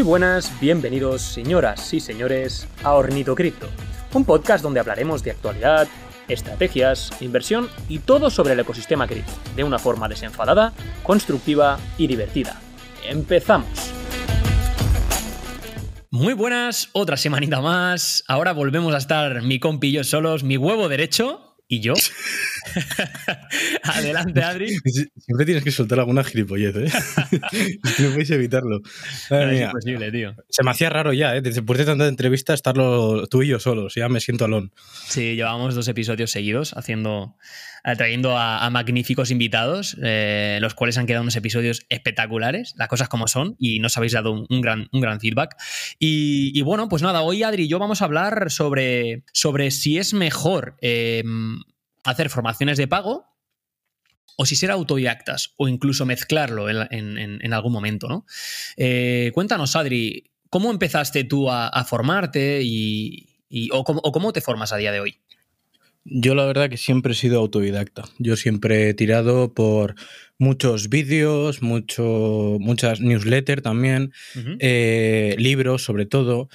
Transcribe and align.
Muy 0.00 0.06
buenas, 0.06 0.58
bienvenidos 0.58 1.20
señoras 1.20 1.92
y 1.92 2.00
señores 2.00 2.66
a 2.82 2.94
Ornito 2.94 3.34
Cripto, 3.34 3.68
un 4.14 4.24
podcast 4.24 4.62
donde 4.62 4.80
hablaremos 4.80 5.22
de 5.22 5.32
actualidad, 5.32 5.88
estrategias, 6.26 7.12
inversión 7.20 7.68
y 7.86 7.98
todo 7.98 8.30
sobre 8.30 8.54
el 8.54 8.60
ecosistema 8.60 9.06
cripto, 9.06 9.30
de 9.54 9.62
una 9.62 9.78
forma 9.78 10.08
desenfadada, 10.08 10.72
constructiva 11.02 11.78
y 11.98 12.06
divertida. 12.06 12.58
Empezamos. 13.06 13.92
Muy 16.10 16.32
buenas, 16.32 16.88
otra 16.94 17.18
semanita 17.18 17.60
más. 17.60 18.24
Ahora 18.26 18.54
volvemos 18.54 18.94
a 18.94 18.98
estar 18.98 19.42
mi 19.42 19.60
compi 19.60 19.88
y 19.88 19.92
yo 19.92 20.04
solos, 20.04 20.44
mi 20.44 20.56
huevo 20.56 20.88
derecho, 20.88 21.50
¿Y 21.72 21.78
yo? 21.78 21.94
Adelante, 23.82 24.42
Adri. 24.42 24.68
Siempre 25.16 25.46
tienes 25.46 25.64
que 25.64 25.70
soltar 25.70 26.00
alguna 26.00 26.24
gilipollez, 26.24 26.76
¿eh? 26.76 26.88
no 27.98 28.10
puedes 28.10 28.30
evitarlo. 28.30 28.80
es 29.30 29.60
imposible, 29.60 30.10
tío. 30.10 30.34
Se 30.48 30.62
me 30.62 30.70
hacía 30.70 30.90
raro 30.90 31.12
ya, 31.12 31.36
¿eh? 31.36 31.42
Después 31.42 31.78
de 31.78 31.84
tanta 31.84 32.06
entrevista, 32.06 32.54
estarlo 32.54 33.26
tú 33.26 33.42
y 33.42 33.48
yo 33.48 33.58
solos. 33.58 33.94
Ya 33.94 34.08
me 34.08 34.20
siento 34.20 34.44
alón. 34.44 34.72
Sí, 35.08 35.36
llevamos 35.36 35.74
dos 35.74 35.88
episodios 35.88 36.30
seguidos 36.30 36.72
haciendo, 36.76 37.36
eh, 37.84 37.96
trayendo 37.96 38.36
a, 38.36 38.68
magníficos 38.70 39.30
invitados, 39.30 39.96
eh, 40.02 40.58
los 40.60 40.74
cuales 40.74 40.98
han 40.98 41.06
quedado 41.06 41.22
unos 41.22 41.36
episodios 41.36 41.86
espectaculares, 41.88 42.74
las 42.76 42.88
cosas 42.88 43.08
como 43.08 43.26
son, 43.26 43.56
y 43.58 43.80
nos 43.80 43.96
habéis 43.96 44.12
dado 44.12 44.32
un, 44.32 44.60
gran, 44.60 44.88
un 44.92 45.00
gran 45.00 45.20
feedback. 45.20 45.56
Y, 45.98 46.60
bueno, 46.62 46.88
pues 46.88 47.02
nada, 47.02 47.22
hoy 47.22 47.42
Adri 47.42 47.64
y 47.64 47.68
yo 47.68 47.78
vamos 47.78 48.02
a 48.02 48.04
hablar 48.04 48.50
sobre, 48.50 49.24
sobre 49.32 49.70
si 49.70 49.98
es 49.98 50.14
mejor 50.14 50.76
hacer 52.04 52.30
formaciones 52.30 52.78
de 52.78 52.88
pago 52.88 53.26
o 54.36 54.46
si 54.46 54.56
ser 54.56 54.70
autodidactas 54.70 55.52
o 55.56 55.68
incluso 55.68 56.06
mezclarlo 56.06 56.68
en, 56.70 57.52
algún 57.52 57.72
momento, 57.72 58.08
¿no? 58.08 58.24
Eh, 58.76 59.30
cuéntanos, 59.34 59.76
Adri, 59.76 60.30
¿cómo 60.48 60.70
empezaste 60.70 61.24
tú 61.24 61.50
a, 61.50 61.84
formarte 61.84 62.60
y, 62.62 63.28
o, 63.72 63.84
cómo, 63.84 64.32
te 64.32 64.40
formas 64.40 64.72
a 64.72 64.78
día 64.78 64.92
de 64.92 65.00
hoy? 65.00 65.18
Yo 66.04 66.34
la 66.34 66.46
verdad 66.46 66.70
que 66.70 66.78
siempre 66.78 67.12
he 67.12 67.16
sido 67.16 67.38
autodidacta. 67.38 68.04
Yo 68.18 68.36
siempre 68.36 68.88
he 68.88 68.94
tirado 68.94 69.52
por 69.52 69.94
muchos 70.38 70.88
vídeos, 70.88 71.60
mucho, 71.60 72.56
muchas 72.58 73.00
newsletters 73.00 73.62
también, 73.62 74.12
eh, 74.58 75.34
libros 75.38 75.84
sobre 75.84 76.06
todo. 76.06 76.48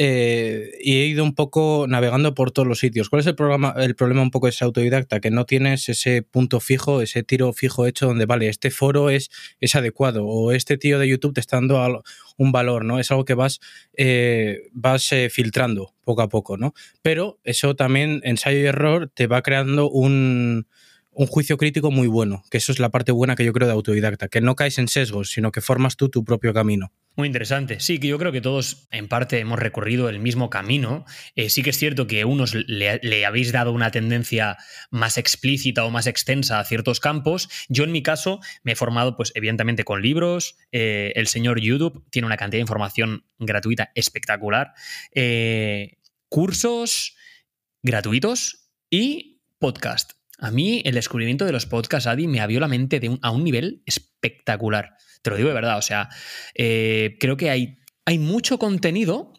Eh, 0.00 0.70
y 0.80 1.00
he 1.00 1.06
ido 1.06 1.24
un 1.24 1.34
poco 1.34 1.86
navegando 1.88 2.32
por 2.32 2.52
todos 2.52 2.68
los 2.68 2.78
sitios. 2.78 3.10
¿Cuál 3.10 3.20
es 3.20 3.26
el, 3.26 3.34
programa, 3.34 3.74
el 3.78 3.96
problema 3.96 4.22
un 4.22 4.30
poco 4.30 4.46
de 4.46 4.50
ese 4.50 4.64
autodidacta? 4.64 5.18
Que 5.18 5.32
no 5.32 5.44
tienes 5.44 5.88
ese 5.88 6.22
punto 6.22 6.60
fijo, 6.60 7.02
ese 7.02 7.24
tiro 7.24 7.52
fijo 7.52 7.84
hecho 7.84 8.06
donde, 8.06 8.24
vale, 8.24 8.48
este 8.48 8.70
foro 8.70 9.10
es, 9.10 9.28
es 9.60 9.74
adecuado 9.74 10.24
o 10.24 10.52
este 10.52 10.78
tío 10.78 11.00
de 11.00 11.08
YouTube 11.08 11.34
te 11.34 11.40
está 11.40 11.56
dando 11.56 12.04
un 12.36 12.52
valor, 12.52 12.84
¿no? 12.84 13.00
Es 13.00 13.10
algo 13.10 13.24
que 13.24 13.34
vas, 13.34 13.58
eh, 13.96 14.68
vas 14.72 15.10
eh, 15.12 15.30
filtrando 15.30 15.94
poco 16.04 16.22
a 16.22 16.28
poco, 16.28 16.56
¿no? 16.56 16.74
Pero 17.02 17.40
eso 17.42 17.74
también, 17.74 18.20
ensayo 18.22 18.60
y 18.60 18.66
error, 18.66 19.10
te 19.12 19.26
va 19.26 19.42
creando 19.42 19.90
un, 19.90 20.68
un 21.18 21.26
juicio 21.26 21.56
crítico 21.56 21.90
muy 21.90 22.06
bueno, 22.06 22.44
que 22.48 22.58
eso 22.58 22.70
es 22.70 22.78
la 22.78 22.90
parte 22.90 23.10
buena 23.10 23.34
que 23.34 23.44
yo 23.44 23.52
creo 23.52 23.66
de 23.66 23.74
autodidacta, 23.74 24.28
que 24.28 24.40
no 24.40 24.54
caes 24.54 24.78
en 24.78 24.86
sesgos, 24.86 25.30
sino 25.30 25.50
que 25.50 25.60
formas 25.60 25.96
tú 25.96 26.08
tu 26.08 26.24
propio 26.24 26.54
camino. 26.54 26.92
Muy 27.16 27.26
interesante. 27.26 27.80
Sí, 27.80 27.98
que 27.98 28.06
yo 28.06 28.18
creo 28.18 28.30
que 28.30 28.40
todos 28.40 28.86
en 28.92 29.08
parte 29.08 29.40
hemos 29.40 29.58
recorrido 29.58 30.08
el 30.08 30.20
mismo 30.20 30.48
camino. 30.48 31.04
Eh, 31.34 31.50
sí 31.50 31.64
que 31.64 31.70
es 31.70 31.76
cierto 31.76 32.06
que 32.06 32.24
unos 32.24 32.54
le, 32.54 33.26
habéis 33.26 33.50
dado 33.50 33.72
una 33.72 33.90
tendencia 33.90 34.58
más 34.92 35.18
explícita 35.18 35.84
o 35.84 35.90
más 35.90 36.06
extensa 36.06 36.60
a 36.60 36.64
ciertos 36.64 37.00
campos. 37.00 37.48
Yo 37.68 37.82
en 37.82 37.90
mi 37.90 38.04
caso 38.04 38.38
me 38.62 38.72
he 38.72 38.76
formado, 38.76 39.16
pues 39.16 39.32
evidentemente 39.34 39.82
con 39.82 40.00
libros. 40.00 40.54
Eh, 40.70 41.12
el 41.16 41.26
señor 41.26 41.60
YouTube 41.60 42.04
tiene 42.10 42.26
una 42.26 42.36
cantidad 42.36 42.58
de 42.58 42.62
información 42.62 43.24
gratuita 43.40 43.90
espectacular. 43.96 44.74
Eh, 45.12 45.96
cursos 46.28 47.16
gratuitos 47.82 48.70
y 48.88 49.40
podcast. 49.58 50.12
A 50.38 50.50
mí 50.52 50.82
el 50.84 50.94
descubrimiento 50.94 51.44
de 51.44 51.52
los 51.52 51.66
podcasts, 51.66 52.06
Adi, 52.06 52.28
me 52.28 52.40
abrió 52.40 52.60
la 52.60 52.68
mente 52.68 53.00
de 53.00 53.18
a 53.20 53.30
un 53.30 53.44
nivel 53.44 53.82
espectacular. 53.86 54.96
Te 55.22 55.30
lo 55.30 55.36
digo 55.36 55.48
de 55.48 55.54
verdad, 55.54 55.78
o 55.78 55.82
sea, 55.82 56.08
eh, 56.54 57.16
creo 57.18 57.36
que 57.36 57.50
hay, 57.50 57.78
hay 58.04 58.18
mucho 58.18 58.58
contenido 58.58 59.32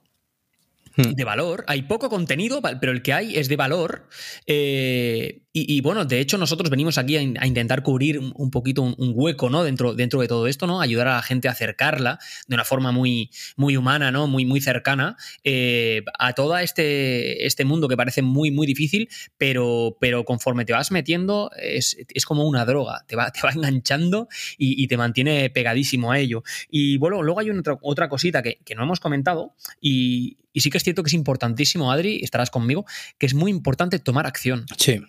hmm. 0.97 1.13
de 1.13 1.23
valor. 1.23 1.63
Hay 1.67 1.83
poco 1.83 2.09
contenido, 2.09 2.61
pero 2.61 2.91
el 2.91 3.01
que 3.01 3.13
hay 3.13 3.37
es 3.37 3.47
de 3.47 3.55
valor. 3.55 4.09
Eh, 4.45 5.43
y, 5.51 5.81
bueno, 5.81 6.05
de 6.05 6.19
hecho, 6.19 6.37
nosotros 6.37 6.69
venimos 6.69 6.99
aquí 6.99 7.17
a, 7.17 7.21
intentar 7.21 7.81
cubrir 7.81 8.19
un, 8.19 8.51
poquito 8.51 8.83
un, 8.83 9.13
hueco, 9.15 9.49
¿no? 9.49 9.63
Dentro, 9.63 9.95
dentro 9.95 10.21
de 10.21 10.27
todo 10.27 10.45
esto, 10.45 10.67
¿no? 10.67 10.79
Ayudar 10.79 11.07
a 11.07 11.15
la 11.15 11.21
gente 11.23 11.47
a 11.47 11.51
acercarla 11.51 12.19
de 12.47 12.53
una 12.53 12.63
forma 12.63 12.91
muy, 12.91 13.31
muy 13.55 13.75
humana, 13.75 14.11
¿no? 14.11 14.27
Muy, 14.27 14.45
muy 14.45 14.61
cercana 14.61 15.17
eh, 15.43 16.03
a 16.19 16.33
todo 16.33 16.55
este, 16.59 17.47
este 17.47 17.65
mundo 17.65 17.87
que 17.87 17.97
parece 17.97 18.21
muy, 18.21 18.51
muy 18.51 18.67
difícil, 18.67 19.09
pero, 19.39 19.97
pero 19.99 20.23
conforme 20.23 20.65
te 20.65 20.73
vas 20.73 20.91
metiendo, 20.91 21.49
es, 21.59 21.97
como 22.25 22.47
una 22.47 22.63
droga, 22.65 23.03
te 23.07 23.15
va, 23.15 23.31
te 23.31 23.41
va 23.41 23.49
enganchando 23.55 24.27
y, 24.57 24.87
te 24.87 24.97
mantiene 24.97 25.49
pegadísimo 25.49 26.11
a 26.11 26.19
ello. 26.19 26.43
Y 26.69 26.97
bueno, 26.97 27.23
luego 27.23 27.39
hay 27.39 27.49
otra, 27.49 27.77
otra 27.81 28.07
cosita 28.07 28.43
que, 28.43 28.59
que 28.63 28.75
no 28.75 28.83
hemos 28.83 28.99
comentado 28.99 29.55
y 29.81 30.37
sí 30.59 30.69
que 30.69 30.77
es 30.77 30.83
cierto 30.83 31.03
que 31.03 31.07
es 31.07 31.13
importantísimo, 31.13 31.91
Adri, 31.91 32.21
estarás 32.23 32.49
conmigo, 32.49 32.85
que 33.17 33.25
es 33.25 33.33
muy 33.33 33.51
importante 33.51 33.99
tomar 33.99 34.27
acción. 34.27 34.65
Sí. 34.77 35.01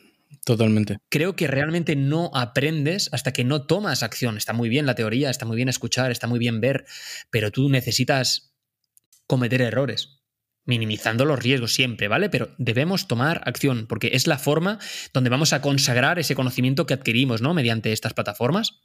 Totalmente. 0.44 0.98
Creo 1.08 1.36
que 1.36 1.46
realmente 1.46 1.96
no 1.96 2.30
aprendes 2.34 3.08
hasta 3.12 3.32
que 3.32 3.44
no 3.44 3.66
tomas 3.66 4.02
acción. 4.02 4.36
Está 4.36 4.52
muy 4.52 4.68
bien 4.68 4.86
la 4.86 4.94
teoría, 4.94 5.30
está 5.30 5.44
muy 5.44 5.56
bien 5.56 5.68
escuchar, 5.68 6.10
está 6.10 6.26
muy 6.26 6.38
bien 6.38 6.60
ver, 6.60 6.84
pero 7.30 7.50
tú 7.50 7.68
necesitas 7.68 8.54
cometer 9.26 9.60
errores, 9.62 10.20
minimizando 10.64 11.24
los 11.24 11.38
riesgos 11.38 11.74
siempre, 11.74 12.08
¿vale? 12.08 12.30
Pero 12.30 12.54
debemos 12.58 13.06
tomar 13.06 13.42
acción, 13.44 13.86
porque 13.86 14.10
es 14.12 14.26
la 14.26 14.38
forma 14.38 14.78
donde 15.12 15.30
vamos 15.30 15.52
a 15.52 15.60
consagrar 15.60 16.18
ese 16.18 16.34
conocimiento 16.34 16.86
que 16.86 16.94
adquirimos, 16.94 17.42
¿no? 17.42 17.54
Mediante 17.54 17.92
estas 17.92 18.14
plataformas. 18.14 18.80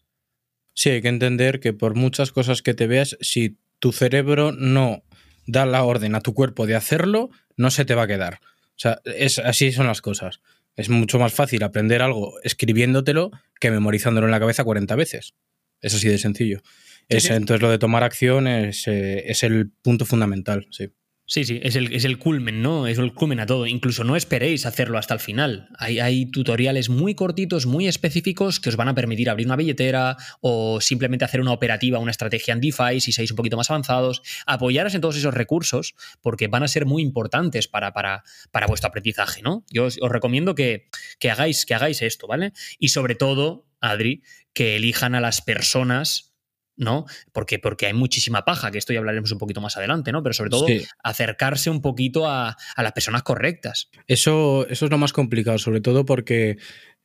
Sí, 0.73 0.89
hay 0.89 1.01
que 1.01 1.07
entender 1.07 1.59
que 1.59 1.73
por 1.73 1.95
muchas 1.95 2.31
cosas 2.31 2.61
que 2.61 2.73
te 2.73 2.85
veas, 2.85 3.17
si 3.21 3.57
tu 3.79 3.91
cerebro 3.91 4.51
no 4.51 5.03
da 5.47 5.65
la 5.65 5.83
orden 5.83 6.15
a 6.15 6.21
tu 6.21 6.33
cuerpo 6.33 6.67
de 6.67 6.75
hacerlo, 6.75 7.29
no 7.55 7.71
se 7.71 7.85
te 7.85 7.95
va 7.95 8.03
a 8.03 8.07
quedar. 8.07 8.39
O 8.43 8.77
sea, 8.77 8.99
es, 9.05 9.39
así 9.39 9.71
son 9.71 9.87
las 9.87 10.01
cosas. 10.01 10.41
Es 10.75 10.89
mucho 10.89 11.19
más 11.19 11.33
fácil 11.33 11.63
aprender 11.63 12.01
algo 12.01 12.39
escribiéndotelo 12.43 13.31
que 13.59 13.71
memorizándolo 13.71 14.27
en 14.27 14.31
la 14.31 14.39
cabeza 14.39 14.63
40 14.63 14.95
veces. 14.95 15.33
Es 15.81 15.93
así 15.93 16.07
de 16.09 16.17
sencillo. 16.17 16.61
Entonces 17.07 17.61
lo 17.61 17.69
de 17.69 17.77
tomar 17.77 18.03
acción 18.03 18.47
es, 18.47 18.87
eh, 18.87 19.23
es 19.27 19.43
el 19.43 19.69
punto 19.69 20.05
fundamental, 20.05 20.67
sí. 20.71 20.91
Sí, 21.27 21.43
sí, 21.43 21.59
es 21.63 21.75
el, 21.75 21.91
es 21.91 22.05
el 22.05 22.19
culmen, 22.19 22.61
¿no? 22.61 22.85
Es 22.85 22.99
el 22.99 23.11
culmen 23.15 23.39
a 23.39 23.47
todo. 23.47 23.65
Incluso 23.65 24.03
no 24.03 24.15
esperéis 24.15 24.67
hacerlo 24.67 24.99
hasta 24.99 25.15
el 25.15 25.19
final. 25.19 25.69
Hay, 25.79 25.99
hay, 25.99 26.27
tutoriales 26.27 26.89
muy 26.89 27.15
cortitos, 27.15 27.65
muy 27.65 27.87
específicos 27.87 28.59
que 28.59 28.69
os 28.69 28.75
van 28.75 28.89
a 28.89 28.93
permitir 28.93 29.31
abrir 29.31 29.47
una 29.47 29.55
billetera 29.55 30.17
o 30.41 30.79
simplemente 30.81 31.25
hacer 31.25 31.41
una 31.41 31.51
operativa, 31.51 31.97
una 31.97 32.11
estrategia 32.11 32.53
en 32.53 32.61
DeFi 32.61 33.01
si 33.01 33.11
seáis 33.11 33.31
un 33.31 33.37
poquito 33.37 33.57
más 33.57 33.71
avanzados. 33.71 34.21
Apoyaros 34.45 34.93
en 34.93 35.01
todos 35.01 35.15
esos 35.17 35.33
recursos 35.33 35.95
porque 36.21 36.47
van 36.47 36.61
a 36.61 36.67
ser 36.67 36.85
muy 36.85 37.01
importantes 37.01 37.67
para, 37.67 37.91
para, 37.91 38.23
para 38.51 38.67
vuestro 38.67 38.89
aprendizaje, 38.89 39.41
¿no? 39.41 39.65
Yo 39.71 39.85
os, 39.85 39.97
os 39.99 40.11
recomiendo 40.11 40.53
que, 40.53 40.89
que, 41.17 41.31
hagáis, 41.31 41.65
que 41.65 41.73
hagáis 41.73 42.03
esto, 42.03 42.27
¿vale? 42.27 42.53
Y 42.77 42.89
sobre 42.89 43.15
todo, 43.15 43.65
Adri, 43.81 44.21
que 44.53 44.75
elijan 44.75 45.15
a 45.15 45.21
las 45.21 45.41
personas 45.41 46.34
¿no? 46.77 47.05
Porque, 47.31 47.59
porque 47.59 47.87
hay 47.87 47.93
muchísima 47.93 48.43
paja, 48.43 48.71
que 48.71 48.77
esto 48.77 48.93
ya 48.93 48.99
hablaremos 48.99 49.31
un 49.31 49.37
poquito 49.37 49.61
más 49.61 49.77
adelante, 49.77 50.11
¿no? 50.11 50.23
Pero 50.23 50.33
sobre 50.33 50.49
todo 50.49 50.65
acercarse 51.03 51.69
un 51.69 51.81
poquito 51.81 52.27
a, 52.27 52.57
las 52.77 52.91
personas 52.91 53.23
correctas. 53.23 53.89
Eso, 54.07 54.67
eso 54.69 54.85
es 54.85 54.91
lo 54.91 54.97
más 54.97 55.13
complicado, 55.13 55.57
sobre 55.57 55.81
todo 55.81 56.05
porque 56.05 56.57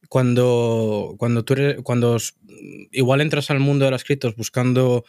cuando, 0.08 1.14
cuando 1.18 1.44
tú 1.44 1.54
eres, 1.54 1.76
cuando 1.82 2.16
igual 2.90 3.20
entras 3.20 3.50
al 3.50 3.60
mundo 3.60 3.84
de 3.84 3.90
las 3.90 4.04
criptos 4.04 4.36
buscando 4.36 5.04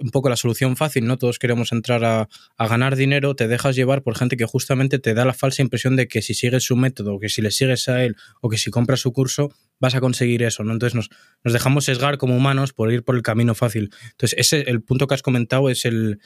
un 0.00 0.10
poco 0.10 0.28
la 0.28 0.36
solución 0.36 0.76
fácil, 0.76 1.06
¿no? 1.06 1.18
Todos 1.18 1.38
queremos 1.38 1.72
entrar 1.72 2.04
a, 2.04 2.28
ganar 2.58 2.96
dinero, 2.96 3.34
te 3.34 3.48
dejas 3.48 3.76
llevar 3.76 4.02
por 4.02 4.16
gente 4.16 4.36
que 4.36 4.44
justamente 4.44 4.98
te 4.98 5.14
da 5.14 5.24
la 5.24 5.34
falsa 5.34 5.62
impresión 5.62 5.96
de 5.96 6.08
que 6.08 6.22
si 6.22 6.34
sigues 6.34 6.64
su 6.64 6.76
método, 6.76 7.18
que 7.18 7.28
si 7.28 7.42
le 7.42 7.50
sigues 7.50 7.88
a 7.88 8.04
él, 8.04 8.16
o 8.40 8.48
que 8.48 8.58
si 8.58 8.70
compras 8.70 9.00
su 9.00 9.12
curso, 9.12 9.52
vas 9.80 9.94
a 9.94 10.00
conseguir 10.00 10.42
eso, 10.42 10.64
¿no? 10.64 10.72
Entonces 10.72 10.94
nos, 10.94 11.10
nos 11.44 11.52
dejamos 11.52 11.84
sesgar 11.84 12.18
como 12.18 12.36
humanos 12.36 12.72
por 12.72 12.92
ir 12.92 13.02
por 13.02 13.16
el 13.16 13.22
camino 13.22 13.54
fácil. 13.54 13.90
Entonces, 14.12 14.38
ese, 14.38 14.70
el 14.70 14.82
punto 14.82 15.06
que 15.06 15.14
has 15.14 15.22
comentado 15.22 15.70
es 15.70 15.84
el, 15.84 16.20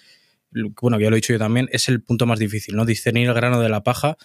bueno, 0.80 0.98
ya 1.00 1.10
lo 1.10 1.16
he 1.16 1.18
dicho 1.18 1.32
yo 1.32 1.38
también, 1.38 1.68
es 1.72 1.88
el 1.88 2.02
punto 2.02 2.26
más 2.26 2.38
difícil, 2.38 2.76
¿no? 2.76 2.84
Discernir 2.84 3.28
el 3.28 3.34
grano 3.34 3.60
de 3.60 3.68
la 3.68 3.82
paja. 3.82 4.16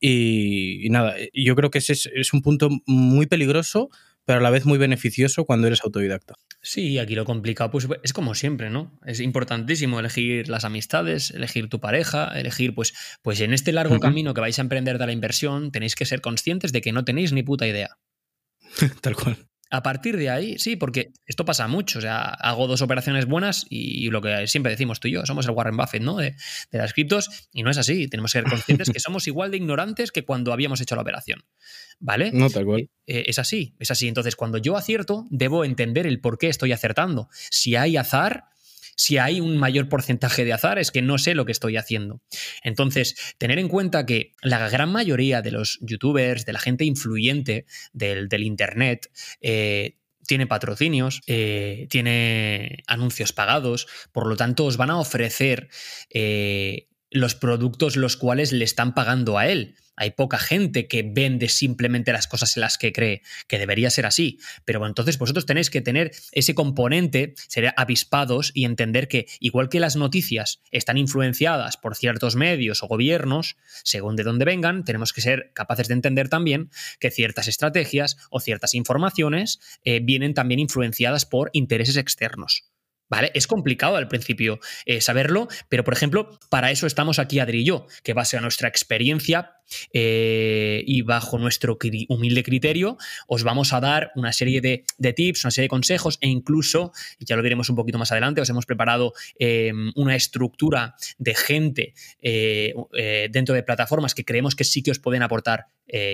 Y, 0.00 0.88
nada, 0.90 1.14
yo 1.32 1.54
creo 1.54 1.70
que 1.70 1.78
ese 1.78 1.92
es, 1.92 2.10
es 2.12 2.32
un 2.32 2.42
punto 2.42 2.68
muy 2.86 3.26
peligroso, 3.26 3.88
pero 4.24 4.38
a 4.38 4.42
la 4.42 4.50
vez 4.50 4.64
muy 4.64 4.78
beneficioso 4.78 5.44
cuando 5.44 5.66
eres 5.66 5.82
autodidacta. 5.84 6.34
Sí, 6.64 6.98
aquí 7.00 7.16
lo 7.16 7.24
complicado 7.24 7.72
pues 7.72 7.88
es 8.04 8.12
como 8.12 8.36
siempre, 8.36 8.70
¿no? 8.70 8.96
Es 9.04 9.18
importantísimo 9.18 9.98
elegir 9.98 10.48
las 10.48 10.64
amistades, 10.64 11.32
elegir 11.32 11.68
tu 11.68 11.80
pareja, 11.80 12.38
elegir 12.38 12.72
pues 12.74 12.94
pues 13.20 13.40
en 13.40 13.52
este 13.52 13.72
largo 13.72 13.98
camino 13.98 14.32
que 14.32 14.40
vais 14.40 14.58
a 14.58 14.62
emprender 14.62 14.98
de 14.98 15.06
la 15.06 15.12
inversión, 15.12 15.72
tenéis 15.72 15.96
que 15.96 16.06
ser 16.06 16.20
conscientes 16.20 16.72
de 16.72 16.80
que 16.80 16.92
no 16.92 17.04
tenéis 17.04 17.32
ni 17.32 17.42
puta 17.42 17.66
idea. 17.66 17.98
Tal 19.00 19.16
cual. 19.16 19.51
A 19.72 19.82
partir 19.82 20.18
de 20.18 20.28
ahí, 20.28 20.58
sí, 20.58 20.76
porque 20.76 21.12
esto 21.24 21.46
pasa 21.46 21.66
mucho. 21.66 21.98
O 21.98 22.02
sea, 22.02 22.24
hago 22.24 22.66
dos 22.66 22.82
operaciones 22.82 23.24
buenas 23.24 23.64
y 23.70 24.10
lo 24.10 24.20
que 24.20 24.46
siempre 24.46 24.70
decimos 24.70 25.00
tú 25.00 25.08
y 25.08 25.12
yo, 25.12 25.24
somos 25.24 25.46
el 25.46 25.52
Warren 25.52 25.78
Buffett, 25.78 26.02
¿no? 26.02 26.18
De, 26.18 26.36
de 26.70 26.78
las 26.78 26.92
criptos, 26.92 27.48
y 27.52 27.62
no 27.62 27.70
es 27.70 27.78
así. 27.78 28.06
Tenemos 28.06 28.32
que 28.32 28.40
ser 28.40 28.50
conscientes 28.50 28.90
que 28.90 29.00
somos 29.00 29.26
igual 29.26 29.50
de 29.50 29.56
ignorantes 29.56 30.12
que 30.12 30.26
cuando 30.26 30.52
habíamos 30.52 30.82
hecho 30.82 30.94
la 30.94 31.00
operación. 31.00 31.42
¿Vale? 31.98 32.32
No, 32.32 32.50
tal 32.50 32.66
cual. 32.66 32.90
Eh, 33.06 33.24
es 33.28 33.38
así, 33.38 33.74
es 33.78 33.90
así. 33.90 34.08
Entonces, 34.08 34.36
cuando 34.36 34.58
yo 34.58 34.76
acierto, 34.76 35.26
debo 35.30 35.64
entender 35.64 36.06
el 36.06 36.20
por 36.20 36.36
qué 36.36 36.48
estoy 36.48 36.72
acertando. 36.72 37.30
Si 37.50 37.74
hay 37.74 37.96
azar, 37.96 38.51
si 38.96 39.18
hay 39.18 39.40
un 39.40 39.56
mayor 39.56 39.88
porcentaje 39.88 40.44
de 40.44 40.52
azar, 40.52 40.78
es 40.78 40.90
que 40.90 41.02
no 41.02 41.18
sé 41.18 41.34
lo 41.34 41.44
que 41.44 41.52
estoy 41.52 41.76
haciendo. 41.76 42.20
Entonces, 42.62 43.34
tener 43.38 43.58
en 43.58 43.68
cuenta 43.68 44.06
que 44.06 44.32
la 44.42 44.68
gran 44.68 44.92
mayoría 44.92 45.42
de 45.42 45.50
los 45.50 45.78
youtubers, 45.80 46.44
de 46.44 46.52
la 46.52 46.58
gente 46.58 46.84
influyente 46.84 47.66
del, 47.92 48.28
Internet, 48.42 49.10
eh, 49.40 49.98
tiene 50.26 50.46
patrocinios, 50.46 51.20
eh, 51.26 51.86
tiene 51.90 52.82
anuncios 52.86 53.32
pagados, 53.32 53.86
por 54.12 54.26
lo 54.26 54.36
tanto 54.36 54.64
os 54.64 54.76
van 54.76 54.90
a 54.90 54.98
ofrecer 54.98 55.68
eh, 56.10 56.88
los 57.12 57.34
productos 57.34 57.96
los 57.96 58.16
cuales 58.16 58.52
le 58.52 58.64
están 58.64 58.94
pagando 58.94 59.38
a 59.38 59.46
él. 59.46 59.76
Hay 59.94 60.12
poca 60.12 60.38
gente 60.38 60.88
que 60.88 61.02
vende 61.02 61.48
simplemente 61.48 62.12
las 62.12 62.26
cosas 62.26 62.56
en 62.56 62.62
las 62.62 62.78
que 62.78 62.92
cree, 62.92 63.22
que 63.46 63.58
debería 63.58 63.90
ser 63.90 64.06
así. 64.06 64.38
Pero 64.64 64.78
bueno, 64.78 64.90
entonces 64.90 65.18
vosotros 65.18 65.44
tenéis 65.44 65.68
que 65.68 65.82
tener 65.82 66.12
ese 66.32 66.54
componente, 66.54 67.34
ser 67.48 67.74
avispados 67.76 68.52
y 68.54 68.64
entender 68.64 69.06
que 69.06 69.26
igual 69.38 69.68
que 69.68 69.80
las 69.80 69.96
noticias 69.96 70.60
están 70.70 70.96
influenciadas 70.96 71.76
por 71.76 71.94
ciertos 71.94 72.36
medios 72.36 72.82
o 72.82 72.88
gobiernos, 72.88 73.56
según 73.84 74.16
de 74.16 74.24
dónde 74.24 74.46
vengan, 74.46 74.84
tenemos 74.84 75.12
que 75.12 75.20
ser 75.20 75.52
capaces 75.54 75.88
de 75.88 75.94
entender 75.94 76.30
también 76.30 76.70
que 76.98 77.10
ciertas 77.10 77.46
estrategias 77.46 78.16
o 78.30 78.40
ciertas 78.40 78.74
informaciones 78.74 79.60
eh, 79.84 80.00
vienen 80.02 80.32
también 80.32 80.60
influenciadas 80.60 81.26
por 81.26 81.50
intereses 81.52 81.96
externos. 81.96 82.71
¿Vale? 83.12 83.30
Es 83.34 83.46
complicado 83.46 83.96
al 83.96 84.08
principio 84.08 84.58
eh, 84.86 85.02
saberlo, 85.02 85.46
pero 85.68 85.84
por 85.84 85.92
ejemplo, 85.92 86.30
para 86.48 86.70
eso 86.70 86.86
estamos 86.86 87.18
aquí 87.18 87.40
Adri 87.40 87.60
y 87.60 87.64
yo, 87.64 87.86
que 88.02 88.14
base 88.14 88.38
a 88.38 88.40
nuestra 88.40 88.68
experiencia 88.68 89.56
eh, 89.92 90.82
y 90.86 91.02
bajo 91.02 91.38
nuestro 91.38 91.78
humilde 92.08 92.42
criterio 92.42 92.96
os 93.26 93.42
vamos 93.42 93.72
a 93.72 93.80
dar 93.80 94.12
una 94.14 94.32
serie 94.32 94.60
de, 94.60 94.84
tips, 95.12 95.44
una 95.44 95.50
serie 95.50 95.66
de 95.66 95.70
consejos 95.70 96.18
e 96.20 96.28
incluso, 96.28 96.92
ya 97.18 97.36
lo 97.36 97.42
veremos 97.42 97.68
un 97.68 97.76
poquito 97.76 97.98
más 97.98 98.12
adelante, 98.12 98.40
os 98.40 98.50
hemos 98.50 98.66
preparado 98.66 99.12
em, 99.38 99.92
una 99.94 100.16
estructura 100.16 100.94
de 101.18 101.34
gente 101.34 101.94
eh, 102.20 102.74
eh, 102.96 103.28
dentro 103.30 103.54
de 103.54 103.62
plataformas 103.62 104.14
que 104.14 104.24
creemos 104.24 104.54
que 104.54 104.64
sí 104.64 104.82
que 104.82 104.90
os 104.90 104.98
pueden 104.98 105.22
aportar 105.22 105.66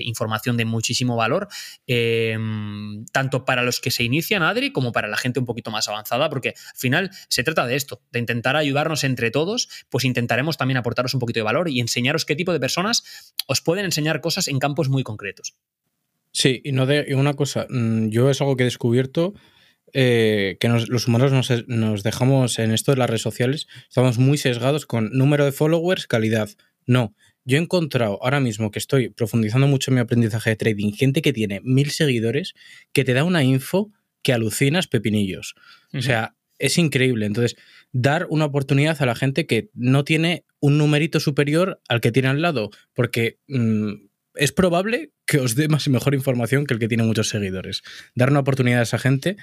información 0.02 0.56
de 0.56 0.64
muchísimo 0.64 1.14
valor, 1.14 1.46
em, 1.86 3.04
tanto 3.12 3.44
para 3.44 3.62
los 3.62 3.78
que 3.78 3.92
se 3.92 4.02
inician, 4.02 4.42
Adri, 4.42 4.72
como 4.72 4.90
para 4.90 5.06
la 5.06 5.16
gente 5.16 5.38
un 5.38 5.46
poquito 5.46 5.70
más 5.70 5.86
avanzada, 5.86 6.28
porque 6.28 6.48
al 6.48 6.76
final 6.76 7.10
se 7.28 7.44
trata 7.44 7.64
de 7.64 7.76
esto, 7.76 8.02
de 8.10 8.18
intentar 8.18 8.56
ayudarnos 8.56 9.04
entre 9.04 9.30
todos, 9.30 9.68
pues 9.88 10.04
intentaremos 10.04 10.56
también 10.56 10.78
aportaros 10.78 11.14
un 11.14 11.20
poquito 11.20 11.38
de 11.40 11.44
valor 11.44 11.68
y 11.68 11.80
enseñaros 11.80 12.24
qué 12.24 12.34
tipo 12.34 12.52
de 12.52 12.60
personas 12.60 13.34
os 13.48 13.62
pueden 13.62 13.86
enseñar 13.86 14.20
cosas 14.20 14.46
en 14.46 14.58
campos 14.58 14.88
muy 14.88 15.02
concretos. 15.02 15.54
Sí, 16.32 16.60
y 16.64 16.72
no 16.72 16.86
de 16.86 17.14
una 17.16 17.34
cosa, 17.34 17.66
mm, 17.68 18.10
yo 18.10 18.30
es 18.30 18.40
algo 18.40 18.56
que 18.56 18.62
he 18.62 18.66
descubierto. 18.66 19.34
Eh, 19.94 20.58
que 20.60 20.68
los 20.68 21.08
humanos 21.08 21.32
nos, 21.66 22.02
dejamos 22.02 22.58
en 22.58 22.72
esto 22.72 22.92
de 22.92 22.98
las 22.98 23.08
redes 23.08 23.22
sociales, 23.22 23.68
estamos 23.88 24.18
muy 24.18 24.36
sesgados 24.36 24.84
con 24.84 25.08
número 25.12 25.46
de 25.46 25.52
followers, 25.52 26.06
calidad. 26.06 26.50
No, 26.84 27.14
yo 27.46 27.56
he 27.56 27.60
encontrado 27.62 28.22
ahora 28.22 28.38
mismo 28.38 28.70
que 28.70 28.78
estoy 28.78 29.08
profundizando 29.08 29.66
mucho 29.66 29.90
en 29.90 29.94
mi 29.94 30.00
aprendizaje 30.02 30.50
de 30.50 30.56
trading, 30.56 30.92
gente 30.92 31.22
que 31.22 31.32
tiene 31.32 31.62
mil 31.64 31.90
seguidores, 31.90 32.52
que 32.92 33.02
te 33.02 33.14
da 33.14 33.24
una 33.24 33.42
info 33.42 33.90
que 34.22 34.34
alucinas 34.34 34.88
pepinillos. 34.88 35.54
O 35.94 36.02
sea, 36.02 36.36
es 36.58 36.76
increíble. 36.76 37.24
Entonces, 37.24 37.56
dar 37.90 38.26
una 38.28 38.44
oportunidad 38.44 39.00
a 39.00 39.06
la 39.06 39.14
gente 39.14 39.46
que 39.46 39.70
no 39.72 40.04
tiene 40.04 40.44
un 40.60 40.78
numerito 40.78 41.20
superior 41.20 41.80
al 41.88 42.00
que 42.00 42.12
tiene 42.12 42.28
al 42.28 42.42
lado, 42.42 42.70
porque 42.94 43.38
mm, 43.48 44.08
es 44.34 44.52
probable 44.52 45.12
que 45.26 45.38
os 45.38 45.54
dé 45.54 45.68
más 45.68 45.86
y 45.86 45.90
mejor 45.90 46.14
información 46.14 46.64
que 46.64 46.74
el 46.74 46.80
que 46.80 46.88
tiene 46.88 47.02
muchos 47.02 47.28
seguidores. 47.28 47.82
Dar 48.14 48.30
una 48.30 48.40
oportunidad 48.40 48.80
a 48.80 48.84
esa 48.84 48.98
gente, 48.98 49.36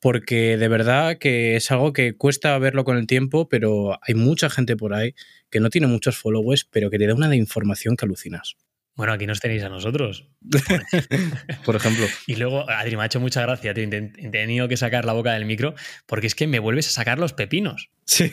porque 0.00 0.56
de 0.56 0.68
verdad 0.68 1.18
que 1.18 1.56
es 1.56 1.70
algo 1.70 1.92
que 1.92 2.16
cuesta 2.16 2.58
verlo 2.58 2.84
con 2.84 2.96
el 2.96 3.06
tiempo, 3.06 3.48
pero 3.48 3.98
hay 4.02 4.14
mucha 4.14 4.48
gente 4.48 4.76
por 4.76 4.94
ahí 4.94 5.14
que 5.50 5.60
no 5.60 5.70
tiene 5.70 5.88
muchos 5.88 6.16
followers, 6.16 6.64
pero 6.64 6.90
que 6.90 6.98
te 6.98 7.06
da 7.06 7.14
una 7.14 7.28
de 7.28 7.36
información 7.36 7.96
que 7.96 8.06
alucinas. 8.06 8.56
Bueno, 8.96 9.12
aquí 9.12 9.26
nos 9.26 9.40
tenéis 9.40 9.62
a 9.62 9.68
nosotros. 9.68 10.26
Por 11.64 11.76
ejemplo. 11.76 12.06
y 12.26 12.36
luego, 12.36 12.68
Adri, 12.68 12.96
me 12.96 13.02
ha 13.02 13.06
hecho 13.06 13.20
mucha 13.20 13.42
gracia. 13.42 13.72
He 13.72 13.74
tenido 13.74 14.68
que 14.68 14.76
sacar 14.78 15.04
la 15.04 15.12
boca 15.12 15.34
del 15.34 15.44
micro 15.44 15.74
porque 16.06 16.26
es 16.26 16.34
que 16.34 16.46
me 16.46 16.58
vuelves 16.58 16.88
a 16.88 16.90
sacar 16.90 17.18
los 17.18 17.34
pepinos. 17.34 17.90
Sí. 18.06 18.32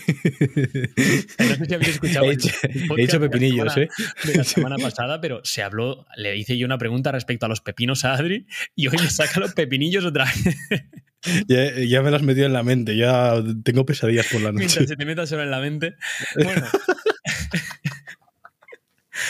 No 1.39 1.55
sé 1.55 1.65
si 1.65 1.73
habéis 1.73 1.89
escuchado. 1.89 2.25
He 2.31 3.03
hecho, 3.03 3.19
pepinillos, 3.19 3.75
¿eh? 3.75 3.89
De 4.23 4.35
la 4.35 4.43
semana 4.45 4.77
pasada, 4.77 5.19
pero 5.19 5.41
se 5.43 5.63
habló, 5.63 6.05
le 6.15 6.37
hice 6.37 6.57
yo 6.57 6.65
una 6.65 6.77
pregunta 6.77 7.11
respecto 7.11 7.45
a 7.45 7.49
los 7.49 7.59
pepinos 7.59 8.05
a 8.05 8.13
Adri 8.13 8.47
y 8.75 8.87
hoy 8.87 8.97
me 9.01 9.09
saca 9.09 9.41
los 9.41 9.53
pepinillos 9.53 10.05
otra 10.05 10.25
vez. 10.25 10.55
Ya, 11.47 11.73
ya, 11.79 12.01
me 12.01 12.11
las 12.11 12.21
has 12.21 12.27
metido 12.27 12.45
en 12.45 12.53
la 12.53 12.63
mente, 12.63 12.97
ya 12.97 13.35
tengo 13.63 13.85
pesadillas 13.85 14.27
por 14.27 14.41
la 14.41 14.51
noche. 14.51 14.65
Mientras 14.65 14.87
se 14.89 14.95
te 14.97 15.05
meta 15.05 15.25
solo 15.25 15.43
en 15.43 15.51
la 15.51 15.59
mente. 15.59 15.95
Bueno. 16.35 16.65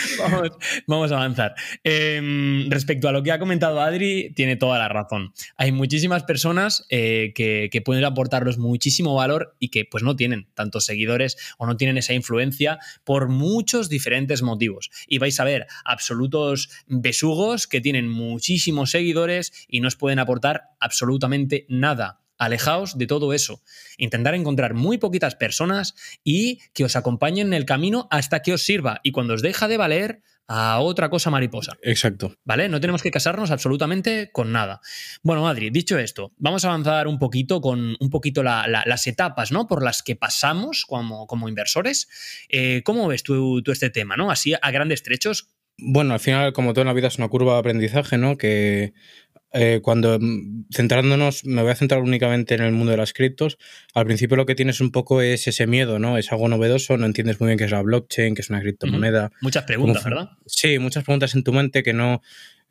vamos, 0.88 1.12
a 1.12 1.16
avanzar. 1.16 1.56
Em, 1.84 2.70
respecto 2.70 3.08
a 3.08 3.12
lo 3.12 3.24
que 3.24 3.32
ha 3.32 3.40
comentado 3.40 3.82
Adri, 3.82 4.32
tiene 4.36 4.56
toda 4.56 4.80
la 4.80 4.90
razón. 4.90 5.34
Hay 5.58 5.72
muchísimas 5.72 6.24
personas 6.24 6.86
eh, 6.90 7.34
que, 7.36 7.82
pueden 7.84 8.06
aportarnos 8.06 8.58
muchísimo 8.58 9.16
valor 9.16 9.56
y 9.60 9.70
que 9.70 9.86
pues 9.86 10.04
no 10.04 10.16
tienen 10.16 10.48
tantos 10.54 10.86
seguidores 10.86 11.38
o 11.58 11.66
no 11.66 11.76
tienen 11.76 11.98
esa 11.98 12.14
influencia 12.14 12.80
por 13.04 13.28
muchos 13.28 13.90
diferentes 13.90 14.42
motivos. 14.42 14.90
Y 15.08 15.18
vais 15.18 15.40
a 15.40 15.44
ver 15.44 15.68
absolutos 15.84 16.70
besugos 16.88 17.68
que 17.68 17.82
tienen 17.82 18.08
muchísimos 18.08 18.92
seguidores 18.92 19.52
y 19.68 19.82
no 19.82 19.90
os 19.90 19.96
pueden 19.96 20.20
aportar 20.20 20.64
absolutamente 20.80 21.66
nada. 21.68 22.23
Alejaos 22.46 22.98
de 22.98 23.08
todo 23.08 23.34
eso. 23.34 23.62
Intentar 23.98 24.36
encontrar 24.36 24.74
muy 24.74 24.98
poquitas 24.98 25.36
personas 25.36 25.96
y 26.24 26.60
que 26.74 26.86
os 26.86 26.96
acompañen 26.96 27.48
en 27.48 27.54
el 27.54 27.66
camino 27.66 28.08
hasta 28.12 28.42
que 28.42 28.54
os 28.54 28.64
sirva. 28.64 29.00
Y 29.04 29.12
cuando 29.12 29.34
os 29.34 29.42
deja 29.42 29.68
de 29.68 29.78
valer, 29.78 30.22
a 30.48 30.80
otra 30.80 31.10
cosa 31.10 31.30
mariposa. 31.30 31.78
Exacto. 31.82 32.36
¿Vale? 32.44 32.70
No 32.70 32.80
tenemos 32.80 33.02
que 33.02 33.12
casarnos 33.12 33.52
absolutamente 33.52 34.30
con 34.32 34.52
nada. 34.52 34.82
Bueno, 35.22 35.48
Adri, 35.48 35.70
dicho 35.70 35.98
esto, 35.98 36.34
vamos 36.38 36.66
a 36.66 36.70
avanzar 36.70 37.08
un 37.08 37.20
poquito 37.20 37.62
con 37.62 37.96
un 38.00 38.10
poquito 38.10 38.44
las 38.44 39.08
etapas, 39.08 39.52
¿no? 39.52 39.68
Por 39.68 39.84
las 39.84 40.04
que 40.04 40.16
pasamos 40.16 40.86
como, 40.86 41.28
como 41.28 41.50
inversores. 41.50 42.08
Eh, 42.50 42.82
¿Cómo 42.84 43.08
ves 43.08 43.24
tú, 43.24 43.62
tú, 43.64 43.72
este 43.72 43.90
tema, 43.90 44.18
¿no? 44.18 44.32
Así 44.32 44.54
a 44.62 44.72
grandes 44.72 45.04
trechos. 45.04 45.50
Bueno, 45.78 46.14
al 46.14 46.20
final, 46.20 46.54
como 46.54 46.74
todo 46.74 46.82
en 46.82 46.88
la 46.88 46.94
vida, 46.94 47.08
es 47.08 47.18
una 47.18 47.30
curva 47.30 47.54
de 47.54 47.60
aprendizaje, 47.60 48.18
¿no? 48.18 48.38
Que 48.38 48.94
eh, 49.54 49.80
cuando 49.82 50.18
mm, 50.20 50.66
centrándonos, 50.74 51.46
me 51.46 51.62
voy 51.62 51.72
a 51.72 51.76
centrar 51.76 52.02
únicamente 52.02 52.56
en 52.56 52.62
el 52.62 52.72
mundo 52.72 52.92
de 52.92 52.98
las 52.98 53.14
criptos, 53.14 53.58
al 53.94 54.06
principio 54.06 54.36
lo 54.36 54.46
que 54.46 54.56
tienes 54.56 54.82
un 54.82 54.92
poco 54.92 55.22
es 55.22 55.48
ese 55.48 55.68
miedo, 55.68 56.00
¿no? 56.00 56.18
Es 56.18 56.32
algo 56.32 56.48
novedoso, 56.48 56.98
no 56.98 57.06
entiendes 57.06 57.40
muy 57.40 57.48
bien 57.48 57.60
qué 57.60 57.66
es 57.66 57.72
la 57.72 57.82
blockchain, 57.82 58.36
qué 58.36 58.42
es 58.42 58.50
una 58.50 58.62
criptomoneda. 58.62 59.32
Muchas 59.42 59.64
preguntas, 59.64 60.04
¿verdad? 60.04 60.32
Sí, 60.48 60.80
muchas 60.80 61.04
preguntas 61.04 61.36
en 61.36 61.44
tu 61.44 61.54
mente 61.54 61.84
que 61.84 61.94
no 61.94 62.22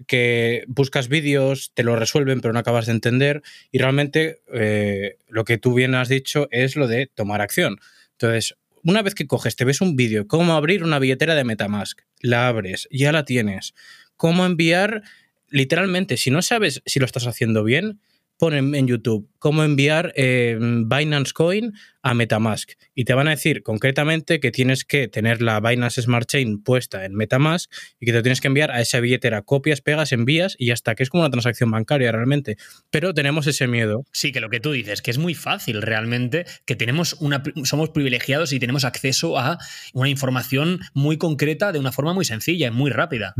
que 0.06 0.64
buscas 0.66 1.08
vídeos, 1.08 1.72
te 1.74 1.84
lo 1.84 1.96
resuelven, 1.96 2.40
pero 2.40 2.52
no 2.52 2.58
acabas 2.58 2.86
de 2.86 2.92
entender. 2.92 3.42
Y 3.70 3.78
realmente 3.78 4.42
eh, 4.52 5.18
lo 5.28 5.44
que 5.44 5.58
tú 5.58 5.74
bien 5.74 5.94
has 5.94 6.08
dicho 6.08 6.48
es 6.50 6.76
lo 6.76 6.88
de 6.88 7.06
tomar 7.06 7.40
acción. 7.40 7.78
Entonces, 8.12 8.56
una 8.82 9.02
vez 9.02 9.14
que 9.14 9.26
coges, 9.26 9.54
te 9.54 9.64
ves 9.64 9.80
un 9.80 9.96
vídeo, 9.96 10.26
cómo 10.26 10.54
abrir 10.54 10.82
una 10.82 10.98
billetera 10.98 11.34
de 11.34 11.44
Metamask, 11.44 12.00
la 12.20 12.48
abres, 12.48 12.88
ya 12.90 13.12
la 13.12 13.24
tienes. 13.24 13.74
Cómo 14.16 14.44
enviar 14.44 15.02
literalmente, 15.52 16.16
si 16.16 16.30
no 16.30 16.42
sabes 16.42 16.82
si 16.86 16.98
lo 16.98 17.06
estás 17.06 17.26
haciendo 17.26 17.62
bien, 17.62 18.00
pon 18.42 18.54
en, 18.54 18.88
YouTube 18.88 19.30
cómo 19.38 19.62
enviar 19.62 20.12
eh, 20.16 20.58
Binance 20.58 21.32
Coin 21.32 21.74
a 22.02 22.12
Metamask 22.12 22.72
y 22.92 23.04
te 23.04 23.14
van 23.14 23.28
a 23.28 23.30
decir 23.30 23.62
concretamente 23.62 24.40
que 24.40 24.50
tienes 24.50 24.84
que 24.84 25.06
tener 25.06 25.40
la 25.42 25.60
Binance 25.60 26.02
Smart 26.02 26.28
Chain 26.28 26.60
puesta 26.60 27.04
en 27.04 27.14
Metamask 27.14 27.72
y 28.00 28.06
que 28.06 28.12
te 28.12 28.20
tienes 28.22 28.40
que 28.40 28.48
enviar 28.48 28.72
a 28.72 28.80
esa 28.80 28.98
billetera, 28.98 29.42
copias, 29.42 29.80
pegas, 29.80 30.10
envías 30.10 30.56
y 30.58 30.66
ya 30.66 30.74
está, 30.74 30.96
que 30.96 31.04
es 31.04 31.10
como 31.10 31.22
una 31.22 31.30
transacción 31.30 31.70
bancaria 31.70 32.10
realmente. 32.10 32.56
Pero 32.90 33.14
tenemos 33.14 33.46
ese 33.46 33.68
miedo. 33.68 34.04
Sí, 34.10 34.32
que 34.32 34.40
lo 34.40 34.50
que 34.50 34.58
tú 34.58 34.72
dices, 34.72 35.02
que 35.02 35.12
es 35.12 35.18
muy 35.18 35.34
fácil 35.34 35.80
realmente, 35.80 36.44
que 36.64 36.74
tenemos 36.74 37.14
una, 37.20 37.44
somos 37.62 37.90
privilegiados 37.90 38.52
y 38.52 38.58
tenemos 38.58 38.84
acceso 38.84 39.38
a 39.38 39.58
una 39.92 40.08
información 40.08 40.80
muy 40.94 41.16
concreta 41.16 41.70
de 41.70 41.78
una 41.78 41.92
forma 41.92 42.12
muy 42.12 42.24
sencilla 42.24 42.66
y 42.66 42.70
muy 42.72 42.90
rápida. 42.90 43.34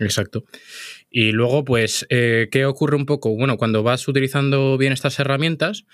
Exacto. 0.00 0.44
Y 1.10 1.32
luego, 1.32 1.64
pues, 1.64 2.06
eh, 2.10 2.48
¿qué 2.50 2.66
ocurre 2.66 2.96
un 2.96 3.06
poco? 3.06 3.34
Bueno, 3.34 3.56
cuando 3.56 3.82
vas 3.82 4.06
utilizando 4.06 4.76
bien 4.76 4.92
estas 4.92 5.18
herramientas, 5.18 5.86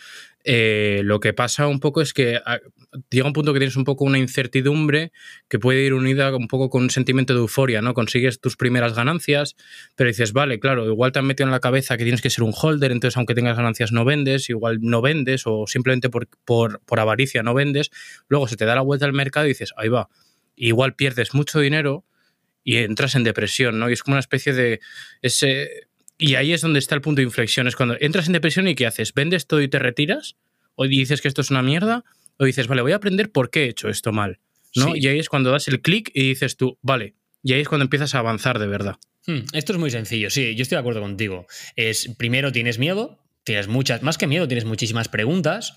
eh, 0.44 1.00
lo 1.04 1.20
que 1.20 1.32
pasa 1.32 1.68
un 1.68 1.80
poco 1.80 2.02
es 2.02 2.12
que 2.12 2.40
ah, 2.44 2.58
llega 3.10 3.26
un 3.26 3.32
punto 3.32 3.52
que 3.52 3.60
tienes 3.60 3.76
un 3.76 3.84
poco 3.84 4.04
una 4.04 4.18
incertidumbre 4.18 5.12
que 5.48 5.58
puede 5.58 5.82
ir 5.82 5.94
unida 5.94 6.34
un 6.36 6.48
poco 6.48 6.68
con 6.68 6.82
un 6.82 6.90
sentimiento 6.90 7.32
de 7.32 7.40
euforia, 7.40 7.80
¿no? 7.80 7.94
Consigues 7.94 8.40
tus 8.40 8.56
primeras 8.56 8.94
ganancias, 8.94 9.56
pero 9.96 10.08
dices, 10.08 10.32
vale, 10.32 10.58
claro, 10.60 10.84
igual 10.86 11.12
te 11.12 11.20
han 11.20 11.26
metido 11.26 11.46
en 11.46 11.52
la 11.52 11.60
cabeza 11.60 11.96
que 11.96 12.04
tienes 12.04 12.20
que 12.20 12.30
ser 12.30 12.44
un 12.44 12.52
holder, 12.54 12.92
entonces 12.92 13.16
aunque 13.16 13.34
tengas 13.34 13.56
ganancias 13.56 13.92
no 13.92 14.04
vendes, 14.04 14.50
igual 14.50 14.78
no 14.82 15.00
vendes 15.00 15.44
o 15.46 15.66
simplemente 15.66 16.10
por, 16.10 16.28
por, 16.44 16.80
por 16.84 17.00
avaricia 17.00 17.42
no 17.42 17.54
vendes, 17.54 17.90
luego 18.28 18.48
se 18.48 18.56
te 18.56 18.66
da 18.66 18.74
la 18.74 18.82
vuelta 18.82 19.06
al 19.06 19.12
mercado 19.14 19.46
y 19.46 19.50
dices, 19.50 19.72
ahí 19.76 19.88
va, 19.88 20.08
igual 20.56 20.94
pierdes 20.94 21.34
mucho 21.34 21.60
dinero 21.60 22.04
y 22.64 22.78
entras 22.78 23.14
en 23.14 23.22
depresión, 23.22 23.78
¿no? 23.78 23.88
Y 23.88 23.92
es 23.92 24.02
como 24.02 24.14
una 24.14 24.20
especie 24.20 24.52
de 24.52 24.80
ese 25.22 25.88
y 26.18 26.36
ahí 26.36 26.52
es 26.52 26.60
donde 26.60 26.78
está 26.78 26.94
el 26.94 27.00
punto 27.00 27.20
de 27.20 27.24
inflexión. 27.24 27.66
Es 27.66 27.76
cuando 27.76 27.96
entras 28.00 28.26
en 28.26 28.32
depresión 28.32 28.66
y 28.66 28.74
¿qué 28.74 28.86
haces? 28.86 29.12
¿Vendes 29.14 29.46
todo 29.46 29.60
y 29.60 29.68
te 29.68 29.78
retiras? 29.78 30.36
¿O 30.74 30.86
dices 30.86 31.20
que 31.20 31.28
esto 31.28 31.40
es 31.40 31.50
una 31.50 31.62
mierda? 31.62 32.04
¿O 32.38 32.44
dices, 32.44 32.66
vale, 32.66 32.82
voy 32.82 32.92
a 32.92 32.96
aprender 32.96 33.30
por 33.30 33.50
qué 33.50 33.64
he 33.64 33.68
hecho 33.68 33.88
esto 33.88 34.10
mal? 34.12 34.38
¿no? 34.76 34.96
Y 34.96 35.06
ahí 35.06 35.18
es 35.18 35.28
cuando 35.28 35.50
das 35.50 35.68
el 35.68 35.80
clic 35.80 36.10
y 36.14 36.28
dices 36.28 36.56
tú, 36.56 36.78
vale. 36.82 37.14
Y 37.42 37.52
ahí 37.52 37.60
es 37.60 37.68
cuando 37.68 37.84
empiezas 37.84 38.14
a 38.14 38.18
avanzar 38.18 38.58
de 38.58 38.66
verdad. 38.66 38.96
Hmm, 39.26 39.40
esto 39.52 39.72
es 39.72 39.78
muy 39.78 39.90
sencillo, 39.90 40.30
sí, 40.30 40.54
yo 40.54 40.62
estoy 40.62 40.76
de 40.76 40.80
acuerdo 40.80 41.00
contigo. 41.00 41.46
Es 41.76 42.08
primero 42.16 42.52
tienes 42.52 42.78
miedo, 42.78 43.18
tienes 43.44 43.68
muchas, 43.68 44.02
más 44.02 44.18
que 44.18 44.26
miedo, 44.26 44.48
tienes 44.48 44.64
muchísimas 44.64 45.08
preguntas. 45.08 45.74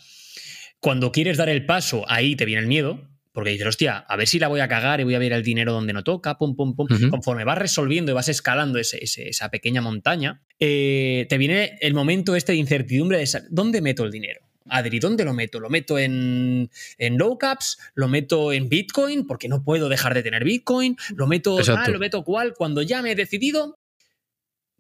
Cuando 0.80 1.12
quieres 1.12 1.38
dar 1.38 1.50
el 1.50 1.66
paso, 1.66 2.06
ahí 2.08 2.36
te 2.36 2.46
viene 2.46 2.62
el 2.62 2.68
miedo, 2.68 3.08
porque 3.38 3.52
dices, 3.52 3.68
hostia, 3.68 4.00
a 4.00 4.16
ver 4.16 4.28
si 4.28 4.40
la 4.40 4.48
voy 4.48 4.62
a 4.62 4.68
cagar 4.68 5.00
y 5.00 5.04
voy 5.04 5.14
a 5.14 5.20
ver 5.20 5.32
el 5.32 5.44
dinero 5.44 5.72
donde 5.72 5.94
no 5.94 6.04
toca, 6.04 6.40
pum, 6.40 6.56
pum, 6.56 6.76
pum. 6.76 6.88
Conforme 7.12 7.44
vas 7.44 7.60
resolviendo 7.60 8.12
y 8.12 8.16
vas 8.16 8.30
escalando 8.30 8.80
esa 8.80 9.50
pequeña 9.52 9.80
montaña, 9.80 10.42
eh, 10.60 11.28
te 11.30 11.38
viene 11.38 11.78
el 11.82 11.94
momento 11.94 12.36
este 12.36 12.54
de 12.54 12.58
incertidumbre 12.58 13.20
de 13.20 13.44
dónde 13.52 13.80
meto 13.84 14.06
el 14.06 14.12
dinero. 14.12 14.42
Adri, 14.70 14.98
¿dónde 14.98 15.24
lo 15.24 15.36
meto? 15.36 15.60
¿Lo 15.60 15.70
meto 15.70 16.00
en, 16.00 16.72
en 16.98 17.18
low 17.20 17.38
caps? 17.38 17.78
¿Lo 17.94 18.08
meto 18.08 18.52
en 18.54 18.70
Bitcoin? 18.70 19.28
Porque 19.28 19.48
no 19.48 19.64
puedo 19.64 19.88
dejar 19.88 20.16
de 20.16 20.24
tener 20.24 20.44
Bitcoin. 20.44 20.98
¿Lo 21.16 21.28
meto 21.28 21.58
tal? 21.64 21.94
¿Lo 21.94 22.00
meto 22.00 22.24
cual? 22.24 22.56
Cuando 22.56 22.82
ya 22.82 23.04
me 23.04 23.12
he 23.12 23.16
decidido, 23.16 23.78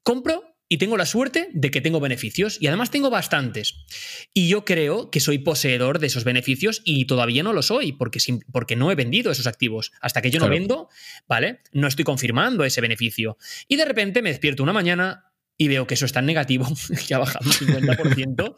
compro 0.01 0.56
y 0.69 0.77
tengo 0.77 0.97
la 0.97 1.05
suerte 1.05 1.49
de 1.53 1.71
que 1.71 1.81
tengo 1.81 1.99
beneficios 1.99 2.57
y 2.59 2.67
además 2.67 2.91
tengo 2.91 3.09
bastantes. 3.09 3.85
Y 4.33 4.49
yo 4.49 4.65
creo 4.65 5.09
que 5.11 5.19
soy 5.19 5.39
poseedor 5.39 5.99
de 5.99 6.07
esos 6.07 6.23
beneficios 6.23 6.81
y 6.83 7.05
todavía 7.05 7.43
no 7.43 7.53
lo 7.53 7.61
soy 7.61 7.93
porque, 7.93 8.19
porque 8.51 8.75
no 8.75 8.91
he 8.91 8.95
vendido 8.95 9.31
esos 9.31 9.47
activos. 9.47 9.91
Hasta 10.01 10.21
que 10.21 10.31
yo 10.31 10.39
no 10.39 10.49
vendo, 10.49 10.89
¿vale? 11.27 11.59
No 11.71 11.87
estoy 11.87 12.05
confirmando 12.05 12.65
ese 12.65 12.81
beneficio. 12.81 13.37
Y 13.67 13.75
de 13.77 13.85
repente 13.85 14.21
me 14.21 14.29
despierto 14.29 14.63
una 14.63 14.73
mañana 14.73 15.27
y 15.57 15.67
veo 15.67 15.87
que 15.87 15.95
eso 15.95 16.05
está 16.05 16.19
en 16.19 16.27
negativo, 16.27 16.67
que 17.07 17.13
ha 17.13 17.17
bajado 17.17 17.45
un 17.45 17.51
50%, 17.51 18.55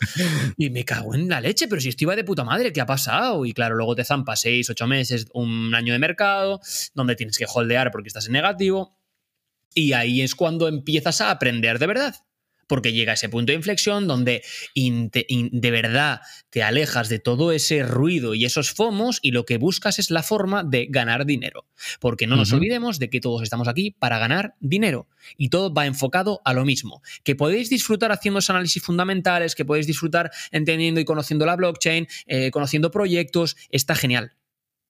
y 0.58 0.70
me 0.70 0.84
cago 0.84 1.16
en 1.16 1.30
la 1.30 1.40
leche, 1.40 1.68
pero 1.68 1.80
si 1.80 1.90
esto 1.90 2.04
iba 2.04 2.16
de 2.16 2.26
puta 2.26 2.44
madre, 2.44 2.74
¿qué 2.74 2.82
ha 2.82 2.86
pasado? 2.86 3.46
Y 3.46 3.54
claro, 3.54 3.76
luego 3.76 3.96
te 3.96 4.04
zampa 4.04 4.36
6, 4.36 4.70
8 4.70 4.88
meses, 4.88 5.28
un 5.34 5.74
año 5.74 5.94
de 5.94 6.00
mercado, 6.00 6.60
donde 6.94 7.16
tienes 7.16 7.38
que 7.38 7.46
holdear 7.48 7.92
porque 7.92 8.08
estás 8.08 8.26
en 8.28 8.34
negativo. 8.34 8.99
Y 9.74 9.94
ahí 9.94 10.22
es 10.22 10.36
cuando 10.36 10.68
empiezas 10.68 11.22
a 11.22 11.32
aprender 11.32 11.80
de 11.80 11.88
verdad. 11.88 12.16
Porque 12.68 12.94
llega 12.94 13.14
ese 13.14 13.30
punto 13.30 13.52
de 13.52 13.56
inflexión 13.56 14.08
donde 14.08 14.44
de 14.76 15.72
verdad 15.72 16.22
te 16.52 16.62
alejas 16.62 17.10
de 17.10 17.18
todo 17.18 17.52
ese 17.52 17.82
ruido 17.82 18.36
y 18.36 18.46
esos 18.46 18.70
fomos 18.70 19.18
y 19.24 19.32
lo 19.32 19.44
que 19.44 19.58
buscas 19.58 19.98
es 19.98 20.12
la 20.12 20.22
forma 20.22 20.64
de 20.64 20.86
ganar 20.88 21.26
dinero. 21.26 21.66
Porque 22.00 22.28
no 22.28 22.36
nos 22.36 22.54
olvidemos 22.54 23.00
de 23.00 23.10
que 23.10 23.22
todos 23.22 23.42
estamos 23.42 23.68
aquí 23.68 23.96
para 23.98 24.20
ganar 24.20 24.54
dinero 24.60 25.08
y 25.36 25.50
todo 25.50 25.74
va 25.74 25.88
enfocado 25.88 26.42
a 26.46 26.54
lo 26.54 26.64
mismo. 26.64 27.02
Que 27.24 27.36
podéis 27.36 27.72
disfrutar 27.72 28.12
haciendo 28.12 28.38
esos 28.38 28.52
análisis 28.52 28.84
fundamentales, 28.84 29.56
que 29.56 29.66
podéis 29.66 29.88
disfrutar 29.88 30.30
entendiendo 30.52 31.00
y 31.00 31.06
conociendo 31.06 31.48
la 31.48 31.56
blockchain, 31.56 32.08
eh, 32.28 32.52
conociendo 32.52 32.92
proyectos, 32.92 33.58
está 33.72 33.96
genial. 33.96 34.34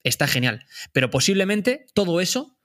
Está 0.04 0.28
genial. 0.28 0.66
Pero 0.92 1.10
posiblemente 1.10 1.86
todo 1.94 2.20
eso 2.20 2.59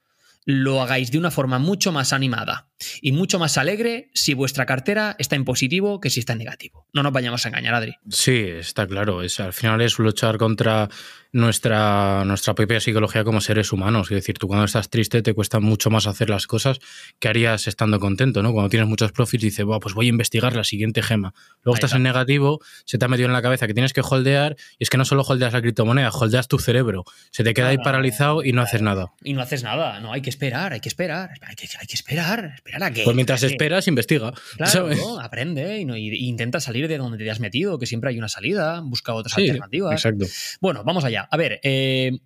lo 0.45 0.81
hagáis 0.81 1.11
de 1.11 1.17
una 1.17 1.31
forma 1.31 1.59
mucho 1.59 1.91
más 1.91 2.13
animada 2.13 2.69
y 3.01 3.11
mucho 3.11 3.39
más 3.39 3.57
alegre 3.57 4.09
si 4.13 4.33
vuestra 4.33 4.65
cartera 4.65 5.15
está 5.17 5.35
en 5.35 5.43
positivo 5.43 5.99
que 5.99 6.09
si 6.09 6.19
está 6.19 6.33
en 6.33 6.39
negativo. 6.39 6.87
No 6.93 7.03
nos 7.03 7.11
vayamos 7.11 7.45
a 7.45 7.49
engañar, 7.49 7.73
Adri. 7.73 7.95
Sí, 8.09 8.37
está 8.37 8.87
claro. 8.87 9.23
Es, 9.23 9.39
al 9.39 9.53
final 9.53 9.81
es 9.81 9.97
luchar 9.97 10.37
contra 10.37 10.89
nuestra, 11.35 12.23
nuestra 12.23 12.55
propia 12.55 12.79
psicología 12.79 13.25
como 13.25 13.41
seres 13.41 13.73
humanos. 13.73 14.09
Es 14.09 14.15
decir, 14.15 14.37
tú 14.37 14.47
cuando 14.47 14.63
estás 14.63 14.89
triste 14.89 15.21
te 15.21 15.33
cuesta 15.33 15.59
mucho 15.59 15.89
más 15.89 16.07
hacer 16.07 16.29
las 16.29 16.47
cosas 16.47 16.79
que 17.19 17.27
harías 17.27 17.67
estando 17.67 17.99
contento, 17.99 18.41
¿no? 18.41 18.53
Cuando 18.53 18.69
tienes 18.69 18.87
muchos 18.87 19.11
profits 19.11 19.43
dices, 19.43 19.65
pues 19.81 19.93
voy 19.93 20.05
a 20.05 20.09
investigar 20.09 20.55
la 20.55 20.63
siguiente 20.63 21.03
gema. 21.03 21.33
Luego 21.63 21.75
estás 21.75 21.91
en 21.93 22.03
negativo, 22.03 22.61
se 22.85 22.97
te 22.97 23.03
ha 23.03 23.09
metido 23.09 23.27
en 23.27 23.33
la 23.33 23.41
cabeza 23.41 23.67
que 23.67 23.73
tienes 23.73 23.91
que 23.91 24.01
holdear 24.01 24.55
y 24.79 24.85
es 24.85 24.89
que 24.89 24.97
no 24.97 25.03
solo 25.03 25.23
holdeas 25.23 25.51
la 25.51 25.61
criptomoneda, 25.61 26.09
holdeas 26.09 26.47
tu 26.47 26.57
cerebro. 26.57 27.03
Se 27.31 27.43
te 27.43 27.53
queda 27.53 27.67
ahí 27.67 27.77
paralizado 27.79 28.41
y 28.41 28.53
no 28.53 28.61
haces 28.61 28.81
nada. 28.81 29.11
Y 29.21 29.33
no 29.33 29.41
haces 29.41 29.61
nada, 29.61 29.99
no, 29.99 30.13
hay 30.13 30.21
que 30.21 30.29
esperar, 30.29 30.71
hay 30.71 30.79
que 30.79 30.87
esperar, 30.87 31.31
hay 31.41 31.55
que, 31.55 31.67
hay 31.77 31.85
que 31.85 31.95
esperar, 31.95 32.53
esperar 32.55 32.81
a 32.81 32.91
que... 32.91 33.03
Pues 33.03 33.15
mientras 33.15 33.43
esperas, 33.43 33.89
investiga. 33.89 34.33
Claro, 34.55 35.19
aprende 35.19 35.81
y, 35.81 36.27
intenta 36.29 36.61
salir 36.61 36.87
de 36.87 36.97
donde 36.97 37.17
te 37.17 37.29
has 37.29 37.41
metido, 37.41 37.77
que 37.77 37.87
siempre 37.87 38.11
hay 38.11 38.17
una 38.17 38.29
salida, 38.29 38.79
busca 38.81 39.13
otras 39.13 39.37
alternativas. 39.37 39.93
Exacto. 39.95 40.25
Bueno, 40.61 40.83
vamos 40.85 41.03
allá. 41.03 41.24
A 41.29 41.37
ver, 41.37 41.59
eh, 41.63 42.19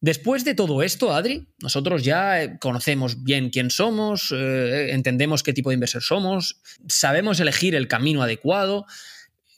después 0.00 0.44
de 0.44 0.54
todo 0.54 0.82
esto, 0.82 1.12
Adri, 1.12 1.46
nosotros 1.60 2.02
ya 2.02 2.42
eh, 2.42 2.58
conocemos 2.60 3.22
bien 3.22 3.50
quién 3.50 3.70
somos, 3.70 4.32
eh, 4.36 4.90
entendemos 4.92 5.42
qué 5.42 5.52
tipo 5.52 5.70
de 5.70 5.74
inversor 5.74 6.02
somos, 6.02 6.60
sabemos 6.88 7.40
elegir 7.40 7.74
el 7.74 7.88
camino 7.88 8.22
adecuado. 8.22 8.86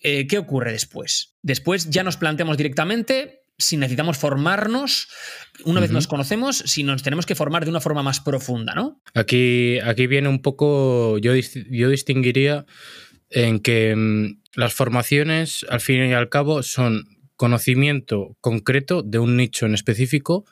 ¿Qué 0.00 0.38
ocurre 0.38 0.70
después? 0.70 1.34
Después 1.42 1.90
ya 1.90 2.04
nos 2.04 2.16
planteamos 2.16 2.56
directamente 2.56 3.42
si 3.58 3.76
necesitamos 3.76 4.16
formarnos, 4.16 5.08
una 5.64 5.80
vez 5.80 5.90
nos 5.90 6.06
conocemos, 6.06 6.58
si 6.58 6.84
nos 6.84 7.02
tenemos 7.02 7.26
que 7.26 7.34
formar 7.34 7.64
de 7.64 7.70
una 7.70 7.80
forma 7.80 8.04
más 8.04 8.20
profunda, 8.20 8.72
¿no? 8.74 9.02
Aquí, 9.14 9.80
aquí 9.80 10.06
viene 10.06 10.28
un 10.28 10.40
poco, 10.40 11.18
yo, 11.18 11.32
yo 11.34 11.90
distinguiría 11.90 12.64
en 13.30 13.58
que 13.58 13.94
mm, 13.96 14.42
las 14.54 14.74
formaciones, 14.74 15.66
al 15.68 15.80
fin 15.80 16.04
y 16.04 16.12
al 16.12 16.28
cabo, 16.28 16.62
son 16.62 17.17
conocimiento 17.38 18.36
concreto 18.42 19.02
de 19.02 19.18
un 19.18 19.36
nicho 19.36 19.64
en 19.64 19.72
específico, 19.72 20.44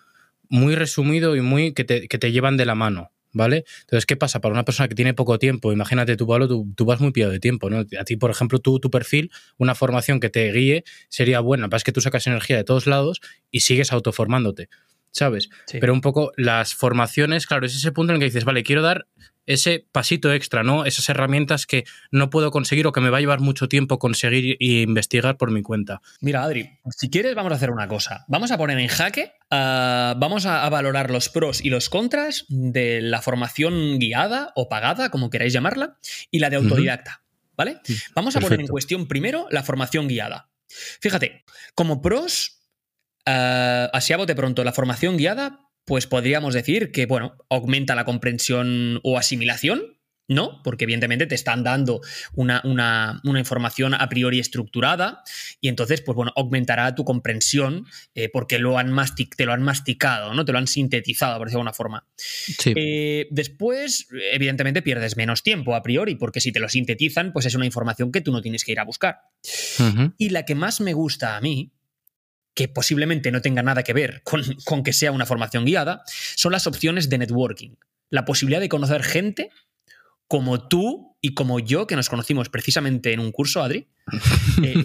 muy 0.49 0.77
resumido 0.77 1.37
y 1.37 1.43
muy 1.43 1.75
que 1.75 1.85
te, 1.85 2.33
llevan 2.33 2.57
de 2.57 2.65
la 2.65 2.75
mano. 2.75 3.11
¿Vale? 3.33 3.67
Entonces, 3.81 4.07
¿qué 4.07 4.17
pasa? 4.17 4.41
Para 4.41 4.55
una 4.55 4.65
persona 4.65 4.89
que 4.89 4.95
tiene 4.95 5.13
poco 5.13 5.39
tiempo, 5.39 5.71
imagínate 5.71 6.17
tú, 6.17 6.27
Pablo, 6.27 6.49
tú, 6.49 6.85
vas 6.87 7.01
muy 7.01 7.13
pillado 7.13 7.33
de 7.33 7.39
tiempo, 7.39 7.69
¿no? 7.69 7.81
A 7.81 8.05
ti, 8.05 8.17
por 8.17 8.31
ejemplo, 8.31 8.61
tú, 8.61 8.81
tu 8.81 8.91
perfil, 8.91 9.31
una 9.59 9.75
formación 9.75 10.21
que 10.21 10.31
te 10.31 10.51
guíe 10.51 10.85
sería 11.11 11.41
buena, 11.41 11.69
es 11.71 11.85
que 11.85 11.93
tú 11.93 12.01
sacas 12.01 12.27
energía 12.27 12.57
de 12.57 12.65
todos 12.65 12.87
lados 12.87 13.21
y 13.51 13.61
sigues 13.61 13.93
autoformándote, 13.93 14.71
¿sabes? 15.11 15.51
Pero 15.71 15.93
un 15.93 16.01
poco 16.01 16.33
las 16.39 16.73
formaciones, 16.73 17.47
claro, 17.47 17.67
es 17.67 17.77
ese 17.77 17.93
punto 17.93 18.13
en 18.13 18.15
el 18.15 18.21
que 18.21 18.27
dices, 18.27 18.47
vale, 18.47 18.63
quiero 18.63 18.81
dar 18.81 19.07
ese 19.47 19.87
pasito 19.93 20.33
extra, 20.33 20.63
¿no? 20.63 20.85
Esas 20.85 21.09
herramientas 21.09 21.67
que 21.67 21.85
no 22.11 22.31
puedo 22.31 22.51
conseguir 22.51 22.87
o 22.87 22.93
que 22.93 23.01
me 23.01 23.11
va 23.11 23.19
a 23.19 23.21
llevar 23.21 23.41
mucho 23.41 23.69
tiempo 23.69 23.99
conseguir 23.99 24.57
e 24.61 24.83
investigar 24.83 25.37
por 25.37 25.51
mi 25.51 25.63
cuenta. 25.63 26.01
Mira, 26.21 26.43
Adri, 26.43 26.71
si 26.91 27.09
quieres 27.09 27.35
vamos 27.35 27.53
a 27.53 27.57
hacer 27.57 27.71
una 27.71 27.89
cosa. 27.89 28.25
Vamos 28.29 28.51
a 28.51 28.59
poner 28.59 28.79
en 28.79 28.89
jaque, 28.89 29.33
ah, 29.51 30.15
vamos 30.19 30.47
a, 30.47 30.69
valorar 30.69 31.11
los 31.11 31.29
pros 31.29 31.65
y 31.65 31.71
los 31.71 31.89
contras 31.89 32.45
de 32.49 33.01
la 33.01 33.23
formación 33.23 33.99
guiada 33.99 34.53
o 34.57 34.69
pagada, 34.69 35.11
como 35.11 35.31
queráis 35.31 35.53
llamarla, 35.53 35.99
y 36.31 36.41
la 36.41 36.51
de 36.51 36.57
autodidacta, 36.57 37.23
¿vale? 37.57 37.81
Vamos 38.15 38.37
a 38.37 38.41
poner 38.41 38.61
en 38.61 38.67
cuestión 38.67 39.07
primero 39.07 39.47
la 39.51 39.63
formación 39.63 40.09
guiada. 40.09 40.51
Fíjate, 41.01 41.45
como 41.75 42.03
pros, 42.03 42.63
uh, 43.27 43.89
así 43.93 44.13
a 44.13 44.17
bote 44.17 44.35
pronto, 44.35 44.65
la 44.65 44.73
formación 44.73 45.17
guiada 45.17 45.66
pues 45.87 46.07
podríamos 46.07 46.53
decir 46.53 46.91
que, 46.91 47.07
bueno, 47.07 47.39
aumenta 47.49 47.95
la 47.95 48.05
comprensión 48.05 49.01
o 49.05 49.17
asimilación, 49.17 49.97
¿no? 50.29 50.61
Porque 50.65 50.83
evidentemente 50.83 51.27
te 51.27 51.37
están 51.37 51.63
dando 51.63 52.01
una, 52.35 53.21
información 53.25 53.95
a 53.95 54.09
priori 54.09 54.41
estructurada 54.41 55.23
y 55.61 55.69
entonces, 55.69 56.03
pues 56.03 56.17
bueno, 56.17 56.33
aumentará 56.35 56.93
tu 56.97 57.05
comprensión 57.05 57.87
eh, 58.17 58.29
porque 58.33 58.59
lo 58.59 58.79
han 58.79 58.93
te 59.37 59.47
lo 59.47 59.53
han 59.53 59.63
masticado, 59.63 60.35
¿no? 60.35 60.45
Te 60.45 60.51
lo 60.51 60.59
han 60.59 60.67
sintetizado, 60.67 61.39
por 61.39 61.47
decirlo 61.47 61.59
de 61.59 61.69
alguna 61.69 61.73
forma. 61.73 62.07
Eh, 62.65 63.29
después, 63.31 64.09
evidentemente, 64.33 64.83
pierdes 64.83 65.17
menos 65.17 65.45
tiempo 65.45 65.77
a 65.77 65.83
priori 65.85 66.17
porque 66.17 66.41
si 66.41 66.51
te 66.51 66.59
lo 66.59 66.69
sintetizan, 66.69 67.33
pues 67.33 67.47
es 67.47 67.55
una 67.55 67.67
información 67.67 68.11
que 68.11 68.21
tú 68.21 68.33
no 68.33 68.43
tienes 68.43 68.65
que 68.65 68.73
ir 68.73 68.81
a 68.81 68.85
buscar. 68.85 69.21
Y 70.19 70.31
la 70.31 70.45
que 70.45 70.57
más 70.57 70.81
me 70.81 70.95
gusta 70.95 71.37
a 71.37 71.41
mí 71.41 71.71
que 72.57 72.69
posiblemente 72.69 73.31
no 73.31 73.43
tenga 73.43 73.63
nada 73.63 73.85
que 73.85 73.93
ver 73.93 74.23
con, 74.25 74.83
que 74.83 74.93
sea 74.95 75.13
una 75.13 75.27
formación 75.27 75.67
guiada, 75.67 76.03
son 76.35 76.53
las 76.53 76.67
opciones 76.67 77.11
de 77.11 77.19
networking. 77.19 77.77
La 78.09 78.25
posibilidad 78.25 78.61
de 78.61 78.71
conocer 78.71 79.03
gente 79.03 79.51
como 80.27 80.67
tú 80.67 81.17
y 81.21 81.35
como 81.35 81.61
yo, 81.61 81.87
que 81.87 81.97
nos 81.97 82.09
conocimos 82.09 82.49
precisamente 82.49 83.13
en 83.13 83.21
un 83.21 83.31
curso, 83.31 83.63
Adri, 83.63 83.89
eh, 84.63 84.85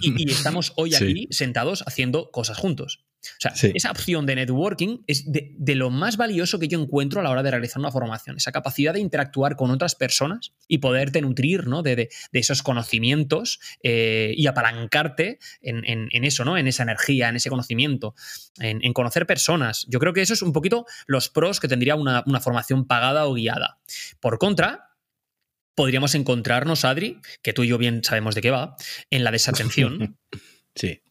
y, 0.00 0.30
estamos 0.30 0.72
hoy 0.76 0.94
aquí 0.94 1.28
sentados 1.30 1.84
haciendo 1.86 2.30
cosas 2.30 2.56
juntos. 2.56 3.04
O 3.22 3.40
sea, 3.40 3.52
esa 3.74 3.90
opción 3.90 4.24
de 4.24 4.34
networking 4.34 4.98
es 5.06 5.24
de, 5.30 5.74
lo 5.74 5.90
más 5.90 6.16
valioso 6.16 6.58
que 6.58 6.68
yo 6.68 6.80
encuentro 6.80 7.20
a 7.20 7.22
la 7.22 7.30
hora 7.30 7.42
de 7.42 7.50
realizar 7.50 7.78
una 7.78 7.90
formación. 7.90 8.36
Esa 8.36 8.52
capacidad 8.52 8.94
de 8.94 9.00
interactuar 9.00 9.56
con 9.56 9.70
otras 9.70 9.94
personas 9.94 10.52
y 10.66 10.78
poderte 10.78 11.20
nutrir 11.20 11.66
¿no? 11.66 11.82
de, 11.82 12.08
esos 12.32 12.62
conocimientos 12.62 13.60
eh, 13.82 14.32
y 14.36 14.46
apalancarte 14.46 15.38
en, 15.60 16.24
eso, 16.24 16.44
¿no? 16.44 16.56
En 16.56 16.66
esa 16.66 16.82
energía, 16.82 17.28
en 17.28 17.36
ese 17.36 17.50
conocimiento, 17.50 18.14
en, 18.58 18.92
conocer 18.92 19.26
personas. 19.26 19.86
Yo 19.88 19.98
creo 19.98 20.12
que 20.12 20.22
eso 20.22 20.34
es 20.34 20.42
un 20.42 20.52
poquito 20.52 20.86
los 21.06 21.28
pros 21.28 21.60
que 21.60 21.68
tendría 21.68 21.96
una, 21.96 22.22
una 22.26 22.40
formación 22.40 22.86
pagada 22.86 23.26
o 23.26 23.34
guiada. 23.34 23.78
Por 24.20 24.38
contra, 24.38 24.90
podríamos 25.74 26.14
encontrarnos, 26.14 26.84
Adri, 26.84 27.20
que 27.42 27.52
tú 27.52 27.64
y 27.64 27.68
yo 27.68 27.78
bien 27.78 28.02
sabemos 28.02 28.34
de 28.34 28.40
qué 28.40 28.50
va, 28.50 28.76
en 29.10 29.24
la 29.24 29.30
desatención. 29.30 30.18
sí 30.74 31.02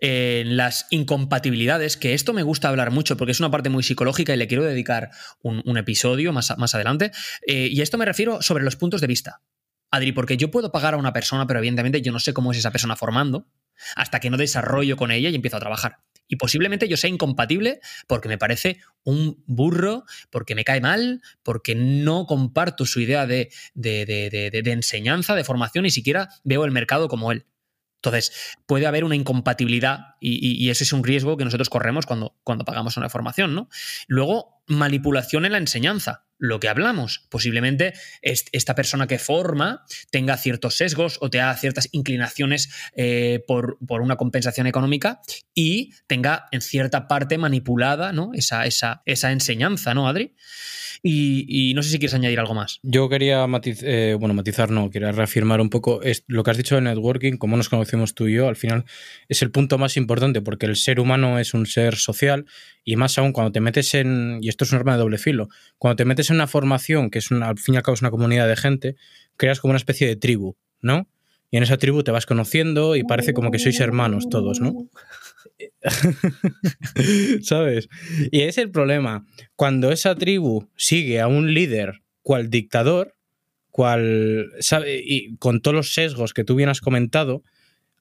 en 0.00 0.56
las 0.56 0.86
incompatibilidades, 0.90 1.96
que 1.96 2.14
esto 2.14 2.32
me 2.32 2.42
gusta 2.42 2.68
hablar 2.68 2.90
mucho 2.90 3.16
porque 3.16 3.32
es 3.32 3.40
una 3.40 3.50
parte 3.50 3.68
muy 3.68 3.82
psicológica 3.82 4.34
y 4.34 4.36
le 4.36 4.48
quiero 4.48 4.64
dedicar 4.64 5.10
un, 5.42 5.78
episodio 5.78 6.32
más, 6.32 6.56
más 6.58 6.74
adelante. 6.74 7.12
Eh, 7.46 7.68
y 7.70 7.80
a 7.80 7.82
esto 7.82 7.98
me 7.98 8.04
refiero 8.04 8.42
sobre 8.42 8.64
los 8.64 8.76
puntos 8.76 9.00
de 9.00 9.06
vista. 9.06 9.42
Adri, 9.90 10.12
porque 10.12 10.36
yo 10.36 10.50
puedo 10.50 10.70
pagar 10.70 10.94
a 10.94 10.98
una 10.98 11.12
persona, 11.12 11.46
pero 11.46 11.60
evidentemente 11.60 12.02
yo 12.02 12.12
no 12.12 12.20
sé 12.20 12.32
cómo 12.34 12.52
es 12.52 12.58
esa 12.58 12.70
persona 12.70 12.96
formando 12.96 13.48
hasta 13.94 14.20
que 14.20 14.28
no 14.28 14.36
desarrollo 14.36 14.96
con 14.96 15.10
ella 15.10 15.30
y 15.30 15.34
empiezo 15.34 15.56
a 15.56 15.60
trabajar. 15.60 15.98
Y 16.26 16.36
posiblemente 16.36 16.88
yo 16.88 16.98
sea 16.98 17.08
incompatible 17.08 17.80
porque 18.06 18.28
me 18.28 18.36
parece 18.36 18.80
un 19.02 19.42
burro, 19.46 20.04
porque 20.30 20.54
me 20.54 20.64
cae 20.64 20.80
mal, 20.80 21.22
porque 21.42 21.74
no 21.74 22.26
comparto 22.26 22.84
su 22.84 23.00
idea 23.00 23.26
de, 23.26 23.50
de 23.74 24.62
enseñanza, 24.66 25.34
de 25.34 25.44
formación, 25.44 25.84
ni 25.84 25.90
siquiera 25.90 26.28
veo 26.44 26.64
el 26.66 26.70
mercado 26.70 27.08
como 27.08 27.32
él. 27.32 27.46
Entonces, 27.98 28.56
puede 28.66 28.86
haber 28.86 29.04
una 29.04 29.16
incompatibilidad 29.16 30.16
y, 30.20 30.70
ese 30.70 30.84
es 30.84 30.92
un 30.92 31.02
riesgo 31.02 31.36
que 31.36 31.44
nosotros 31.44 31.68
corremos 31.68 32.06
cuando, 32.06 32.36
cuando 32.44 32.64
pagamos 32.64 32.96
una 32.96 33.08
formación, 33.08 33.54
¿no? 33.54 33.68
Luego, 34.06 34.62
manipulación 34.68 35.44
en 35.44 35.52
la 35.52 35.58
enseñanza 35.58 36.27
lo 36.38 36.60
que 36.60 36.68
hablamos. 36.68 37.26
Posiblemente 37.28 37.94
esta 38.22 38.74
persona 38.74 39.06
que 39.06 39.18
forma 39.18 39.84
tenga 40.10 40.36
ciertos 40.36 40.76
sesgos 40.76 41.18
o 41.20 41.30
te 41.30 41.40
haga 41.40 41.56
ciertas 41.56 41.88
inclinaciones 41.92 42.70
eh, 42.96 43.42
por, 43.46 43.78
una 43.80 44.16
compensación 44.16 44.66
económica 44.66 45.20
y 45.54 45.92
tenga 46.06 46.46
en 46.52 46.60
cierta 46.60 47.08
parte 47.08 47.38
manipulada 47.38 48.12
¿no? 48.12 48.30
esa, 48.34 48.66
esa, 48.66 49.02
esa 49.04 49.32
enseñanza, 49.32 49.94
¿no, 49.94 50.08
Adri? 50.08 50.34
Y, 51.02 51.72
no 51.74 51.82
sé 51.82 51.90
si 51.90 51.98
quieres 51.98 52.14
añadir 52.14 52.40
algo 52.40 52.54
más. 52.54 52.80
Yo 52.82 53.08
quería 53.08 53.46
eh, 53.64 54.16
bueno, 54.18 54.34
matizar, 54.34 54.70
no, 54.70 54.90
quería 54.90 55.12
reafirmar 55.12 55.60
un 55.60 55.70
poco 55.70 56.00
lo 56.26 56.42
que 56.42 56.50
has 56.50 56.56
dicho 56.56 56.74
de 56.74 56.80
networking, 56.80 57.36
cómo 57.36 57.56
nos 57.56 57.68
conocemos 57.68 58.14
tú 58.14 58.26
y 58.26 58.34
yo, 58.34 58.48
al 58.48 58.56
final 58.56 58.84
es 59.28 59.42
el 59.42 59.50
punto 59.50 59.78
más 59.78 59.96
importante 59.96 60.40
porque 60.40 60.66
el 60.66 60.76
ser 60.76 61.00
humano 61.00 61.38
es 61.38 61.54
un 61.54 61.66
ser 61.66 61.96
social 61.96 62.46
y 62.84 62.96
más 62.96 63.18
aún 63.18 63.32
cuando 63.32 63.52
te 63.52 63.60
metes 63.60 63.94
en, 63.94 64.38
y 64.40 64.48
esto 64.48 64.64
es 64.64 64.72
un 64.72 64.78
arma 64.78 64.92
de 64.92 64.98
doble 64.98 65.18
filo, 65.18 65.48
cuando 65.76 65.96
te 65.96 66.04
metes 66.04 66.27
en 66.30 66.36
una 66.36 66.46
formación, 66.46 67.10
que 67.10 67.18
es 67.18 67.30
una, 67.30 67.48
al 67.48 67.58
fin 67.58 67.74
y 67.74 67.76
al 67.76 67.82
cabo 67.82 67.94
es 67.94 68.02
una 68.02 68.10
comunidad 68.10 68.48
de 68.48 68.56
gente, 68.56 68.96
creas 69.36 69.60
como 69.60 69.72
una 69.72 69.78
especie 69.78 70.06
de 70.06 70.16
tribu, 70.16 70.56
¿no? 70.80 71.08
Y 71.50 71.56
en 71.56 71.62
esa 71.62 71.78
tribu 71.78 72.02
te 72.02 72.10
vas 72.10 72.26
conociendo 72.26 72.94
y 72.94 73.04
parece 73.04 73.32
como 73.32 73.50
que 73.50 73.58
sois 73.58 73.80
hermanos 73.80 74.28
todos, 74.28 74.60
¿no? 74.60 74.74
¿Sabes? 77.42 77.88
Y 78.30 78.42
es 78.42 78.58
el 78.58 78.70
problema. 78.70 79.26
Cuando 79.56 79.90
esa 79.90 80.14
tribu 80.14 80.68
sigue 80.76 81.20
a 81.20 81.26
un 81.26 81.54
líder 81.54 82.02
cual 82.22 82.50
dictador, 82.50 83.14
cual, 83.70 84.50
¿sabe? 84.60 85.00
Y 85.02 85.36
con 85.36 85.62
todos 85.62 85.74
los 85.74 85.94
sesgos 85.94 86.34
que 86.34 86.44
tú 86.44 86.54
bien 86.54 86.68
has 86.68 86.80
comentado, 86.80 87.42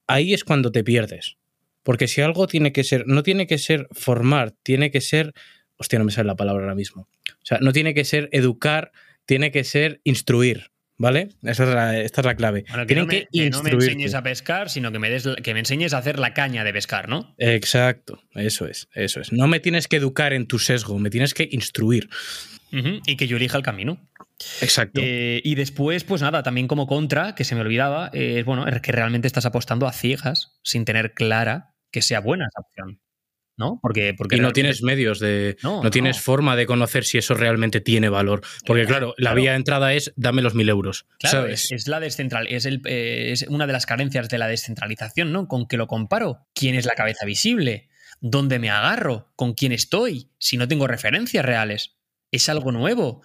ahí 0.08 0.34
es 0.34 0.44
cuando 0.44 0.72
te 0.72 0.84
pierdes. 0.84 1.38
Porque 1.84 2.10
si 2.10 2.20
algo 2.20 2.48
tiene 2.48 2.74
que 2.74 2.84
ser, 2.84 3.08
no 3.08 3.24
tiene 3.24 3.48
que 3.48 3.58
ser 3.58 3.88
formar, 3.92 4.52
tiene 4.64 4.92
que 4.92 5.00
ser 5.00 5.34
Hostia, 5.78 6.00
no 6.00 6.06
me 6.06 6.12
sale 6.12 6.28
la 6.28 6.36
palabra 6.36 6.64
ahora 6.64 6.76
mismo. 6.76 7.08
O 7.30 7.46
sea, 7.46 7.60
no 7.62 7.72
tiene 7.72 7.94
que 7.94 8.06
ser 8.06 8.30
educar, 8.32 8.92
tiene 9.26 9.52
que 9.52 9.64
ser 9.64 10.02
instruir. 10.04 10.72
¿Vale? 11.00 11.30
Esta 11.44 11.64
es 11.64 11.70
la, 11.70 12.00
esta 12.00 12.22
es 12.22 12.26
la 12.26 12.36
clave. 12.36 12.64
que, 12.64 12.96
no 12.96 13.06
me, 13.06 13.28
enseñes 13.70 14.16
a 14.16 14.24
pescar, 14.24 14.72
sino 14.72 14.92
que 14.92 14.98
me, 14.98 15.12
des, 15.12 15.30
que 15.44 15.54
me 15.54 15.60
enseñes 15.60 15.94
a 15.94 16.00
hacer 16.00 16.18
la 16.18 16.34
caña 16.34 16.64
de 16.64 16.74
pescar, 16.74 17.08
¿no? 17.08 17.36
Exacto, 17.38 18.24
eso 18.34 18.66
es, 18.66 18.90
eso 18.96 19.22
es. 19.22 19.32
No 19.32 19.46
me 19.46 19.60
tienes 19.60 19.88
que 19.88 19.98
educar 19.98 20.34
en 20.34 20.48
tu 20.48 20.58
sesgo, 20.58 20.98
me 20.98 21.12
tienes 21.12 21.36
que 21.36 21.48
instruir. 21.52 22.10
Y 22.72 23.16
que 23.16 23.28
yo 23.28 23.38
elija 23.38 23.58
el 23.58 23.64
camino. 23.64 24.10
Exacto. 24.62 25.00
Eh, 25.04 25.42
y 25.44 25.54
después, 25.54 26.04
pues 26.04 26.24
nada, 26.24 26.42
también 26.42 26.68
como 26.68 26.88
contra, 26.88 27.36
que 27.36 27.44
se 27.44 27.54
me 27.54 27.62
olvidaba, 27.62 28.10
es 28.14 28.44
bueno, 28.44 28.68
es 28.68 28.82
que 28.82 28.92
realmente 28.92 29.28
estás 29.28 29.46
apostando 29.46 29.88
a 29.88 29.94
ciegas 29.94 30.58
sin 30.64 30.84
tener 30.84 31.14
clara 31.14 31.76
que 31.92 32.02
sea 32.02 32.20
buena 32.22 32.48
esa 32.48 32.62
opción. 32.62 33.00
¿No? 33.58 33.80
Porque, 33.82 34.14
porque 34.14 34.38
y 34.38 34.40
no 34.40 34.54
tienes 34.54 34.84
medios 34.84 35.20
de. 35.20 35.58
No, 35.64 35.90
tienes 35.90 36.22
forma 36.22 36.56
de 36.56 36.66
conocer 36.66 37.04
si 37.04 37.18
eso 37.18 37.34
realmente 37.34 37.82
tiene 37.82 38.10
valor. 38.10 38.42
Porque, 38.66 38.86
claro, 38.86 39.14
la 39.18 39.34
vía 39.34 39.52
de 39.52 39.58
entrada 39.58 39.94
es 39.94 40.14
dame 40.16 40.42
los 40.42 40.54
mil 40.54 40.70
euros. 40.70 41.08
Claro, 41.20 41.48
es, 41.48 41.88
la 41.88 42.00
descentral, 42.00 42.48
es, 42.48 42.66
el, 42.66 42.82
eh, 42.86 43.32
es 43.32 43.46
una 43.50 43.68
de 43.68 43.74
las 43.74 43.86
carencias 43.86 44.30
de 44.30 44.38
la 44.38 44.48
descentralización, 44.48 45.32
¿no? 45.32 45.48
¿Con 45.48 45.68
qué 45.68 45.78
lo 45.78 45.88
comparo? 45.88 46.46
¿Quién 46.54 46.76
es 46.76 46.86
la 46.86 46.94
cabeza 46.94 47.26
visible? 47.26 47.90
¿Dónde 48.22 48.60
me 48.60 48.70
agarro? 48.70 49.32
¿Con 49.36 49.54
quién 49.54 49.72
estoy? 49.72 50.30
Si 50.38 50.58
no 50.58 50.68
tengo 50.68 50.88
referencias 50.88 51.44
reales. 51.44 51.96
Es 52.32 52.50
algo 52.50 52.72
nuevo. 52.72 53.22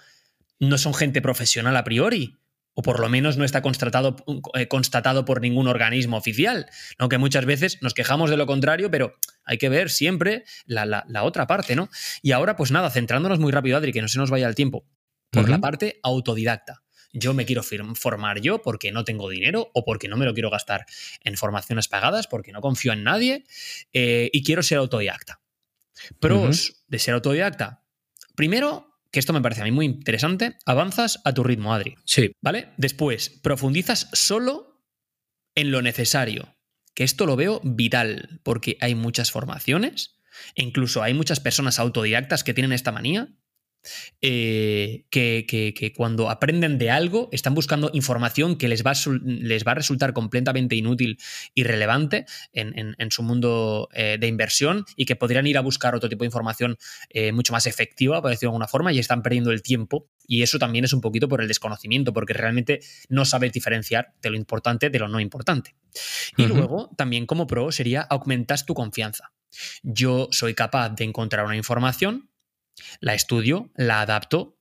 No 0.59 0.79
son 0.79 0.95
gente 0.95 1.21
profesional 1.21 1.77
a 1.77 1.85
priori 1.85 2.39
o 2.75 2.83
por 2.83 3.01
lo 3.01 3.09
menos 3.09 3.37
no 3.37 3.45
está 3.45 3.63
constatado, 3.63 4.17
eh, 4.55 4.69
constatado 4.69 5.25
por 5.25 5.41
ningún 5.41 5.69
organismo 5.69 6.17
oficial. 6.17 6.67
Aunque 6.99 7.19
muchas 7.19 7.45
veces 7.45 7.79
nos 7.83 7.95
quejamos 7.95 8.31
de 8.31 8.37
lo 8.37 8.47
contrario, 8.47 8.91
pero 8.91 9.15
hay 9.45 9.59
que 9.59 9.69
ver 9.69 9.91
siempre 9.91 10.45
la, 10.67 11.05
otra 11.23 11.47
parte, 11.47 11.77
¿no? 11.77 11.89
Y 12.23 12.33
ahora, 12.33 12.57
pues 12.57 12.71
nada, 12.71 12.91
centrándonos 12.91 13.39
muy 13.39 13.53
rápido, 13.53 13.77
Adri, 13.77 13.93
que 13.93 14.03
no 14.03 14.09
se 14.09 14.19
nos 14.19 14.31
vaya 14.31 14.49
el 14.49 14.55
tiempo, 14.55 14.87
por 15.31 15.49
la 15.49 15.59
parte 15.59 15.99
autodidacta. 16.03 16.83
Yo 17.13 17.35
me 17.35 17.45
quiero 17.45 17.63
formar 17.63 18.41
yo 18.41 18.63
porque 18.63 18.91
no 18.91 19.05
tengo 19.05 19.29
dinero 19.29 19.71
o 19.75 19.85
porque 19.85 20.09
no 20.09 20.17
me 20.17 20.25
lo 20.25 20.33
quiero 20.33 20.49
gastar 20.49 20.87
en 21.23 21.37
formaciones 21.37 21.89
pagadas, 21.89 22.27
porque 22.27 22.53
no 22.53 22.63
confío 22.63 22.93
en 22.93 23.05
nadie 23.05 23.45
eh, 23.93 24.31
y 24.33 24.43
quiero 24.43 24.63
ser 24.63 24.79
autodidacta. 24.79 25.41
Pros 26.21 26.85
de 26.89 26.99
ser 26.99 27.15
autodidacta. 27.15 27.85
Primero, 28.35 28.99
que 29.11 29.21
esto 29.21 29.35
me 29.35 29.43
parece 29.43 29.61
a 29.61 29.65
mí 29.65 29.73
muy 29.73 29.85
interesante, 29.85 30.57
avanzas 30.65 31.21
a 31.25 31.35
tu 31.35 31.45
ritmo, 31.45 31.75
Adri. 31.75 31.97
Sí. 32.07 32.35
¿Vale? 32.41 32.71
Después, 32.79 33.29
profundizas 33.43 34.09
solo 34.15 34.83
en 35.55 35.71
lo 35.71 35.83
necesario, 35.83 36.57
que 36.95 37.05
esto 37.05 37.27
lo 37.27 37.37
veo 37.37 37.61
vital, 37.65 38.41
porque 38.43 38.77
hay 38.81 38.95
muchas 38.95 39.31
formaciones, 39.31 40.19
e 40.55 40.63
incluso 40.63 41.03
hay 41.03 41.15
muchas 41.15 41.41
personas 41.41 41.79
autodidactas 41.79 42.45
que 42.45 42.55
tienen 42.55 42.73
esta 42.73 42.93
manía, 42.93 43.29
eh, 44.21 45.05
que, 45.11 45.93
cuando 45.97 46.31
aprenden 46.31 46.79
de 46.79 46.91
algo 46.91 47.29
están 47.33 47.55
buscando 47.55 47.91
información 47.93 48.57
que 48.57 48.69
les 48.69 48.85
va 48.85 48.93
a, 48.93 48.95
les 49.25 49.67
va 49.67 49.73
a 49.73 49.75
resultar 49.75 50.13
completamente 50.13 50.77
inútil 50.77 51.19
y 51.55 51.65
relevante 51.65 52.27
en, 52.53 53.11
su 53.11 53.23
mundo 53.23 53.89
eh, 53.93 54.17
de 54.19 54.27
inversión 54.27 54.85
y 54.97 55.05
que 55.05 55.17
podrían 55.17 55.47
ir 55.47 55.59
a 55.59 55.61
buscar 55.61 55.95
otro 55.95 56.09
tipo 56.09 56.25
de 56.25 56.27
información 56.27 56.77
eh, 57.11 57.33
mucho 57.33 57.53
más 57.53 57.67
efectiva, 57.67 58.23
por 58.23 58.31
decirlo 58.31 58.51
de 58.51 58.55
alguna 58.55 58.69
forma, 58.69 58.93
y 58.93 58.99
están 58.99 59.23
perdiendo 59.23 59.51
el 59.51 59.63
tiempo. 59.63 60.09
Y 60.27 60.43
eso 60.43 60.59
también 60.59 60.85
es 60.85 60.93
un 60.93 61.01
poquito 61.01 61.29
por 61.29 61.43
el 61.43 61.49
desconocimiento, 61.49 62.13
porque 62.13 62.33
realmente 62.33 62.81
no 63.09 63.25
sabes 63.25 63.53
diferenciar 63.53 64.15
de 64.23 64.31
lo 64.31 64.37
importante 64.37 64.89
de 64.91 64.99
lo 64.99 65.09
no 65.09 65.21
importante. 65.21 65.75
Y 66.37 66.47
luego, 66.47 66.91
también 66.97 67.27
como 67.27 67.47
pro, 67.47 67.73
sería 67.73 68.03
aumentas 68.03 68.65
tu 68.65 68.75
confianza. 68.75 69.33
Yo 69.83 70.29
soy 70.31 70.55
capaz 70.55 70.91
de 70.91 71.05
encontrar 71.05 71.45
una 71.45 71.57
información 71.57 72.31
la 73.01 73.15
estudio, 73.15 73.71
la 73.77 74.01
adapto, 74.01 74.59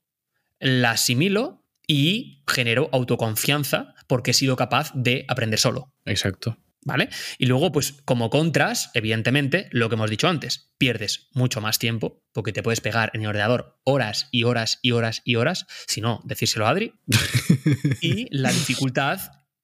la 0.59 0.91
asimilo 0.91 1.65
y 1.87 2.43
genero 2.47 2.89
autoconfianza 2.91 3.95
porque 4.07 4.31
he 4.31 4.33
sido 4.33 4.55
capaz 4.55 4.91
de 4.93 5.25
aprender 5.27 5.59
solo. 5.59 5.93
Exacto. 6.05 6.57
¿Vale? 6.83 7.09
Y 7.37 7.45
luego, 7.45 7.71
pues 7.71 8.01
como 8.05 8.31
contras, 8.31 8.89
evidentemente, 8.95 9.67
lo 9.71 9.87
que 9.87 9.95
hemos 9.95 10.09
dicho 10.09 10.27
antes, 10.27 10.71
pierdes 10.79 11.27
mucho 11.33 11.61
más 11.61 11.77
tiempo 11.77 12.23
porque 12.31 12.53
te 12.53 12.63
puedes 12.63 12.81
pegar 12.81 13.11
en 13.13 13.21
el 13.21 13.27
ordenador 13.27 13.79
horas 13.83 14.29
y 14.31 14.45
horas 14.45 14.79
y 14.81 14.91
horas 14.91 15.21
y 15.23 15.35
horas, 15.35 15.67
si 15.87 16.01
no, 16.01 16.21
decírselo 16.23 16.65
a 16.65 16.71
Adri, 16.71 16.93
y 18.01 18.25
la 18.35 18.51
dificultad 18.51 19.19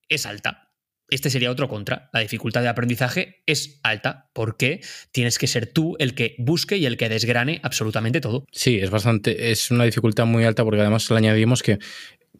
es 0.09 0.27
alta 0.27 0.66
este 1.09 1.29
sería 1.29 1.51
otro 1.51 1.67
contra. 1.67 2.09
La 2.13 2.19
dificultad 2.19 2.61
de 2.61 2.67
aprendizaje 2.67 3.43
es 3.45 3.79
alta 3.83 4.29
porque 4.33 4.81
tienes 5.11 5.37
que 5.37 5.47
ser 5.47 5.67
tú 5.67 5.95
el 5.99 6.15
que 6.15 6.35
busque 6.37 6.77
y 6.77 6.85
el 6.85 6.97
que 6.97 7.09
desgrane 7.09 7.59
absolutamente 7.63 8.21
todo. 8.21 8.45
Sí, 8.51 8.79
es 8.79 8.89
bastante, 8.89 9.51
es 9.51 9.71
una 9.71 9.85
dificultad 9.85 10.25
muy 10.25 10.43
alta 10.43 10.63
porque 10.63 10.81
además 10.81 11.09
le 11.09 11.17
añadimos 11.17 11.63
que 11.63 11.79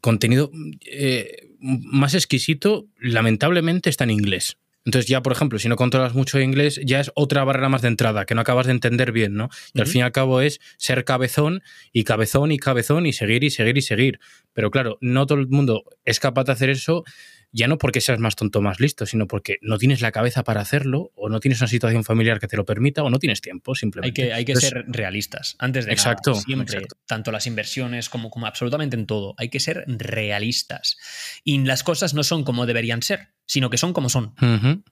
contenido 0.02 0.52
eh, 0.86 1.48
más 1.60 2.14
exquisito 2.14 2.88
lamentablemente 3.00 3.90
está 3.90 4.04
en 4.04 4.12
inglés. 4.12 4.58
Entonces 4.88 5.10
ya, 5.10 5.22
por 5.22 5.34
ejemplo, 5.34 5.60
si 5.60 5.68
no 5.68 5.76
controlas 5.76 6.14
mucho 6.14 6.40
inglés, 6.40 6.80
ya 6.82 7.02
es 7.02 7.12
otra 7.14 7.44
barrera 7.44 7.68
más 7.68 7.82
de 7.82 7.90
entrada 7.90 8.26
que 8.26 8.36
no 8.36 8.40
acabas 8.40 8.68
de 8.68 8.72
entender 8.72 9.12
bien, 9.12 9.34
¿no? 9.34 9.50
Y 9.74 9.82
al 9.82 9.88
fin 9.88 10.00
y 10.00 10.04
al 10.04 10.14
cabo 10.14 10.40
es 10.40 10.62
ser 10.78 11.04
cabezón 11.04 11.62
y 11.92 12.06
cabezón 12.06 12.54
y 12.54 12.58
cabezón 12.58 13.06
y 13.06 13.12
seguir 13.12 13.44
y 13.44 13.50
seguir 13.50 13.78
y 13.78 13.82
seguir. 13.82 14.22
Pero 14.54 14.72
claro, 14.72 14.98
no 15.02 15.26
todo 15.26 15.40
el 15.40 15.50
mundo 15.50 15.84
es 16.06 16.22
capaz 16.22 16.46
de 16.46 16.54
hacer 16.54 16.70
eso 16.70 17.04
ya 17.52 17.68
no 17.68 17.78
porque 17.78 18.02
seas 18.02 18.20
más 18.20 18.36
tonto 18.36 18.60
o 18.60 18.62
más 18.62 18.80
listo, 18.80 19.06
sino 19.06 19.28
porque 19.28 19.58
no 19.62 19.78
tienes 19.78 20.02
la 20.02 20.12
cabeza 20.12 20.44
para 20.44 20.62
hacerlo, 20.62 21.12
o 21.16 21.30
no 21.30 21.40
tienes 21.40 21.62
una 21.62 21.68
situación 21.68 22.04
familiar 22.04 22.40
que 22.40 22.48
te 22.48 22.58
lo 22.58 22.66
permita, 22.66 23.04
o 23.04 23.10
no 23.10 23.20
tienes 23.20 23.42
tiempo, 23.42 23.76
simplemente. 23.76 24.22
Hay 24.22 24.28
que, 24.30 24.34
hay 24.34 24.46
que 24.46 24.56
ser 24.56 24.86
realistas. 24.88 25.56
Antes 25.60 25.86
de 25.86 25.94
exacto, 25.94 26.32
nada, 26.32 26.44
siempre, 26.44 26.88
tanto 27.06 27.32
las 27.32 27.48
inversiones 27.48 28.10
como, 28.10 28.30
como 28.30 28.48
absolutamente 28.48 28.96
en 28.96 29.06
todo, 29.06 29.36
hay 29.38 29.50
que 29.50 29.60
ser 29.60 29.86
realistas. 29.88 30.98
Y 31.44 31.60
las 31.60 31.84
cosas 31.84 32.14
no 32.14 32.24
son 32.24 32.44
como 32.44 32.66
deberían 32.66 33.02
ser, 33.02 33.30
sino 33.46 33.70
que 33.70 33.78
son 33.78 33.94
como 33.94 34.10
son. 34.10 34.36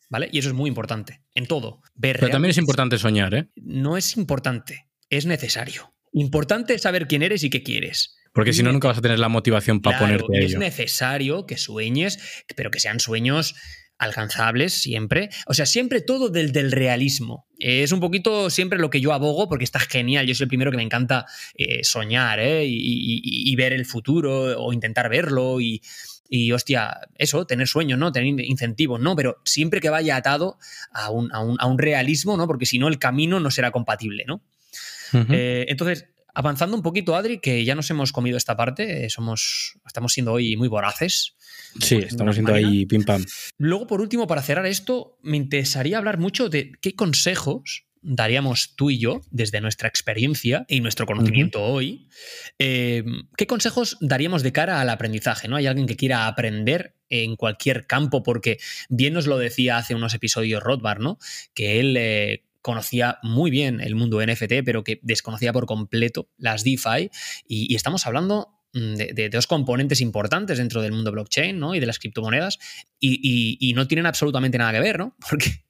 ¿Vale? 0.10 0.30
Y 0.32 0.40
eso 0.40 0.50
es 0.50 0.56
muy 0.56 0.70
importante. 0.70 1.22
En 1.34 1.46
todo. 1.46 1.82
Ver 1.94 2.18
Pero 2.20 2.32
también 2.32 2.52
es 2.52 2.58
importante 2.58 2.98
soñar, 2.98 3.34
¿eh? 3.36 3.50
No 3.56 3.98
es 3.98 4.18
importante, 4.18 4.88
es 5.10 5.26
necesario. 5.26 5.94
Importante 6.14 6.74
es 6.74 6.84
saber 6.84 7.08
quién 7.08 7.24
eres 7.24 7.44
y 7.44 7.50
qué 7.50 7.62
quieres. 7.62 8.16
Porque 8.36 8.52
si 8.52 8.64
no, 8.64 8.74
nunca 8.74 8.90
vas 8.90 8.98
a 8.98 9.02
tener 9.02 9.18
la 9.18 9.30
motivación 9.30 9.82
para 9.82 9.98
ponerte 9.98 10.38
a 10.38 10.42
Es 10.42 10.58
necesario 10.58 11.46
que 11.46 11.58
sueñes, 11.58 12.44
pero 12.58 12.70
que 12.70 12.82
sean 12.82 13.00
sueños 13.00 13.56
alcanzables 13.98 14.74
siempre. 14.74 15.30
O 15.48 15.54
sea, 15.54 15.66
siempre 15.66 16.02
todo 16.02 16.28
del, 16.28 16.52
del 16.52 16.74
realismo. 16.74 17.48
Es 17.60 17.94
un 17.94 18.02
poquito 18.02 18.50
siempre 18.50 18.78
lo 18.78 18.90
que 18.90 19.00
yo 19.00 19.14
abogo, 19.14 19.48
porque 19.48 19.64
está 19.64 19.80
genial. 19.80 20.28
Yo 20.28 20.36
soy 20.36 20.44
el 20.44 20.50
primero 20.50 20.70
que 20.70 20.76
me 20.76 20.84
encanta 20.84 21.26
eh, 21.56 21.86
soñar 21.86 22.42
¿eh? 22.42 22.66
y, 22.68 23.56
ver 23.56 23.72
el 23.72 23.86
futuro 23.86 24.62
o 24.62 24.74
intentar 24.74 25.08
verlo 25.08 25.62
y, 25.62 25.82
y, 26.28 26.52
hostia, 26.52 27.00
eso, 27.18 27.48
tener 27.48 27.70
sueños, 27.70 27.98
¿no? 27.98 28.12
Tener 28.12 28.28
incentivos, 28.42 29.00
¿no? 29.00 29.16
Pero 29.16 29.38
siempre 29.46 29.80
que 29.80 29.90
vaya 29.90 30.18
atado 30.18 30.58
a 30.92 31.10
un, 31.10 31.34
a 31.34 31.40
un, 31.40 31.56
a 31.58 31.68
un 31.68 31.78
realismo, 31.78 32.36
¿no? 32.36 32.48
Porque 32.48 32.66
si 32.66 32.80
no, 32.80 32.90
el 32.90 33.00
camino 33.00 33.40
no 33.40 33.50
será 33.50 33.72
compatible, 33.72 34.26
¿no? 34.28 34.42
Eh, 35.30 35.68
entonces, 35.70 36.10
Avanzando 36.36 36.76
un 36.76 36.84
poquito, 36.84 37.16
Adri, 37.16 37.40
que 37.40 37.64
ya 37.66 37.76
nos 37.76 37.90
hemos 37.90 38.12
comido 38.12 38.38
esta 38.38 38.56
parte, 38.58 39.06
eh, 39.06 39.10
somos, 39.10 39.78
estamos 39.86 40.14
siendo 40.14 40.34
hoy 40.34 40.58
muy 40.58 40.68
voraces. 40.68 41.36
Sí, 41.80 41.96
estamos 41.96 42.36
siendo 42.36 42.54
ahí 42.54 42.86
pim 42.86 43.04
pam. 43.04 43.24
Luego, 43.58 43.88
por 43.88 44.02
último, 44.02 44.28
para 44.28 44.42
cerrar 44.42 44.66
esto, 44.66 45.18
me 45.24 45.38
interesaría 45.38 45.98
hablar 45.98 46.20
mucho 46.20 46.50
de 46.50 46.74
qué 46.82 46.94
consejos 46.96 47.86
daríamos 48.06 48.76
tú 48.76 48.92
y 48.92 49.00
yo, 49.00 49.22
desde 49.32 49.62
nuestra 49.62 49.90
experiencia 49.90 50.66
y 50.68 50.80
nuestro 50.80 51.08
conocimiento 51.08 51.64
hoy, 51.64 52.08
eh, 52.60 53.04
¿qué 53.36 53.48
consejos 53.48 53.98
daríamos 54.00 54.44
de 54.44 54.52
cara 54.52 54.80
al 54.80 54.90
aprendizaje? 54.90 55.48
¿no? 55.48 55.56
Hay 55.56 55.66
alguien 55.66 55.88
que 55.88 55.96
quiera 55.96 56.28
aprender 56.28 56.96
en 57.10 57.36
cualquier 57.36 57.88
campo, 57.88 58.22
porque 58.22 58.60
bien 58.90 59.14
nos 59.14 59.26
lo 59.26 59.38
decía 59.38 59.78
hace 59.78 59.96
unos 59.96 60.14
episodios 60.14 60.62
Rothbard, 60.62 61.00
¿no? 61.00 61.18
Que 61.54 61.80
él 61.80 61.96
eh, 61.98 62.45
conocía 62.66 63.20
muy 63.22 63.52
bien 63.52 63.80
el 63.80 63.94
mundo 63.94 64.26
NFT, 64.26 64.64
pero 64.66 64.84
que 64.84 65.00
desconocía 65.04 65.54
por 65.54 65.68
completo 65.68 66.32
las 66.36 66.64
DeFi. 66.64 67.12
Y, 67.48 67.76
estamos 67.76 68.08
hablando 68.08 68.58
mm, 68.74 68.96
de, 68.96 69.30
dos 69.30 69.46
componentes 69.46 70.02
importantes 70.02 70.58
dentro 70.58 70.82
del 70.82 70.92
mundo 70.92 71.12
blockchain 71.12 71.60
¿no? 71.60 71.76
y 71.76 71.80
de 71.80 71.86
las 71.86 72.00
criptomonedas 72.00 72.58
y, 73.00 73.58
y, 73.60 73.74
no 73.74 73.88
tienen 73.88 74.08
absolutamente 74.08 74.58
nada 74.58 74.72
que 74.72 74.80
ver, 74.80 74.98
¿no? 74.98 75.16
Porque 75.30 75.65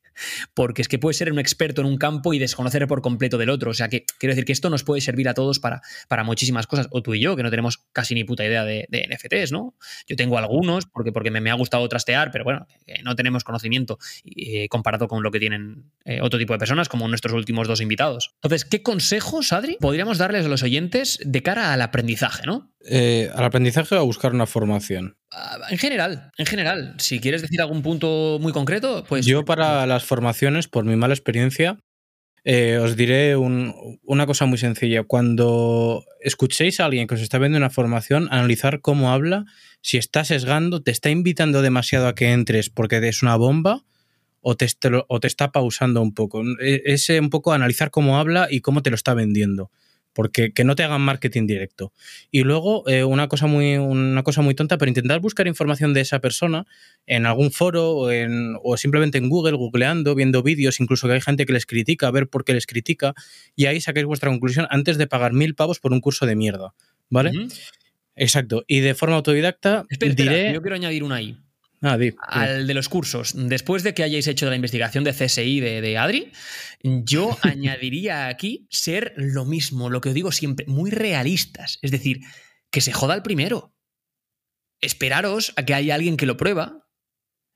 porque 0.54 0.82
es 0.82 0.88
que 0.88 1.00
puedes 1.00 1.18
ser 1.18 1.32
un 1.32 1.40
experto 1.40 1.82
en 1.82 1.88
un 1.88 1.98
campo 1.98 2.34
y 2.34 2.40
desconocer 2.40 2.88
por 2.88 3.02
completo 3.02 3.38
del 3.38 3.50
otro. 3.50 3.72
O 3.72 3.74
sea 3.74 3.90
que 3.90 4.06
quiero 4.20 4.32
decir 4.32 4.46
que 4.46 4.54
esto 4.54 4.70
nos 4.70 4.84
puede 4.84 5.02
servir 5.02 5.30
a 5.30 5.34
todos 5.34 5.60
para, 5.60 5.82
para 6.08 6.24
muchísimas 6.24 6.68
cosas, 6.68 6.88
o 6.92 7.02
tú 7.02 7.14
y 7.14 7.20
yo, 7.20 7.36
que 7.36 7.44
no 7.44 7.50
tenemos 7.50 7.80
casi 7.92 8.16
ni 8.16 8.24
puta 8.24 8.46
idea 8.46 8.64
de, 8.64 8.88
NFTs, 8.92 9.52
¿no? 9.52 9.76
Yo 10.08 10.16
tengo 10.16 10.38
algunos 10.38 10.86
porque, 10.86 11.12
porque 11.12 11.32
me, 11.32 11.50
ha 11.50 11.54
gustado 11.54 11.88
trastear, 11.88 12.32
pero 12.32 12.44
bueno, 12.44 12.66
no 13.04 13.16
tenemos 13.16 13.44
conocimiento 13.44 14.00
eh, 14.26 14.68
comparado 14.70 15.08
con 15.08 15.22
lo 15.22 15.32
que 15.32 15.40
tienen 15.40 15.92
eh, 16.06 16.22
otro 16.22 16.40
tipo 16.40 16.54
de 16.54 16.60
personas, 16.60 16.90
como 16.90 17.08
nuestros 17.08 17.34
últimos 17.34 17.68
dos 17.68 17.82
invitados. 17.82 18.32
Entonces, 18.36 18.66
¿qué 18.66 18.82
consejos, 18.82 19.54
Adri, 19.54 19.78
podríamos 19.80 20.18
darles 20.18 20.46
a 20.46 20.50
los 20.50 20.64
oyentes 20.64 21.20
de 21.24 21.44
cara 21.44 21.74
al 21.74 21.82
aprendizaje, 21.82 22.44
¿no? 22.46 22.75
Eh, 22.88 23.32
al 23.34 23.44
aprendizaje 23.44 23.96
o 23.96 24.00
a 24.00 24.04
buscar 24.04 24.34
una 24.34 24.46
formación. 24.46 25.18
Ah, 25.32 25.58
en 25.72 25.78
general, 25.80 26.32
en 26.38 26.46
general. 26.46 26.94
Si 27.00 27.20
quieres 27.20 27.42
decir 27.42 27.60
algún 27.60 27.82
punto 27.82 28.38
muy 28.40 28.54
concreto, 28.54 29.04
pues. 29.10 29.26
Yo, 29.26 29.44
para 29.44 29.88
las 29.88 30.04
formaciones, 30.06 30.68
por 30.68 30.86
mi 30.86 30.96
mala 30.96 31.16
experiencia, 31.16 31.80
eh, 32.44 32.78
os 32.78 32.96
diré 32.96 33.36
una 33.38 34.26
cosa 34.28 34.46
muy 34.46 34.60
sencilla. 34.60 35.02
Cuando 35.02 36.06
escuchéis 36.22 36.80
a 36.80 36.86
alguien 36.86 37.08
que 37.08 37.16
os 37.16 37.22
está 37.22 37.40
viendo 37.40 37.58
una 37.58 37.72
formación, 37.72 38.28
analizar 38.30 38.82
cómo 38.82 39.12
habla, 39.12 39.46
si 39.82 39.98
está 39.98 40.24
sesgando, 40.24 40.84
te 40.84 40.92
está 40.92 41.10
invitando 41.10 41.64
demasiado 41.64 42.08
a 42.08 42.14
que 42.14 42.34
entres 42.34 42.70
porque 42.70 42.98
es 43.08 43.24
una 43.24 43.36
bomba 43.36 43.84
o 44.42 44.56
te, 44.56 44.68
o 45.08 45.20
te 45.20 45.28
está 45.28 45.52
pausando 45.52 46.04
un 46.04 46.14
poco. 46.14 46.44
E, 46.62 46.84
es 46.86 47.10
un 47.10 47.32
poco 47.32 47.52
analizar 47.52 47.90
cómo 47.90 48.20
habla 48.20 48.48
y 48.48 48.62
cómo 48.62 48.84
te 48.84 48.92
lo 48.92 48.96
está 48.96 49.16
vendiendo 49.16 49.72
porque 50.16 50.54
que 50.54 50.64
no 50.64 50.76
te 50.76 50.84
hagan 50.84 51.02
marketing 51.02 51.46
directo. 51.46 51.92
Y 52.32 52.44
luego, 52.44 52.88
eh, 52.88 53.04
una, 53.04 53.28
cosa 53.28 53.46
muy, 53.46 53.78
una 53.78 54.24
cosa 54.24 54.42
muy 54.42 54.56
tonta, 54.56 54.78
pero 54.78 54.90
intentar 54.90 55.20
buscar 55.20 55.46
información 55.46 55.94
de 55.94 56.02
esa 56.02 56.20
persona 56.20 56.66
en 57.06 57.26
algún 57.26 57.52
foro 57.52 57.92
o, 57.92 58.12
en, 58.12 58.56
o 58.64 58.78
simplemente 58.78 59.18
en 59.18 59.30
Google, 59.30 59.58
googleando, 59.58 60.16
viendo 60.16 60.42
vídeos, 60.42 60.80
incluso 60.80 61.08
que 61.08 61.14
hay 61.14 61.22
gente 61.22 61.46
que 61.46 61.54
les 61.54 61.66
critica, 61.66 62.08
a 62.08 62.12
ver 62.12 62.30
por 62.30 62.46
qué 62.46 62.54
les 62.54 62.66
critica, 62.66 63.14
y 63.56 63.66
ahí 63.66 63.82
saquéis 63.82 64.06
vuestra 64.06 64.32
conclusión 64.32 64.66
antes 64.70 64.98
de 64.98 65.06
pagar 65.06 65.34
mil 65.34 65.54
pavos 65.54 65.80
por 65.80 65.92
un 65.92 66.00
curso 66.00 66.26
de 66.26 66.36
mierda. 66.36 66.74
¿Vale? 67.10 67.32
Exacto. 68.16 68.64
Y 68.68 68.80
de 68.80 68.96
forma 68.96 69.18
autodidacta, 69.18 69.86
diré... 70.00 70.54
yo 70.54 70.62
quiero 70.62 70.76
añadir 70.76 71.04
una 71.04 71.16
ahí. 71.16 71.38
Ah, 71.86 71.98
al 72.42 72.68
de 72.68 72.74
los 72.74 72.90
cursos. 72.90 73.34
Después 73.36 73.84
de 73.84 73.94
que 73.94 74.04
hayáis 74.04 74.28
hecho 74.28 74.50
la 74.50 74.56
investigación 74.56 75.04
de 75.04 75.14
CSI 75.14 75.60
de, 75.60 75.98
Adri, 75.98 76.32
yo 76.82 77.38
añadiría 77.44 78.28
aquí 78.28 78.68
ser 78.72 79.14
lo 79.18 79.46
mismo, 79.46 79.90
lo 79.90 80.02
que 80.02 80.10
os 80.10 80.16
digo 80.16 80.32
siempre, 80.32 80.66
muy 80.68 80.90
realistas. 80.90 81.78
Es 81.82 81.92
decir, 81.92 82.22
que 82.72 82.82
se 82.82 82.92
joda 82.92 83.14
el 83.14 83.22
primero. 83.22 83.76
Esperaros 84.82 85.54
a 85.56 85.64
que 85.64 85.74
haya 85.74 85.96
alguien 85.96 86.18
que 86.18 86.26
lo 86.26 86.38
prueba. 86.38 86.88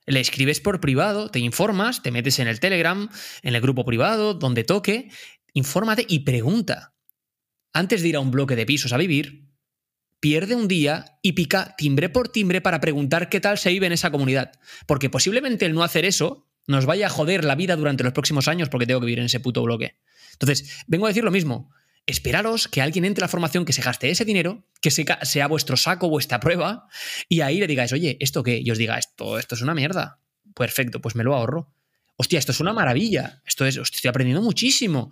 Le 0.06 0.20
escribes 0.20 0.60
por 0.60 0.80
privado, 0.80 1.30
te 1.30 1.40
informas, 1.40 2.02
te 2.02 2.10
metes 2.10 2.38
en 2.38 2.48
el 2.48 2.60
Telegram, 2.60 3.08
en 3.42 3.54
el 3.54 3.60
grupo 3.60 3.84
privado, 3.84 4.34
donde 4.34 4.64
toque, 4.64 5.10
infórmate 5.52 6.06
y 6.08 6.20
pregunta. 6.20 6.94
Antes 7.72 8.02
de 8.02 8.08
ir 8.08 8.16
a 8.16 8.20
un 8.20 8.30
bloque 8.30 8.56
de 8.56 8.66
pisos 8.66 8.92
a 8.92 8.96
vivir, 8.96 9.49
pierde 10.20 10.54
un 10.54 10.68
día 10.68 11.18
y 11.22 11.32
pica 11.32 11.74
timbre 11.76 12.08
por 12.08 12.28
timbre 12.28 12.60
para 12.60 12.80
preguntar 12.80 13.28
qué 13.28 13.40
tal 13.40 13.58
se 13.58 13.70
vive 13.70 13.86
en 13.86 13.92
esa 13.92 14.10
comunidad. 14.10 14.52
Porque 14.86 15.10
posiblemente 15.10 15.66
el 15.66 15.74
no 15.74 15.82
hacer 15.82 16.04
eso 16.04 16.46
nos 16.66 16.86
vaya 16.86 17.06
a 17.06 17.10
joder 17.10 17.44
la 17.44 17.56
vida 17.56 17.76
durante 17.76 18.04
los 18.04 18.12
próximos 18.12 18.46
años 18.46 18.68
porque 18.68 18.86
tengo 18.86 19.00
que 19.00 19.06
vivir 19.06 19.18
en 19.18 19.24
ese 19.26 19.40
puto 19.40 19.62
bloque. 19.62 19.98
Entonces, 20.32 20.84
vengo 20.86 21.06
a 21.06 21.08
decir 21.08 21.24
lo 21.24 21.30
mismo. 21.30 21.70
Esperaros 22.06 22.68
que 22.68 22.80
alguien 22.80 23.04
entre 23.04 23.22
a 23.22 23.26
la 23.26 23.28
formación, 23.28 23.64
que 23.64 23.72
se 23.72 23.82
gaste 23.82 24.10
ese 24.10 24.24
dinero, 24.24 24.64
que 24.80 24.90
sea 24.90 25.46
vuestro 25.48 25.76
saco, 25.76 26.08
vuestra 26.08 26.40
prueba, 26.40 26.86
y 27.28 27.40
ahí 27.42 27.58
le 27.58 27.66
digáis, 27.66 27.92
oye, 27.92 28.16
¿esto 28.20 28.42
qué? 28.42 28.58
Y 28.58 28.70
os 28.70 28.78
diga, 28.78 28.98
esto, 28.98 29.38
esto 29.38 29.54
es 29.54 29.62
una 29.62 29.74
mierda. 29.74 30.20
Perfecto, 30.54 31.00
pues 31.00 31.14
me 31.14 31.24
lo 31.24 31.34
ahorro. 31.34 31.72
Hostia, 32.16 32.38
esto 32.38 32.52
es 32.52 32.60
una 32.60 32.72
maravilla. 32.72 33.42
Esto 33.46 33.64
es, 33.66 33.76
estoy 33.76 34.08
aprendiendo 34.08 34.42
muchísimo. 34.42 35.10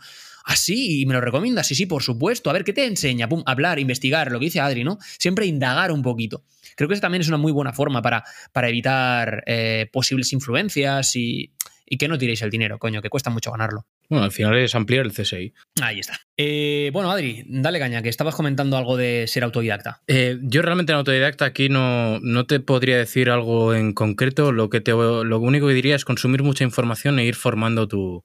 Ah, 0.51 0.57
sí, 0.57 1.03
y 1.03 1.07
me 1.07 1.13
lo 1.13 1.21
recomiendas, 1.21 1.67
sí, 1.67 1.75
sí, 1.75 1.85
por 1.85 2.03
supuesto. 2.03 2.49
A 2.49 2.55
ver, 2.55 2.65
¿qué 2.65 2.73
te 2.73 2.87
enseña? 2.87 3.29
Pum, 3.29 3.43
hablar, 3.45 3.79
investigar, 3.79 4.33
lo 4.33 4.39
que 4.39 4.47
dice 4.47 4.61
Adri, 4.61 4.83
¿no? 4.83 4.97
Siempre 5.19 5.45
indagar 5.45 5.93
un 5.93 6.01
poquito. 6.01 6.43
Creo 6.75 6.89
que 6.89 6.95
eso 6.95 7.03
también 7.03 7.21
es 7.21 7.29
una 7.29 7.37
muy 7.37 7.53
buena 7.53 7.75
forma 7.75 8.01
para, 8.01 8.25
para 8.51 8.71
evitar 8.71 9.45
eh, 9.45 9.91
posibles 9.93 10.33
influencias 10.33 11.15
y, 11.17 11.53
que 11.99 12.09
no 12.09 12.17
tiréis 12.17 12.41
el 12.41 12.49
dinero, 12.49 12.79
coño, 12.79 13.03
que 13.03 13.11
cuesta 13.11 13.29
mucho 13.29 13.51
ganarlo. 13.51 13.85
Bueno, 14.09 14.25
al 14.25 14.33
final 14.33 14.57
es 14.57 14.75
ampliar 14.75 15.05
el 15.05 15.13
CSI. 15.13 15.53
Ahí 15.83 16.01
está. 16.01 16.19
Eh, 16.39 16.89
bueno, 16.95 17.11
Adri, 17.11 17.45
dale 17.47 17.79
caña, 17.79 18.01
que 18.01 18.09
estabas 18.09 18.35
comentando 18.35 18.79
algo 18.79 18.97
de 18.97 19.27
ser 19.27 19.45
autodidacta. 19.45 20.01
Eh, 20.07 20.39
yo 20.41 20.63
realmente 20.63 20.93
en 20.93 20.99
autodidacta 20.99 21.45
aquí 21.45 21.69
no, 21.69 22.21
no 22.21 22.47
te 22.47 22.61
podría 22.61 22.97
decir 22.97 23.29
algo 23.29 23.75
en 23.75 23.93
concreto. 23.93 24.51
Lo, 24.53 24.71
que 24.71 24.81
te, 24.81 24.93
lo 24.93 25.41
único 25.41 25.67
que 25.67 25.75
diría 25.75 25.95
es 25.95 26.07
consumir 26.07 26.43
mucha 26.43 26.65
información 26.65 27.19
e 27.19 27.27
ir 27.27 27.35
formando 27.35 27.87
tu, 27.87 28.25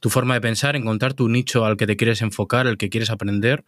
tu 0.00 0.10
forma 0.10 0.34
de 0.34 0.40
pensar, 0.40 0.76
encontrar 0.76 1.14
tu 1.14 1.28
nicho 1.28 1.64
al 1.64 1.76
que 1.76 1.86
te 1.86 1.96
quieres 1.96 2.22
enfocar, 2.22 2.66
al 2.66 2.78
que 2.78 2.88
quieres 2.88 3.10
aprender 3.10 3.64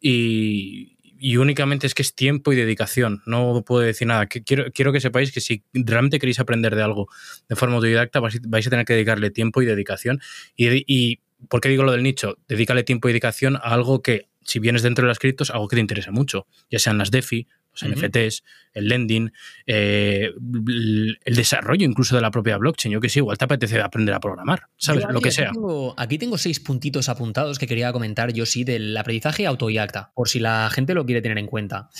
y, 0.00 0.96
únicamente 1.38 1.86
es 1.86 1.94
que 1.94 2.02
es 2.02 2.14
tiempo 2.14 2.52
y 2.52 2.56
dedicación. 2.56 3.22
No 3.26 3.62
puedo 3.66 3.82
decir 3.82 4.06
nada. 4.06 4.26
Quiero, 4.26 4.70
quiero 4.72 4.92
que 4.92 5.00
sepáis 5.00 5.32
que 5.32 5.40
si 5.40 5.64
realmente 5.72 6.18
queréis 6.18 6.40
aprender 6.40 6.76
de 6.76 6.82
algo 6.82 7.08
de 7.48 7.56
forma 7.56 7.76
autodidacta, 7.76 8.20
vais 8.20 8.66
a 8.66 8.70
tener 8.70 8.84
que 8.84 8.92
dedicarle 8.92 9.30
tiempo 9.30 9.62
y 9.62 9.66
dedicación. 9.66 10.20
Y, 10.56 10.84
y 10.86 11.20
¿por 11.48 11.60
qué 11.60 11.68
digo 11.68 11.82
lo 11.82 11.92
del 11.92 12.02
nicho? 12.02 12.38
Dedícale 12.48 12.82
tiempo 12.82 13.08
y 13.08 13.12
dedicación 13.12 13.56
a 13.56 13.60
algo 13.60 14.02
que, 14.02 14.28
si 14.42 14.58
vienes 14.58 14.82
dentro 14.82 15.04
de 15.04 15.08
las 15.08 15.18
criptos, 15.18 15.50
algo 15.50 15.68
que 15.68 15.76
te 15.76 15.80
interesa 15.80 16.12
mucho, 16.12 16.46
ya 16.70 16.78
sean 16.78 16.98
las 16.98 17.10
DeFi, 17.10 17.48
los 17.80 17.96
NFTs, 17.96 18.42
el 18.72 18.88
lending, 18.88 19.32
eh, 19.66 20.32
el 21.24 21.34
desarrollo 21.34 21.84
incluso 21.84 22.16
de 22.16 22.22
la 22.22 22.30
propia 22.30 22.56
blockchain. 22.56 22.92
Yo 22.92 23.00
que 23.00 23.08
sé, 23.08 23.20
igual 23.20 23.38
te 23.38 23.44
apetece 23.44 23.80
aprender 23.80 24.14
a 24.14 24.20
programar, 24.20 24.68
¿sabes? 24.76 25.04
Lo 25.10 25.20
que 25.20 25.30
sea. 25.30 25.52
aquí 25.96 26.18
tengo 26.18 26.38
seis 26.38 26.60
puntitos 26.60 27.08
apuntados 27.08 27.58
que 27.58 27.66
quería 27.66 27.92
comentar 27.92 28.32
yo 28.32 28.46
sí 28.46 28.64
del 28.64 28.96
aprendizaje 28.96 29.46
autodidacta, 29.46 30.12
por 30.14 30.28
si 30.28 30.40
la 30.40 30.68
gente 30.70 30.94
lo 30.94 31.06
quiere 31.06 31.22
tener 31.22 31.38
en 31.38 31.46
cuenta. 31.46 31.90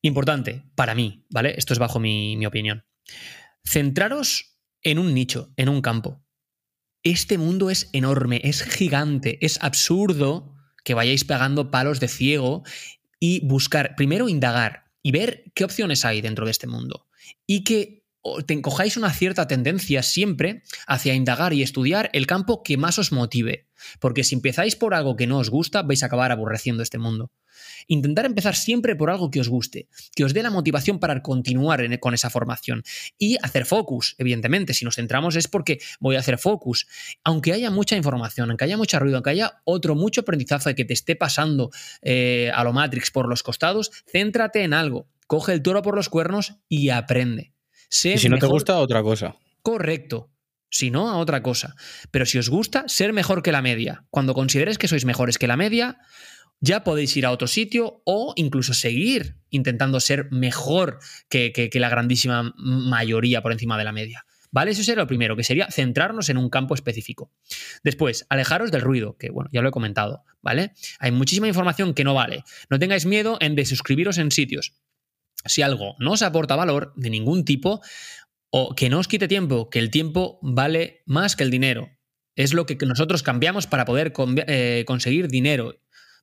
Importante, 0.00 0.64
para 0.74 0.94
mí, 0.94 1.24
¿vale? 1.28 1.54
Esto 1.56 1.72
es 1.72 1.78
bajo 1.78 1.98
mi, 1.98 2.36
mi 2.36 2.46
opinión. 2.46 2.84
Centraros 3.64 4.58
en 4.82 4.98
un 4.98 5.14
nicho, 5.14 5.52
en 5.56 5.68
un 5.68 5.82
campo. 5.82 6.24
Este 7.02 7.38
mundo 7.38 7.70
es 7.70 7.90
enorme, 7.92 8.40
es 8.44 8.62
gigante, 8.62 9.44
es 9.44 9.58
absurdo 9.62 10.54
que 10.84 10.94
vayáis 10.94 11.24
pegando 11.24 11.70
palos 11.70 12.00
de 12.00 12.08
ciego 12.08 12.64
y 13.20 13.46
buscar, 13.46 13.94
primero 13.96 14.28
indagar 14.28 14.84
y 15.02 15.12
ver 15.12 15.44
qué 15.54 15.64
opciones 15.64 16.04
hay 16.04 16.20
dentro 16.20 16.44
de 16.44 16.50
este 16.50 16.66
mundo. 16.66 17.06
Y 17.46 17.64
que 17.64 18.04
cojáis 18.62 18.96
una 18.96 19.12
cierta 19.12 19.46
tendencia 19.46 20.02
siempre 20.02 20.62
hacia 20.86 21.14
indagar 21.14 21.52
y 21.52 21.62
estudiar 21.62 22.10
el 22.12 22.26
campo 22.26 22.62
que 22.62 22.76
más 22.76 22.98
os 22.98 23.12
motive. 23.12 23.67
Porque 24.00 24.24
si 24.24 24.34
empezáis 24.34 24.76
por 24.76 24.94
algo 24.94 25.16
que 25.16 25.26
no 25.26 25.38
os 25.38 25.50
gusta, 25.50 25.82
vais 25.82 26.02
a 26.02 26.06
acabar 26.06 26.32
aborreciendo 26.32 26.82
este 26.82 26.98
mundo. 26.98 27.30
Intentar 27.86 28.26
empezar 28.26 28.54
siempre 28.54 28.96
por 28.96 29.10
algo 29.10 29.30
que 29.30 29.40
os 29.40 29.48
guste, 29.48 29.88
que 30.14 30.24
os 30.24 30.34
dé 30.34 30.42
la 30.42 30.50
motivación 30.50 30.98
para 30.98 31.22
continuar 31.22 31.80
con 32.00 32.14
esa 32.14 32.30
formación. 32.30 32.82
Y 33.18 33.36
hacer 33.42 33.64
focus, 33.64 34.14
evidentemente. 34.18 34.74
Si 34.74 34.84
nos 34.84 34.96
centramos 34.96 35.36
es 35.36 35.48
porque 35.48 35.78
voy 36.00 36.16
a 36.16 36.20
hacer 36.20 36.38
focus. 36.38 36.86
Aunque 37.24 37.52
haya 37.52 37.70
mucha 37.70 37.96
información, 37.96 38.50
aunque 38.50 38.64
haya 38.64 38.76
mucho 38.76 38.98
ruido, 38.98 39.16
aunque 39.16 39.30
haya 39.30 39.60
otro 39.64 39.94
mucho 39.94 40.22
aprendizaje 40.22 40.74
que 40.74 40.84
te 40.84 40.92
esté 40.92 41.16
pasando 41.16 41.70
eh, 42.02 42.50
a 42.54 42.64
lo 42.64 42.72
Matrix 42.72 43.10
por 43.10 43.28
los 43.28 43.42
costados, 43.42 43.90
céntrate 44.10 44.62
en 44.62 44.74
algo. 44.74 45.08
Coge 45.26 45.52
el 45.52 45.62
toro 45.62 45.82
por 45.82 45.94
los 45.94 46.08
cuernos 46.08 46.54
y 46.68 46.90
aprende. 46.90 47.52
y 47.90 48.18
si 48.18 48.28
no 48.28 48.38
te 48.38 48.46
gusta, 48.46 48.78
otra 48.78 49.02
cosa. 49.02 49.36
Correcto. 49.62 50.30
Si 50.70 50.90
no, 50.90 51.10
a 51.10 51.16
otra 51.16 51.42
cosa. 51.42 51.74
Pero 52.10 52.26
si 52.26 52.38
os 52.38 52.48
gusta, 52.48 52.84
ser 52.88 53.12
mejor 53.12 53.42
que 53.42 53.52
la 53.52 53.62
media. 53.62 54.04
Cuando 54.10 54.34
consideres 54.34 54.78
que 54.78 54.88
sois 54.88 55.04
mejores 55.04 55.38
que 55.38 55.46
la 55.46 55.56
media, 55.56 55.98
ya 56.60 56.84
podéis 56.84 57.16
ir 57.16 57.26
a 57.26 57.30
otro 57.30 57.46
sitio 57.46 58.02
o 58.04 58.32
incluso 58.36 58.74
seguir 58.74 59.36
intentando 59.50 60.00
ser 60.00 60.30
mejor 60.30 60.98
que, 61.28 61.70
la 61.74 61.88
grandísima 61.88 62.52
mayoría 62.56 63.42
por 63.42 63.52
encima 63.52 63.78
de 63.78 63.84
la 63.84 63.92
media. 63.92 64.24
¿Vale? 64.50 64.70
Eso 64.70 64.82
sería 64.82 65.02
lo 65.02 65.06
primero, 65.06 65.36
que 65.36 65.44
sería 65.44 65.68
centrarnos 65.70 66.30
en 66.30 66.38
un 66.38 66.48
campo 66.48 66.74
específico. 66.74 67.30
Después, 67.84 68.24
alejaros 68.30 68.70
del 68.70 68.80
ruido, 68.80 69.16
que 69.18 69.28
bueno, 69.28 69.50
ya 69.52 69.60
lo 69.60 69.68
he 69.68 69.72
comentado, 69.72 70.24
¿vale? 70.40 70.72
Hay 71.00 71.12
muchísima 71.12 71.48
información 71.48 71.92
que 71.92 72.02
no 72.02 72.14
vale. 72.14 72.44
No 72.70 72.78
tengáis 72.78 73.04
miedo 73.04 73.36
en 73.40 73.54
desuscribiros 73.54 74.16
en 74.16 74.30
sitios. 74.30 74.72
Si 75.44 75.62
algo 75.62 75.96
no 75.98 76.12
os 76.12 76.22
aporta 76.22 76.56
valor 76.56 76.92
de 76.96 77.10
ningún 77.10 77.44
tipo, 77.44 77.82
o 78.50 78.74
que 78.74 78.90
no 78.90 78.98
os 78.98 79.08
quite 79.08 79.28
tiempo, 79.28 79.70
que 79.70 79.78
el 79.78 79.90
tiempo 79.90 80.38
vale 80.42 81.02
más 81.06 81.36
que 81.36 81.44
el 81.44 81.50
dinero. 81.50 81.90
Es 82.34 82.54
lo 82.54 82.66
que 82.66 82.76
nosotros 82.86 83.22
cambiamos 83.22 83.66
para 83.66 83.84
poder 83.84 84.12
eh, 84.46 84.84
conseguir 84.86 85.28
dinero. 85.28 85.74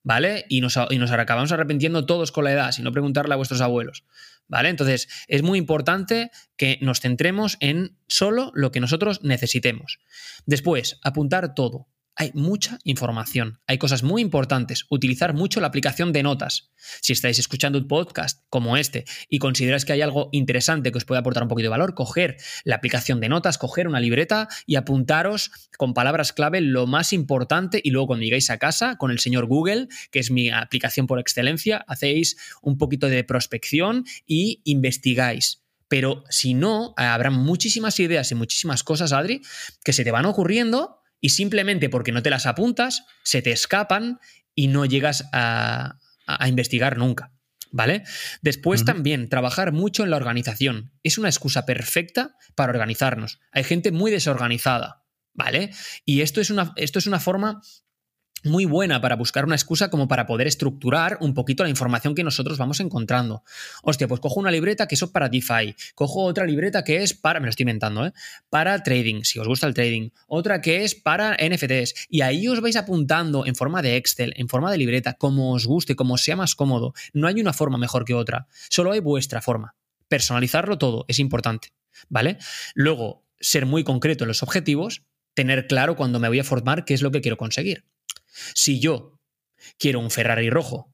¿vale? 0.06 0.46
Y 0.48 0.62
nos, 0.62 0.80
y 0.92 0.98
nos 0.98 1.12
acabamos 1.12 1.52
arrepintiendo 1.52 2.06
todos 2.06 2.32
con 2.32 2.46
la 2.46 2.54
edad, 2.54 2.72
si 2.72 2.84
no 2.84 2.92
preguntarle 2.92 3.34
a 3.34 3.38
vuestros 3.38 3.60
abuelos, 3.60 4.06
¿vale? 4.48 4.70
Entonces, 4.70 5.10
es 5.28 5.42
muy 5.42 5.58
importante 5.58 6.30
que 6.56 6.78
nos 6.82 7.02
centremos 7.02 7.58
en 7.60 7.98
solo 8.08 8.52
lo 8.54 8.72
que 8.72 8.80
nosotros 8.80 9.24
necesitemos. 9.24 10.00
Después, 10.46 11.00
apuntar 11.02 11.56
todo 11.56 11.88
hay 12.15 12.32
mucha 12.34 12.80
información, 12.84 13.60
hay 13.67 13.78
cosas 13.78 14.04
muy 14.04 14.21
importantes, 14.21 14.86
utilizar 14.89 15.34
mucho 15.34 15.60
la 15.60 15.67
aplicación 15.67 16.13
de 16.13 16.23
notas. 16.23 16.71
Si 17.01 17.13
estáis 17.13 17.39
escuchando 17.39 17.78
un 17.78 17.88
podcast 17.88 18.43
como 18.49 18.78
este 18.78 19.06
y 19.30 19.39
consideráis 19.39 19.86
que 19.86 19.93
hay 19.93 20.01
algo 20.01 20.30
interesante 20.32 20.91
que 20.91 20.97
os 20.97 21.06
puede 21.06 21.19
aportar 21.19 21.43
un 21.43 21.49
poquito 21.49 21.65
de 21.65 21.71
valor, 21.71 21.93
coger 21.93 22.38
la 22.63 22.75
aplicación 22.75 23.19
de 23.19 23.30
notas, 23.30 23.58
coger 23.58 23.88
una 23.88 23.99
libreta 23.99 24.47
y 24.65 24.75
apuntaros 24.75 25.51
con 25.78 25.93
palabras 25.93 26.32
clave 26.32 26.62
lo 26.62 26.88
más 26.88 27.12
importante 27.12 27.82
y 27.84 27.91
luego 27.91 28.08
cuando 28.08 28.23
llegáis 28.23 28.49
a 28.49 28.58
casa 28.58 28.95
con 28.97 29.12
el 29.12 29.19
señor 29.19 29.45
Google, 29.45 29.88
que 30.12 30.19
es 30.19 30.32
mi 30.32 30.49
aplicación 30.49 31.08
por 31.08 31.19
excelencia, 31.19 31.84
hacéis 31.88 32.38
un 32.62 32.78
poquito 32.78 33.08
de 33.08 33.23
prospección 33.23 34.06
y 34.25 34.62
investigáis. 34.63 35.63
Pero 35.88 36.23
si 36.30 36.54
no, 36.54 36.93
habrá 36.97 37.30
muchísimas 37.30 37.99
ideas 37.99 38.32
y 38.32 38.36
muchísimas 38.36 38.84
cosas, 38.84 39.12
Adri, 39.12 39.41
que 39.84 39.93
se 39.93 40.04
te 40.04 40.12
van 40.12 40.25
ocurriendo 40.25 41.01
y 41.26 41.30
simplemente 41.30 41.90
porque 41.90 42.12
no 42.12 42.22
te 42.22 42.30
las 42.30 42.46
apuntas, 42.46 43.04
se 43.24 43.42
te 43.42 43.52
escapan 43.52 44.20
y 44.54 44.68
no 44.68 44.86
llegas 44.86 45.28
a, 45.34 45.98
investigar 46.46 47.00
nunca. 47.00 47.32
¿Vale? 47.72 48.04
Después 48.44 48.86
también 48.86 49.28
trabajar 49.28 49.72
mucho 49.72 50.04
en 50.04 50.12
la 50.12 50.18
organización. 50.18 50.92
Es 51.02 51.18
una 51.18 51.28
excusa 51.28 51.66
perfecta 51.66 52.36
para 52.54 52.72
organizarnos. 52.72 53.40
Hay 53.52 53.64
gente 53.64 53.92
muy 53.92 54.12
desorganizada, 54.12 55.04
¿vale? 55.34 55.72
Y 56.06 56.22
esto 56.22 56.42
es 56.42 56.52
una, 56.52 56.74
esto 56.76 57.00
es 57.00 57.08
una 57.08 57.20
forma 57.20 57.60
muy 58.46 58.66
buena 58.66 59.02
para 59.02 59.16
buscar 59.16 59.46
una 59.46 59.56
excusa 59.56 59.90
como 59.90 60.08
para 60.08 60.26
poder 60.26 60.48
estructurar 60.48 61.18
un 61.22 61.34
poquito 61.34 61.64
la 61.64 61.70
información 61.70 62.16
que 62.16 62.24
nosotros 62.24 62.58
vamos 62.58 62.80
encontrando. 62.80 63.44
Hostia, 63.84 64.08
pues 64.08 64.22
cojo 64.22 64.40
una 64.40 64.52
libreta 64.52 64.88
que 64.88 64.96
es 64.96 65.04
para 65.06 65.30
DeFi, 65.30 65.76
cojo 65.96 66.24
otra 66.24 66.46
libreta 66.46 66.84
que 66.84 67.04
es 67.04 67.14
para, 67.14 67.40
me 67.40 67.46
lo 67.46 67.50
estoy 67.50 67.64
inventando, 67.64 68.06
¿eh? 68.06 68.14
para 68.50 68.82
trading, 68.84 69.24
si 69.24 69.40
os 69.40 69.48
gusta 69.48 69.68
el 69.68 69.74
trading, 69.74 70.10
otra 70.28 70.62
que 70.62 70.84
es 70.84 70.96
para 70.96 71.36
NFTs, 71.36 72.08
y 72.10 72.22
ahí 72.22 72.48
os 72.48 72.62
vais 72.62 72.76
apuntando 72.76 73.46
en 73.46 73.56
forma 73.56 73.82
de 73.82 73.98
Excel, 73.98 74.34
en 74.38 74.48
forma 74.48 74.72
de 74.72 74.78
libreta, 74.78 75.14
como 75.14 75.54
os 75.54 75.66
guste, 75.66 75.96
como 75.96 76.18
sea 76.18 76.36
más 76.36 76.56
cómodo. 76.56 76.94
No 77.14 77.28
hay 77.28 77.42
una 77.42 77.54
forma 77.54 77.78
mejor 77.78 78.06
que 78.06 78.14
otra, 78.14 78.48
solo 78.70 78.92
hay 78.92 79.00
vuestra 79.00 79.42
forma. 79.42 79.76
Personalizarlo 80.08 80.78
todo 80.78 81.06
es 81.08 81.20
importante, 81.20 81.74
¿vale? 82.10 82.38
Luego, 82.76 83.26
ser 83.40 83.66
muy 83.66 83.84
concreto 83.84 84.24
en 84.24 84.30
los 84.30 84.44
objetivos, 84.44 85.04
tener 85.34 85.68
claro 85.68 85.96
cuando 85.96 86.20
me 86.20 86.28
voy 86.28 86.40
a 86.40 86.44
formar 86.44 86.86
qué 86.86 86.94
es 86.94 87.02
lo 87.02 87.12
que 87.12 87.22
quiero 87.22 87.38
conseguir. 87.38 87.86
Si 88.54 88.80
yo 88.80 89.19
quiero 89.78 90.00
un 90.00 90.12
Ferrari 90.12 90.50
rojo, 90.50 90.93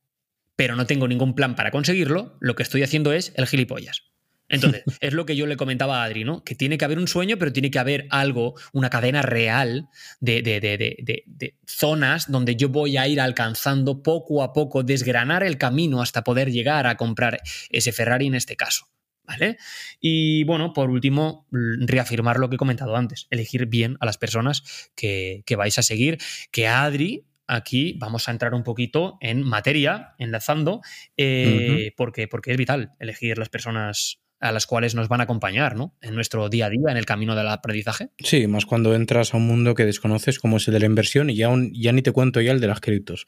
pero 0.56 0.76
no 0.76 0.86
tengo 0.86 1.08
ningún 1.08 1.36
plan 1.36 1.56
para 1.56 1.72
conseguirlo, 1.72 2.38
lo 2.40 2.56
que 2.56 2.64
estoy 2.64 2.84
haciendo 2.84 3.14
es 3.14 3.34
el 3.36 3.48
gilipollas. 3.48 4.12
Entonces, 4.52 4.84
es 5.00 5.14
lo 5.14 5.26
que 5.26 5.36
yo 5.36 5.48
le 5.48 5.58
comentaba 5.58 6.02
a 6.02 6.06
Adri, 6.06 6.24
¿no? 6.24 6.44
Que 6.44 6.56
tiene 6.56 6.78
que 6.78 6.86
haber 6.86 7.00
un 7.00 7.08
sueño, 7.08 7.38
pero 7.38 7.54
tiene 7.54 7.72
que 7.72 7.80
haber 7.80 8.06
algo, 8.10 8.54
una 8.74 8.90
cadena 8.90 9.22
real 9.22 9.88
de, 10.20 10.42
de, 10.44 11.56
zonas 11.66 12.30
donde 12.30 12.56
yo 12.56 12.70
voy 12.70 12.98
a 12.98 13.08
ir 13.08 13.22
alcanzando 13.22 14.04
poco 14.04 14.44
a 14.44 14.54
poco, 14.54 14.84
desgranar 14.84 15.44
el 15.44 15.58
camino 15.58 16.02
hasta 16.02 16.24
poder 16.24 16.52
llegar 16.52 16.86
a 16.86 16.98
comprar 16.98 17.42
ese 17.70 17.92
Ferrari 17.92 18.28
en 18.28 18.36
este 18.36 18.56
caso. 18.56 18.86
¿Vale? 19.24 19.58
Y 20.02 20.44
bueno, 20.44 20.74
por 20.74 20.90
último, 20.90 21.48
reafirmar 21.52 22.38
lo 22.38 22.50
que 22.50 22.56
he 22.56 22.60
comentado 22.60 22.98
antes, 22.98 23.28
elegir 23.30 23.68
bien 23.68 23.96
a 24.02 24.06
las 24.06 24.18
personas 24.18 24.90
que, 24.94 25.44
que 25.46 25.56
vais 25.56 25.78
a 25.78 25.84
seguir, 25.84 26.18
que 26.52 26.68
Adri 26.68 27.24
aquí 27.48 27.96
vamos 28.00 28.28
a 28.28 28.32
entrar 28.32 28.54
un 28.54 28.64
poquito 28.64 29.18
en 29.22 29.44
materia, 29.44 30.16
enlazando, 30.18 30.82
eh, 31.18 31.94
porque, 31.98 32.28
porque 32.28 32.52
es 32.52 32.58
vital 32.58 32.92
elegir 33.00 33.38
las 33.38 33.50
personas 33.50 34.22
a 34.40 34.52
las 34.52 34.66
cuales 34.66 34.96
nos 34.96 35.08
van 35.08 35.22
a 35.22 35.26
acompañar, 35.26 35.76
¿no? 35.76 35.96
En 36.02 36.16
nuestro 36.16 36.50
día 36.50 36.66
a 36.66 36.70
día, 36.70 36.90
en 36.90 36.98
el 36.98 37.06
camino 37.06 37.36
del 37.36 37.48
aprendizaje. 37.48 38.10
Sí, 38.18 38.48
más 38.48 38.66
cuando 38.66 38.96
entras 38.96 39.34
a 39.34 39.38
un 39.38 39.46
mundo 39.46 39.76
que 39.76 39.86
desconoces 39.86 40.40
como 40.40 40.58
es 40.58 40.68
el 40.68 40.74
de 40.74 40.80
la 40.80 40.88
inversión 40.88 41.30
y 41.30 41.36
ya, 41.36 41.50
ya 41.74 41.92
ni 41.92 42.02
te 42.02 42.12
cuento 42.12 42.42
ya 42.42 42.52
el 42.52 42.60
de 42.60 42.68
las 42.68 42.82
criptos. 42.82 43.28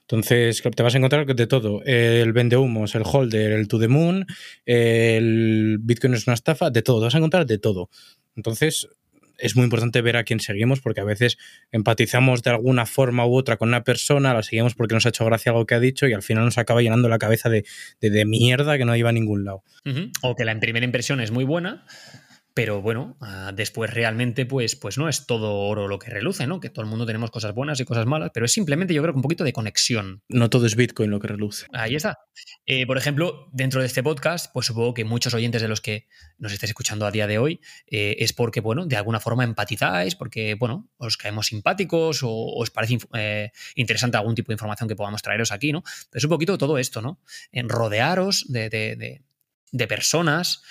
Entonces, 0.00 0.62
te 0.62 0.82
vas 0.82 0.94
a 0.94 0.98
encontrar 0.98 1.26
de 1.26 1.46
todo. 1.46 1.82
El 1.84 2.32
vende 2.32 2.56
humos, 2.56 2.94
el 2.94 3.02
holder, 3.04 3.52
el 3.52 3.68
to 3.68 3.78
the 3.78 3.88
moon, 3.88 4.26
el 4.66 5.78
Bitcoin 5.80 6.14
es 6.14 6.26
una 6.26 6.34
estafa, 6.34 6.70
de 6.70 6.82
todo. 6.82 7.00
Te 7.00 7.04
vas 7.04 7.14
a 7.14 7.18
encontrar 7.18 7.46
de 7.46 7.58
todo. 7.58 7.88
Entonces, 8.36 8.88
es 9.38 9.56
muy 9.56 9.64
importante 9.64 10.00
ver 10.02 10.16
a 10.16 10.24
quién 10.24 10.40
seguimos 10.40 10.80
porque 10.80 11.00
a 11.00 11.04
veces 11.04 11.38
empatizamos 11.72 12.42
de 12.42 12.50
alguna 12.50 12.86
forma 12.86 13.26
u 13.26 13.36
otra 13.36 13.56
con 13.56 13.68
una 13.68 13.84
persona, 13.84 14.34
la 14.34 14.42
seguimos 14.42 14.74
porque 14.74 14.94
nos 14.94 15.06
ha 15.06 15.10
hecho 15.10 15.24
gracia 15.24 15.52
algo 15.52 15.66
que 15.66 15.74
ha 15.74 15.80
dicho 15.80 16.06
y 16.06 16.12
al 16.12 16.22
final 16.22 16.44
nos 16.44 16.58
acaba 16.58 16.82
llenando 16.82 17.08
la 17.08 17.18
cabeza 17.18 17.48
de, 17.48 17.64
mierda 18.24 18.78
que 18.78 18.84
no 18.84 18.96
iba 18.96 19.10
a 19.10 19.12
ningún 19.12 19.44
lado. 19.44 19.62
O 20.22 20.34
que 20.34 20.44
la 20.44 20.58
primera 20.58 20.84
impresión 20.84 21.20
es 21.20 21.30
muy 21.30 21.44
buena, 21.44 21.84
pero 22.54 22.80
bueno, 22.80 23.16
ah, 23.20 23.50
después 23.52 23.92
realmente 23.92 24.46
pues, 24.46 24.76
pues 24.76 24.96
no 24.96 25.08
es 25.08 25.26
todo 25.26 25.54
oro 25.54 25.88
lo 25.88 25.98
que 25.98 26.08
reluce, 26.08 26.46
¿no? 26.46 26.60
Que 26.60 26.70
todo 26.70 26.84
el 26.84 26.88
mundo 26.88 27.04
tenemos 27.04 27.32
cosas 27.32 27.52
buenas 27.52 27.80
y 27.80 27.84
cosas 27.84 28.06
malas, 28.06 28.30
pero 28.32 28.46
es 28.46 28.52
simplemente 28.52 28.94
yo 28.94 29.02
creo 29.02 29.12
que 29.12 29.18
un 29.18 29.22
poquito 29.22 29.42
de 29.42 29.52
conexión. 29.52 30.22
No 30.28 30.48
todo 30.50 30.64
es 30.64 30.76
Bitcoin 30.76 31.10
lo 31.10 31.18
que 31.18 31.26
reluce. 31.26 31.66
Ahí 31.72 31.96
está. 31.96 32.20
Eh, 32.64 32.86
por 32.86 32.96
ejemplo, 32.96 33.48
dentro 33.52 33.80
de 33.80 33.88
este 33.88 34.04
podcast, 34.04 34.52
pues 34.52 34.66
supongo 34.66 34.94
que 34.94 35.04
muchos 35.04 35.34
oyentes 35.34 35.62
de 35.62 35.68
los 35.68 35.80
que 35.80 36.06
nos 36.38 36.52
estáis 36.52 36.70
escuchando 36.70 37.06
a 37.06 37.10
día 37.10 37.26
de 37.26 37.38
hoy 37.38 37.60
eh, 37.88 38.16
es 38.20 38.32
porque, 38.32 38.60
bueno, 38.60 38.86
de 38.86 38.96
alguna 38.96 39.18
forma 39.18 39.42
empatizáis, 39.42 40.14
porque, 40.14 40.54
bueno, 40.54 40.88
os 40.96 41.16
caemos 41.16 41.48
simpáticos 41.48 42.22
o 42.22 42.30
os 42.30 42.70
parece 42.70 42.98
eh, 43.14 43.50
interesante 43.74 44.16
algún 44.16 44.36
tipo 44.36 44.48
de 44.48 44.54
información 44.54 44.88
que 44.88 44.94
podamos 44.94 45.22
traeros 45.22 45.50
aquí, 45.50 45.72
¿no? 45.72 45.82
Pero 45.82 46.18
es 46.18 46.24
un 46.24 46.30
poquito 46.30 46.56
todo 46.56 46.78
esto, 46.78 47.02
¿no? 47.02 47.20
En 47.50 47.68
rodearos 47.68 48.44
de, 48.48 48.70
de, 48.70 49.22
de 49.72 49.86
personas 49.88 50.62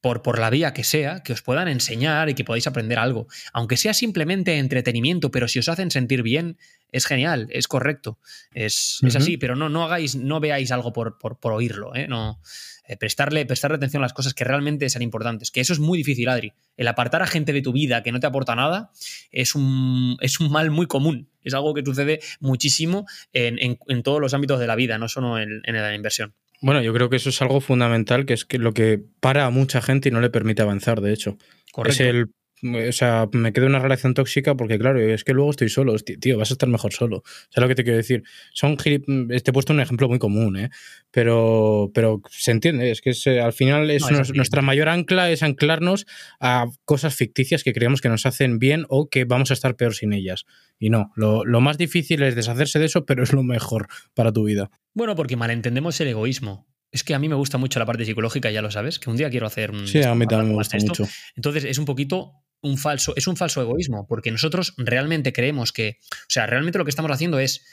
por, 0.00 0.38
la 0.38 0.50
vía 0.50 0.72
que 0.72 0.84
sea, 0.84 1.22
que 1.22 1.32
os 1.32 1.42
puedan 1.42 1.68
enseñar 1.68 2.28
y 2.28 2.34
que 2.34 2.44
podáis 2.44 2.66
aprender 2.66 2.98
algo. 2.98 3.26
Aunque 3.52 3.76
sea 3.76 3.94
simplemente 3.94 4.58
entretenimiento, 4.58 5.30
pero 5.30 5.48
si 5.48 5.58
os 5.58 5.68
hacen 5.68 5.90
sentir 5.90 6.22
bien, 6.22 6.58
es 6.92 7.06
genial, 7.06 7.48
es 7.50 7.66
correcto. 7.66 8.18
Es, 8.52 9.00
así, 9.14 9.36
pero 9.36 9.56
no, 9.56 9.68
no 9.68 9.84
hagáis, 9.84 10.14
no 10.14 10.38
veáis 10.38 10.70
algo 10.70 10.92
por, 10.92 11.38
oírlo, 11.42 11.94
¿eh? 11.94 12.06
No. 12.06 12.40
Eh, 12.88 12.96
prestarle, 12.96 13.44
prestarle 13.46 13.78
atención 13.78 14.00
a 14.00 14.04
las 14.04 14.12
cosas 14.12 14.32
que 14.32 14.44
realmente 14.44 14.88
sean 14.88 15.02
importantes. 15.02 15.50
Que 15.50 15.60
eso 15.60 15.72
es 15.72 15.80
muy 15.80 15.98
difícil, 15.98 16.28
Adri. 16.28 16.52
El 16.76 16.86
apartar 16.86 17.22
a 17.22 17.26
gente 17.26 17.52
de 17.52 17.60
tu 17.60 17.72
vida 17.72 18.04
que 18.04 18.12
no 18.12 18.20
te 18.20 18.28
aporta 18.28 18.54
nada 18.54 18.92
es 19.32 19.56
un, 19.56 20.16
es 20.20 20.38
un 20.38 20.52
mal 20.52 20.70
muy 20.70 20.86
común. 20.86 21.28
Es 21.42 21.54
algo 21.54 21.74
que 21.74 21.84
sucede 21.84 22.20
muchísimo 22.38 23.06
en, 23.32 24.02
todos 24.04 24.20
los 24.20 24.34
ámbitos 24.34 24.60
de 24.60 24.68
la 24.68 24.76
vida, 24.76 24.98
no 24.98 25.08
solo 25.08 25.38
en 25.38 25.62
la 25.64 25.94
inversión. 25.94 26.34
Bueno, 26.62 26.82
yo 26.82 26.92
creo 26.92 27.08
que 27.08 27.16
eso 27.16 27.28
es 27.28 27.42
algo 27.42 27.60
fundamental, 27.60 28.26
que 28.26 28.34
es 28.34 28.44
que 28.44 28.58
lo 28.58 28.72
que 28.72 29.00
para 29.20 29.46
a 29.46 29.50
mucha 29.50 29.82
gente 29.82 30.08
y 30.08 30.12
no 30.12 30.20
le 30.20 30.30
permite 30.30 30.62
avanzar, 30.62 31.00
de 31.00 31.12
hecho. 31.12 31.36
Es 31.84 32.00
el 32.00 32.26
o 32.62 32.92
sea, 32.92 33.28
me 33.32 33.52
quedo 33.52 33.66
en 33.66 33.72
una 33.72 33.80
relación 33.80 34.14
tóxica 34.14 34.56
porque, 34.56 34.78
claro, 34.78 35.00
es 35.00 35.24
que 35.24 35.34
luego 35.34 35.50
estoy 35.50 35.68
solo. 35.68 35.94
tío, 35.98 36.38
vas 36.38 36.50
a 36.50 36.54
estar 36.54 36.68
mejor 36.68 36.92
solo. 36.92 37.22
¿Sabes 37.50 37.64
lo 37.64 37.68
que 37.68 37.74
te 37.74 37.84
quiero 37.84 37.98
decir? 37.98 38.22
Son 38.52 38.76
te 38.76 39.00
he 39.44 39.52
puesto 39.52 39.72
un 39.72 39.80
ejemplo 39.80 40.08
muy 40.08 40.18
común, 40.18 40.56
¿eh? 40.56 40.70
Pero, 41.10 41.90
pero 41.94 42.22
se 42.30 42.52
entiende, 42.52 42.90
es 42.90 43.00
que 43.00 43.12
eh, 43.26 43.40
al 43.40 43.52
final 43.52 43.90
es, 43.90 44.04
nuestra 44.34 44.62
mayor 44.62 44.88
ancla 44.88 45.30
es 45.30 45.42
anclarnos 45.42 46.06
a 46.40 46.66
cosas 46.84 47.14
ficticias 47.14 47.62
que 47.62 47.72
creemos 47.72 48.00
que 48.00 48.08
nos 48.08 48.26
hacen 48.26 48.58
bien 48.58 48.86
o 48.88 49.08
que 49.08 49.24
vamos 49.24 49.50
a 49.50 49.54
estar 49.54 49.76
peor 49.76 49.94
sin 49.94 50.12
ellas. 50.12 50.44
Y 50.78 50.90
no, 50.90 51.12
lo, 51.14 51.44
lo 51.44 51.60
más 51.60 51.78
difícil 51.78 52.22
es 52.22 52.34
deshacerse 52.34 52.78
de 52.78 52.86
eso, 52.86 53.04
pero 53.04 53.22
es 53.22 53.32
lo 53.32 53.42
mejor 53.42 53.88
para 54.14 54.32
tu 54.32 54.44
vida. 54.44 54.70
Bueno, 54.94 55.14
porque 55.14 55.36
malentendemos 55.36 56.00
el 56.00 56.08
egoísmo. 56.08 56.66
Es 56.92 57.04
que 57.04 57.14
a 57.14 57.18
mí 57.18 57.28
me 57.28 57.34
gusta 57.34 57.58
mucho 57.58 57.78
la 57.78 57.84
parte 57.84 58.04
psicológica, 58.04 58.50
ya 58.50 58.62
lo 58.62 58.70
sabes, 58.70 58.98
que 58.98 59.10
un 59.10 59.16
día 59.16 59.28
quiero 59.28 59.46
hacer 59.46 59.70
un... 59.70 59.86
Sí, 59.86 60.02
a 60.02 60.14
mí 60.14 60.26
también 60.26 60.50
me 60.50 60.54
gusta 60.54 60.78
mucho. 60.78 61.06
Entonces 61.34 61.64
es 61.64 61.78
un 61.78 61.84
poquito 61.84 62.45
un 62.62 62.78
falso, 62.78 63.14
es 63.16 63.26
un 63.26 63.36
falso 63.36 63.60
egoísmo, 63.60 64.06
porque 64.06 64.30
nosotros 64.30 64.74
realmente 64.76 65.32
creemos 65.32 65.72
que, 65.72 65.98
o 66.12 66.28
sea, 66.28 66.46
realmente 66.46 66.78
lo 66.78 66.84
que 66.84 66.90
estamos 66.90 67.10
haciendo 67.10 67.38
es, 67.38 67.64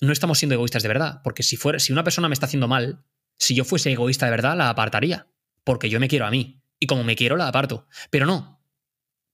no 0.00 0.12
estamos 0.12 0.38
siendo 0.38 0.54
egoístas 0.54 0.82
de 0.82 0.88
verdad, 0.88 1.20
porque 1.24 1.42
si, 1.42 1.56
fuera, 1.56 1.78
si 1.78 1.92
una 1.92 2.04
persona 2.04 2.28
me 2.28 2.34
está 2.34 2.46
haciendo 2.46 2.68
mal, 2.68 3.04
si 3.38 3.54
yo 3.54 3.64
fuese 3.64 3.92
egoísta 3.92 4.26
de 4.26 4.30
verdad, 4.30 4.56
la 4.56 4.70
apartaría, 4.70 5.26
porque 5.64 5.88
yo 5.88 6.00
me 6.00 6.08
quiero 6.08 6.26
a 6.26 6.30
mí, 6.30 6.62
y 6.78 6.86
como 6.86 7.04
me 7.04 7.16
quiero, 7.16 7.36
la 7.36 7.48
aparto. 7.48 7.86
Pero 8.10 8.26
no, 8.26 8.56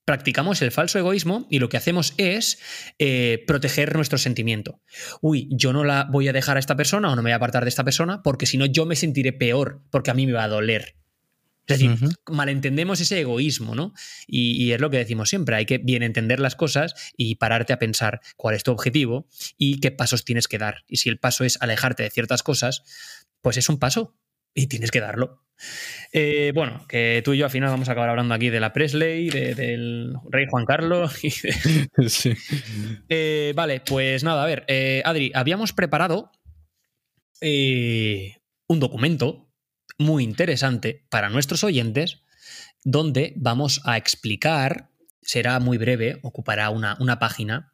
practicamos 0.05 0.63
el 0.63 0.73
falso 0.73 0.99
egoísmo 0.99 1.47
y 1.51 1.59
lo 1.59 1.69
que 1.69 1.77
hacemos 1.77 2.15
es 2.17 2.59
eh, 2.99 3.45
proteger 3.47 3.95
nuestro 3.95 4.19
sentimiento. 4.19 4.81
Uy, 5.21 5.49
yo 5.51 5.73
no 5.73 5.85
la 5.85 6.09
voy 6.11 6.29
a 6.29 6.33
dejar 6.33 6.57
a 6.57 6.61
esta 6.61 6.77
persona 6.77 7.11
o 7.11 7.17
no 7.17 7.23
me 7.23 7.29
voy 7.29 7.33
a 7.33 7.37
apartar 7.37 7.65
de 7.65 7.69
esta 7.69 7.85
persona 7.85 8.23
porque 8.23 8.47
si 8.47 8.59
no 8.59 8.67
yo 8.67 8.87
me 8.87 8.97
sentiré 8.97 9.33
peor 9.33 9.83
porque 9.91 10.11
a 10.11 10.15
mí 10.15 10.27
me 10.27 10.33
va 10.33 10.45
a 10.45 10.49
doler. 10.49 10.97
Es 11.67 11.79
decir, 11.79 11.97
malentendemos 12.29 13.01
ese 13.01 13.21
egoísmo, 13.21 13.75
¿no? 13.75 13.95
Y, 14.27 14.73
es 14.73 14.81
lo 14.81 14.91
que 14.91 14.99
decimos 14.99 15.29
siempre, 15.29 15.57
hay 15.57 15.65
que 15.65 15.79
bien 15.79 16.03
entender 16.03 16.41
las 16.41 16.57
cosas 16.57 16.95
y 17.17 17.37
pararte 17.37 17.73
a 17.73 17.79
pensar 17.79 18.21
cuál 18.37 18.57
es 18.57 18.65
tu 18.65 18.73
objetivo 18.73 19.29
y 19.57 19.81
qué 19.81 19.93
pasos 19.93 20.25
tienes 20.25 20.49
que 20.49 20.59
dar. 20.59 20.85
Y 20.89 20.97
si 20.97 21.09
el 21.09 21.19
paso 21.19 21.45
es 21.45 21.61
alejarte 21.63 22.03
de 22.03 22.11
ciertas 22.11 22.43
cosas, 22.43 22.83
pues 23.41 23.57
es 23.57 23.69
un 23.69 23.79
paso 23.79 24.17
y 24.55 24.67
tienes 24.67 24.91
que 24.91 25.01
darlo. 25.01 25.45
Eh, 26.13 26.51
bueno, 26.55 26.85
que 26.89 27.23
tú 27.25 27.33
y 27.33 27.39
yo 27.39 27.45
al 27.45 27.51
final 27.51 27.71
vamos 27.71 27.89
a 27.89 27.93
acabar 27.93 28.11
hablando 28.11 28.35
aquí 28.35 28.51
de 28.51 28.61
la 28.61 28.73
Presley, 28.73 29.31
del 29.31 30.15
rey 30.31 30.47
Juan 30.51 30.65
Carlos. 30.65 31.15
sí. 32.09 32.35
Eh, 33.09 33.53
vale, 33.55 33.81
pues 33.81 34.25
nada, 34.25 34.43
a 34.43 34.47
ver, 34.47 34.65
eh, 34.67 35.03
Adri, 35.05 35.31
habíamos 35.35 35.73
preparado 35.73 36.31
un 37.41 38.81
documento 38.81 39.52
muy 39.99 40.25
interesante 40.25 41.05
para 41.09 41.31
nuestros 41.31 41.65
oyentes, 41.65 42.23
donde 42.85 43.33
vamos 43.37 43.81
a 43.85 43.97
explicar, 43.97 44.91
será 45.23 45.61
muy 45.61 45.79
breve, 45.79 46.19
ocupará 46.23 46.71
una, 46.71 46.97
una 47.01 47.19
página, 47.19 47.73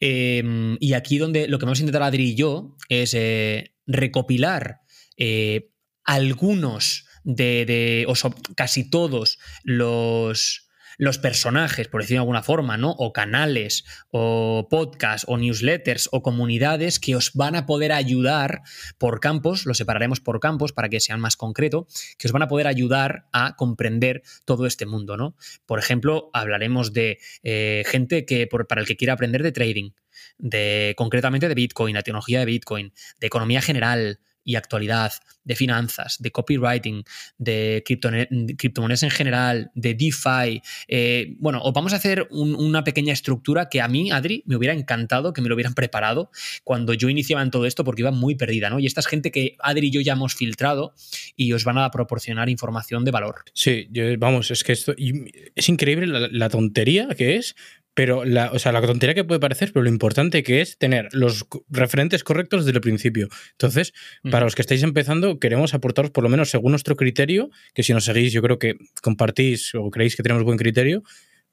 em, 0.00 0.76
y 0.80 0.94
aquí 0.94 1.18
donde 1.18 1.48
lo 1.48 1.58
que 1.58 1.66
vamos 1.66 1.78
a 1.78 1.82
intentar 1.82 2.02
Adri 2.02 2.30
y 2.30 2.34
yo 2.34 2.76
es 2.88 3.14
eh, 3.14 3.74
recopilar 3.86 4.80
eh, 5.16 5.70
algunos 6.04 7.06
de, 7.24 7.66
de 7.66 8.06
o 8.08 8.14
casi 8.54 8.88
todos 8.88 9.38
los 9.64 10.65
los 10.98 11.18
personajes, 11.18 11.88
por 11.88 12.00
decirlo 12.02 12.18
de 12.18 12.22
alguna 12.22 12.42
forma, 12.42 12.76
¿no? 12.76 12.90
O 12.92 13.12
canales, 13.12 13.84
o 14.10 14.68
podcasts, 14.70 15.26
o 15.28 15.36
newsletters, 15.36 16.08
o 16.12 16.22
comunidades 16.22 16.98
que 17.00 17.16
os 17.16 17.32
van 17.34 17.56
a 17.56 17.66
poder 17.66 17.92
ayudar 17.92 18.62
por 18.98 19.20
campos, 19.20 19.66
lo 19.66 19.74
separaremos 19.74 20.20
por 20.20 20.40
campos 20.40 20.72
para 20.72 20.88
que 20.88 21.00
sean 21.00 21.20
más 21.20 21.36
concreto, 21.36 21.86
que 22.18 22.28
os 22.28 22.32
van 22.32 22.42
a 22.42 22.48
poder 22.48 22.66
ayudar 22.66 23.28
a 23.32 23.56
comprender 23.56 24.22
todo 24.44 24.66
este 24.66 24.86
mundo, 24.86 25.16
¿no? 25.16 25.36
Por 25.66 25.78
ejemplo, 25.78 26.30
hablaremos 26.32 26.92
de 26.92 27.18
eh, 27.42 27.84
gente 27.86 28.24
que, 28.24 28.46
para 28.46 28.80
el 28.80 28.86
que 28.86 28.96
quiera 28.96 29.14
aprender 29.14 29.42
de 29.42 29.52
trading, 29.52 29.90
de 30.38 30.94
concretamente 30.96 31.48
de 31.48 31.54
Bitcoin, 31.54 31.94
la 31.94 32.02
tecnología 32.02 32.40
de 32.40 32.46
Bitcoin, 32.46 32.92
de 33.20 33.26
economía 33.26 33.62
general, 33.62 34.20
y 34.46 34.54
actualidad, 34.54 35.12
de 35.44 35.56
finanzas, 35.56 36.16
de 36.20 36.30
copywriting, 36.30 37.04
de 37.36 37.82
criptomonedas 37.84 39.02
en 39.02 39.10
general, 39.10 39.70
de 39.74 39.94
DeFi. 39.94 40.62
Eh, 40.88 41.34
bueno, 41.38 41.60
os 41.62 41.72
vamos 41.72 41.92
a 41.92 41.96
hacer 41.96 42.26
una 42.30 42.84
pequeña 42.84 43.12
estructura 43.12 43.68
que 43.68 43.80
a 43.80 43.88
mí, 43.88 44.10
Adri, 44.10 44.42
me 44.46 44.56
hubiera 44.56 44.72
encantado 44.72 45.32
que 45.32 45.42
me 45.42 45.48
lo 45.48 45.54
hubieran 45.54 45.74
preparado 45.74 46.30
cuando 46.64 46.94
yo 46.94 47.08
iniciaba 47.08 47.42
en 47.42 47.50
todo 47.50 47.66
esto 47.66 47.84
porque 47.84 48.02
iba 48.02 48.12
muy 48.12 48.36
perdida, 48.36 48.70
¿no? 48.70 48.78
Y 48.78 48.86
esta 48.86 49.00
es 49.00 49.06
gente 49.06 49.30
que 49.30 49.56
Adri 49.58 49.88
y 49.88 49.90
yo 49.90 50.00
ya 50.00 50.14
hemos 50.14 50.34
filtrado 50.34 50.94
y 51.36 51.52
os 51.52 51.64
van 51.64 51.78
a 51.78 51.90
proporcionar 51.90 52.48
información 52.48 53.04
de 53.04 53.10
valor. 53.10 53.44
Sí, 53.52 53.88
vamos, 54.18 54.50
es 54.50 54.64
que 54.64 54.72
esto 54.72 54.94
es 54.96 55.68
increíble 55.68 56.06
la 56.06 56.48
tontería 56.48 57.08
que 57.16 57.36
es, 57.36 57.56
pero 57.96 58.26
la, 58.26 58.52
o 58.52 58.58
sea, 58.58 58.72
la 58.72 58.82
tontería 58.82 59.14
que 59.14 59.24
puede 59.24 59.40
parecer, 59.40 59.70
pero 59.72 59.82
lo 59.82 59.88
importante 59.88 60.42
que 60.42 60.60
es 60.60 60.76
tener 60.76 61.08
los 61.12 61.46
referentes 61.70 62.24
correctos 62.24 62.66
desde 62.66 62.76
el 62.76 62.82
principio. 62.82 63.28
Entonces, 63.52 63.94
para 64.30 64.44
los 64.44 64.54
que 64.54 64.60
estáis 64.60 64.82
empezando, 64.82 65.38
queremos 65.38 65.72
aportaros 65.72 66.10
por 66.10 66.22
lo 66.22 66.28
menos 66.28 66.50
según 66.50 66.72
nuestro 66.72 66.94
criterio, 66.94 67.48
que 67.72 67.82
si 67.82 67.94
nos 67.94 68.04
seguís, 68.04 68.34
yo 68.34 68.42
creo 68.42 68.58
que 68.58 68.74
compartís 69.02 69.74
o 69.74 69.90
creéis 69.90 70.14
que 70.14 70.22
tenemos 70.22 70.44
buen 70.44 70.58
criterio, 70.58 71.04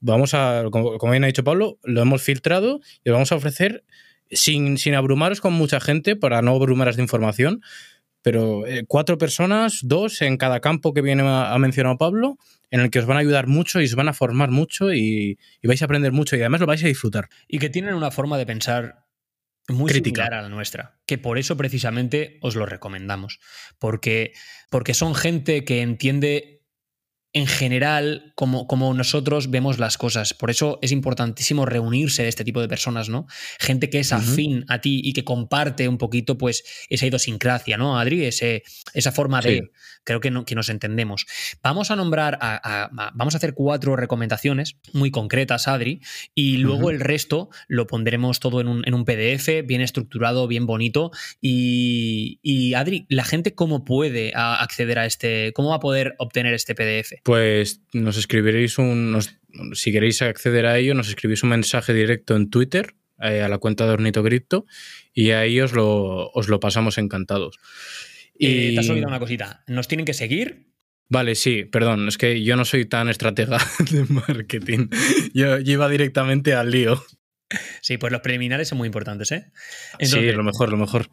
vamos 0.01 0.33
a, 0.33 0.65
como, 0.69 0.97
bien 1.11 1.23
ha 1.23 1.27
dicho 1.27 1.45
Pablo, 1.45 1.79
lo 1.81 2.01
hemos 2.01 2.21
filtrado 2.21 2.81
y 3.05 3.09
lo 3.09 3.13
vamos 3.13 3.31
a 3.31 3.35
ofrecer 3.35 3.85
sin, 4.29 4.77
sin 4.77 4.95
abrumaros 4.95 5.39
con 5.39 5.53
mucha 5.53 5.79
gente 5.79 6.17
para 6.17 6.41
no 6.41 6.51
abrumaros 6.51 6.97
de 6.97 7.03
información, 7.03 7.61
pero 8.23 8.65
eh, 8.65 8.85
cuatro 8.87 9.19
personas, 9.19 9.81
dos 9.83 10.21
en 10.23 10.37
cada 10.37 10.61
campo 10.61 10.93
que 10.93 11.01
viene 11.01 11.23
a, 11.25 11.55
mencionar 11.59 11.97
Pablo, 11.97 12.37
en 12.71 12.79
el 12.79 12.89
que 12.89 12.99
os 12.99 13.05
van 13.05 13.17
a 13.17 13.19
ayudar 13.19 13.45
mucho 13.45 13.81
y 13.81 13.85
os 13.85 13.95
van 13.95 14.07
a 14.07 14.13
formar 14.13 14.49
mucho 14.49 14.93
y, 14.93 15.37
vais 15.61 15.81
a 15.81 15.85
aprender 15.85 16.11
mucho 16.13 16.35
y 16.35 16.39
además 16.39 16.61
lo 16.61 16.67
vais 16.67 16.83
a 16.83 16.87
disfrutar. 16.87 17.29
Y 17.47 17.59
que 17.59 17.69
tienen 17.69 17.93
una 17.93 18.09
forma 18.09 18.37
de 18.37 18.45
pensar 18.45 19.05
muy 19.67 19.91
similar 19.91 20.33
a 20.33 20.41
la 20.41 20.49
nuestra, 20.49 20.97
que 21.05 21.17
por 21.17 21.37
eso 21.37 21.55
precisamente 21.55 22.39
os 22.41 22.55
lo 22.55 22.65
recomendamos, 22.65 23.39
porque, 23.77 24.33
porque 24.69 24.93
son 24.93 25.15
gente 25.15 25.63
que 25.63 25.81
entiende 25.81 26.52
en 27.33 27.47
general 27.47 28.31
como, 28.35 28.67
como, 28.67 28.93
nosotros 28.93 29.49
vemos 29.49 29.79
las 29.79 29.97
cosas. 29.97 30.35
Por 30.35 30.51
eso 30.51 30.77
es 30.83 30.91
importantísimo 30.91 31.65
reunirse 31.65 32.21
de 32.21 32.29
este 32.29 32.43
tipo 32.43 32.61
de 32.61 32.67
personas, 32.67 33.09
¿no? 33.09 33.25
Gente 33.59 33.89
que 33.89 33.99
es 33.99 34.13
afín 34.13 34.65
a 34.69 34.81
ti 34.81 35.01
y 35.03 35.13
que 35.13 35.23
comparte 35.23 35.87
un 35.87 35.97
poquito, 35.97 36.37
pues, 36.37 36.63
esa 36.89 37.07
idiosincrasia, 37.07 37.75
¿no, 37.75 37.97
Adri? 37.97 38.23
Ese, 38.25 38.63
esa 38.93 39.11
forma 39.11 39.41
de. 39.41 39.71
Creo 40.03 40.19
que, 40.19 40.31
no, 40.31 40.45
que 40.45 40.55
nos 40.55 40.69
entendemos. 40.69 41.25
Vamos 41.61 41.91
a 41.91 41.95
nombrar, 41.95 42.37
a, 42.41 42.89
vamos 43.13 43.33
a 43.33 43.37
hacer 43.37 43.53
cuatro 43.53 43.95
recomendaciones 43.95 44.77
muy 44.93 45.11
concretas, 45.11 45.67
Adri, 45.67 46.01
y 46.35 46.57
luego 46.57 46.89
el 46.89 46.99
resto 46.99 47.49
lo 47.67 47.87
pondremos 47.87 48.39
todo 48.39 48.61
en 48.61 48.67
un, 48.67 48.83
en 48.85 48.93
un, 48.93 49.05
PDF, 49.05 49.65
bien 49.65 49.81
estructurado, 49.81 50.47
bien 50.47 50.65
bonito. 50.65 51.11
Y, 51.41 52.39
y 52.41 52.73
Adri, 52.73 53.05
¿la 53.09 53.23
gente 53.23 53.53
cómo 53.55 53.85
puede 53.85 54.33
acceder 54.35 54.99
a 54.99 55.05
este, 55.05 55.53
cómo 55.53 55.69
va 55.69 55.75
a 55.75 55.79
poder 55.79 56.15
obtener 56.19 56.53
este 56.53 56.75
PDF? 56.75 57.13
Pues 57.23 57.81
nos 57.93 58.17
escribiréis 58.17 58.77
un. 58.77 59.19
si 59.73 59.91
queréis 59.91 60.21
acceder 60.21 60.65
a 60.65 60.77
ello, 60.77 60.93
nos 60.93 61.09
escribís 61.09 61.43
un 61.43 61.49
mensaje 61.49 61.93
directo 61.93 62.35
en 62.35 62.49
Twitter 62.49 62.95
eh, 63.21 63.41
a 63.41 63.47
la 63.47 63.57
cuenta 63.57 63.85
de 63.85 63.93
Ornito 63.93 64.23
Cripto 64.23 64.65
y 65.13 65.31
ahí 65.31 65.61
os 65.61 65.73
lo, 65.73 66.29
os 66.31 66.47
lo 66.47 66.59
pasamos 66.59 66.97
encantados. 66.97 67.59
Eh, 68.39 68.69
y... 68.71 68.73
te 68.73 68.79
has 68.79 68.89
olvidado 68.89 69.09
una 69.09 69.19
cosita. 69.19 69.63
Nos 69.67 69.87
tienen 69.87 70.05
que 70.05 70.13
seguir. 70.13 70.73
Vale, 71.09 71.35
sí, 71.35 71.65
perdón, 71.65 72.07
es 72.07 72.17
que 72.17 72.43
yo 72.43 72.55
no 72.55 72.65
soy 72.65 72.85
tan 72.85 73.09
estratega 73.09 73.57
de 73.91 74.05
marketing. 74.05 74.87
Yo, 75.33 75.59
iba 75.59 75.89
directamente 75.89 76.53
al 76.53 76.71
lío. 76.71 77.03
Sí, 77.81 77.97
pues 77.97 78.11
los 78.11 78.21
preliminares 78.21 78.67
son 78.67 78.79
muy 78.79 78.87
importantes, 78.87 79.31
¿eh? 79.31 79.51
sí, 79.99 80.31
lo 80.31 80.43
mejor, 80.43 80.69
lo 80.69 80.77
mejor. 80.77 81.09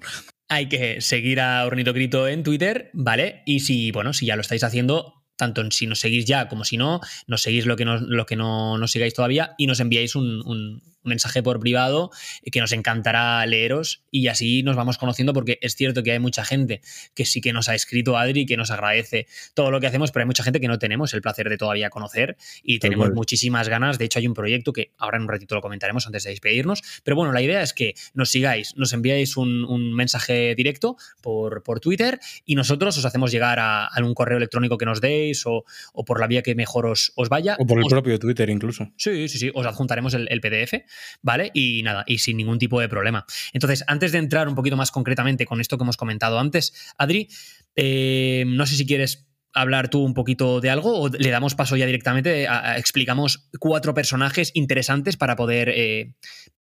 Hay 0.48 0.68
que 0.68 1.00
seguir 1.00 1.40
a 1.40 1.66
Ornito 1.66 1.92
Cripto 1.92 2.28
en 2.28 2.42
Twitter, 2.42 2.90
¿vale? 2.94 3.42
Y 3.44 3.60
si, 3.60 3.90
bueno, 3.90 4.12
si 4.12 4.26
ya 4.26 4.36
lo 4.36 4.40
estáis 4.40 4.64
haciendo, 4.64 5.20
tanto 5.36 5.68
si 5.70 5.86
nos 5.86 6.00
seguís 6.00 6.24
ya 6.24 6.48
como 6.48 6.64
si 6.64 6.76
no, 6.76 7.00
nos 7.26 7.42
seguís 7.42 7.66
lo 7.66 7.76
que 7.76 7.84
no, 7.84 7.98
lo 7.98 8.26
que 8.26 8.36
no 8.36 8.78
nos 8.78 8.92
sigáis 8.92 9.14
todavía 9.14 9.54
y 9.58 9.66
nos 9.66 9.80
enviáis 9.80 10.14
un, 10.14 10.82
mensaje 11.02 11.42
por 11.42 11.60
privado 11.60 12.10
que 12.50 12.60
nos 12.60 12.72
encantará 12.72 13.44
leeros 13.46 14.04
y 14.10 14.28
así 14.28 14.62
nos 14.62 14.76
vamos 14.76 14.98
conociendo 14.98 15.32
porque 15.32 15.58
es 15.62 15.74
cierto 15.74 16.02
que 16.02 16.12
hay 16.12 16.18
mucha 16.18 16.44
gente 16.44 16.80
que 17.14 17.24
sí 17.24 17.40
que 17.40 17.52
nos 17.52 17.68
ha 17.68 17.74
escrito 17.74 18.16
Adri, 18.16 18.46
que 18.46 18.56
nos 18.56 18.70
agradece 18.70 19.26
todo 19.54 19.70
lo 19.70 19.80
que 19.80 19.86
hacemos, 19.86 20.12
pero 20.12 20.22
hay 20.22 20.26
mucha 20.26 20.42
gente 20.42 20.60
que 20.60 20.68
no 20.68 20.78
tenemos 20.78 21.14
el 21.14 21.22
placer 21.22 21.48
de 21.48 21.56
todavía 21.56 21.90
conocer 21.90 22.36
y 22.62 22.78
tenemos 22.78 23.10
muchísimas 23.12 23.68
ganas. 23.68 23.98
De 23.98 24.04
hecho, 24.04 24.18
hay 24.18 24.26
un 24.26 24.34
proyecto 24.34 24.72
que 24.72 24.92
ahora 24.98 25.16
en 25.16 25.24
un 25.24 25.28
ratito 25.28 25.54
lo 25.54 25.60
comentaremos 25.60 26.06
antes 26.06 26.24
de 26.24 26.30
despedirnos, 26.30 26.82
pero 27.04 27.16
bueno, 27.16 27.32
la 27.32 27.42
idea 27.42 27.62
es 27.62 27.72
que 27.72 27.94
nos 28.14 28.30
sigáis, 28.30 28.76
nos 28.76 28.92
enviáis 28.92 29.36
un, 29.36 29.60
mensaje 29.94 30.54
directo 30.54 30.96
por, 31.20 31.62
por 31.62 31.80
Twitter 31.80 32.20
y 32.44 32.54
nosotros 32.54 32.96
os 32.96 33.04
hacemos 33.04 33.30
llegar 33.30 33.58
a, 33.58 33.86
algún 33.86 34.14
correo 34.14 34.38
electrónico 34.38 34.78
que 34.78 34.86
nos 34.86 35.00
deis 35.00 35.44
o, 35.46 35.64
por 36.06 36.20
la 36.20 36.26
vía 36.26 36.42
que 36.42 36.54
mejor 36.54 36.86
os, 36.86 37.12
vaya. 37.28 37.56
O 37.58 37.66
por 37.66 37.78
el 37.78 37.86
propio 37.86 38.18
Twitter 38.18 38.50
incluso. 38.50 38.90
Sí, 38.96 39.28
sí, 39.28 39.38
sí, 39.38 39.50
os 39.54 39.66
adjuntaremos 39.66 40.14
el, 40.14 40.40
PDF, 40.40 40.84
¿vale? 41.22 41.50
Y 41.54 41.82
nada, 41.82 42.04
y 42.06 42.18
sin 42.18 42.36
ningún 42.36 42.58
tipo 42.58 42.80
de 42.80 42.88
problema. 42.88 43.24
Entonces, 43.52 43.84
antes 43.86 44.12
de 44.12 44.18
entrar 44.18 44.48
un 44.48 44.54
poquito 44.54 44.76
más 44.76 44.90
concretamente 44.90 45.46
con 45.46 45.60
esto 45.60 45.78
que 45.78 45.84
hemos 45.84 45.96
comentado 45.96 46.38
antes, 46.38 46.72
Adri, 46.98 47.28
eh, 47.76 48.44
no 48.46 48.66
sé 48.66 48.76
si 48.76 48.86
quieres 48.86 49.26
hablar 49.52 49.88
tú 49.88 50.04
un 50.04 50.14
poquito 50.14 50.60
de 50.60 50.70
algo 50.70 51.00
o 51.00 51.08
le 51.08 51.30
damos 51.30 51.54
paso 51.54 51.76
ya 51.76 51.86
directamente, 51.86 52.46
a, 52.46 52.78
explicamos 52.78 53.48
cuatro 53.58 53.94
personajes 53.94 54.52
interesantes 54.54 55.16
para 55.16 55.36
poder 55.36 55.70
eh, 55.70 56.14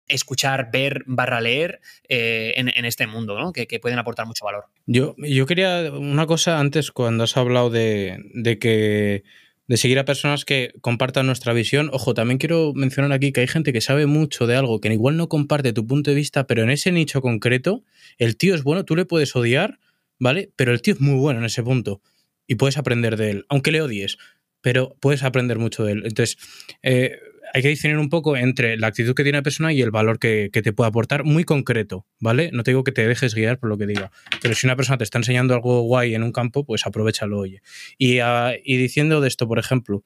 escuchar, 0.07 0.69
ver, 0.71 1.03
barra 1.05 1.41
leer 1.41 1.79
eh, 2.07 2.53
en, 2.57 2.85
este 2.85 3.07
mundo, 3.07 3.39
¿no? 3.39 3.53
Que, 3.53 3.67
pueden 3.79 3.99
aportar 3.99 4.25
mucho 4.25 4.45
valor. 4.45 4.65
Yo, 4.85 5.15
yo 5.17 5.45
quería 5.45 5.91
una 5.91 6.25
cosa 6.27 6.59
antes, 6.59 6.91
cuando 6.91 7.23
has 7.23 7.37
hablado 7.37 7.69
de, 7.69 8.19
de 8.33 8.59
que 8.59 9.23
de 9.67 9.77
seguir 9.77 9.99
a 9.99 10.05
personas 10.05 10.45
que 10.45 10.73
compartan 10.81 11.25
nuestra 11.25 11.53
visión. 11.53 11.89
Ojo, 11.93 12.13
también 12.13 12.37
quiero 12.37 12.73
mencionar 12.73 13.11
aquí 13.13 13.31
que 13.31 13.41
hay 13.41 13.47
gente 13.47 13.73
que 13.73 13.81
sabe 13.81 14.05
mucho 14.05 14.47
de 14.47 14.55
algo 14.55 14.81
que 14.81 14.91
igual 14.91 15.17
no 15.17 15.29
comparte 15.29 15.73
tu 15.73 15.87
punto 15.87 16.11
de 16.11 16.15
vista, 16.15 16.45
pero 16.47 16.63
en 16.63 16.69
ese 16.69 16.91
nicho 16.91 17.21
concreto, 17.21 17.83
el 18.17 18.37
tío 18.37 18.55
es 18.55 18.63
bueno, 18.63 18.85
tú 18.85 18.95
le 18.95 19.05
puedes 19.05 19.35
odiar, 19.35 19.79
¿vale? 20.19 20.51
Pero 20.55 20.73
el 20.73 20.81
tío 20.81 20.93
es 20.93 21.01
muy 21.01 21.15
bueno 21.15 21.39
en 21.39 21.45
ese 21.45 21.63
punto 21.63 22.01
y 22.47 22.55
puedes 22.55 22.77
aprender 22.77 23.17
de 23.17 23.31
él, 23.31 23.45
aunque 23.49 23.71
le 23.71 23.81
odies, 23.81 24.17
pero 24.61 24.95
puedes 24.99 25.23
aprender 25.23 25.59
mucho 25.59 25.83
de 25.83 25.93
él. 25.93 26.03
Entonces, 26.05 26.37
eh, 26.81 27.19
hay 27.53 27.61
que 27.61 27.67
distinguir 27.69 27.99
un 27.99 28.09
poco 28.09 28.35
entre 28.35 28.77
la 28.77 28.87
actitud 28.87 29.13
que 29.13 29.21
tiene 29.21 29.37
la 29.37 29.43
persona 29.43 29.71
y 29.71 29.81
el 29.81 29.91
valor 29.91 30.17
que, 30.17 30.49
te 30.51 30.73
puede 30.73 30.87
aportar, 30.87 31.23
muy 31.23 31.43
concreto, 31.43 32.07
¿vale? 32.19 32.49
No 32.51 32.63
te 32.63 32.71
digo 32.71 32.83
que 32.83 32.91
te 32.91 33.07
dejes 33.07 33.35
guiar 33.35 33.59
por 33.59 33.69
lo 33.69 33.77
que 33.77 33.85
diga, 33.85 34.11
pero 34.41 34.55
si 34.55 34.65
una 34.65 34.75
persona 34.75 34.97
te 34.97 35.03
está 35.03 35.19
enseñando 35.19 35.53
algo 35.53 35.81
guay 35.81 36.15
en 36.15 36.23
un 36.23 36.31
campo, 36.31 36.65
pues 36.65 36.87
aprovechalo, 36.87 37.37
oye. 37.37 37.61
Y, 37.99 38.19
ah, 38.19 38.53
diciendo 38.65 39.21
de 39.21 39.27
esto, 39.27 39.47
por 39.47 39.59
ejemplo, 39.59 40.03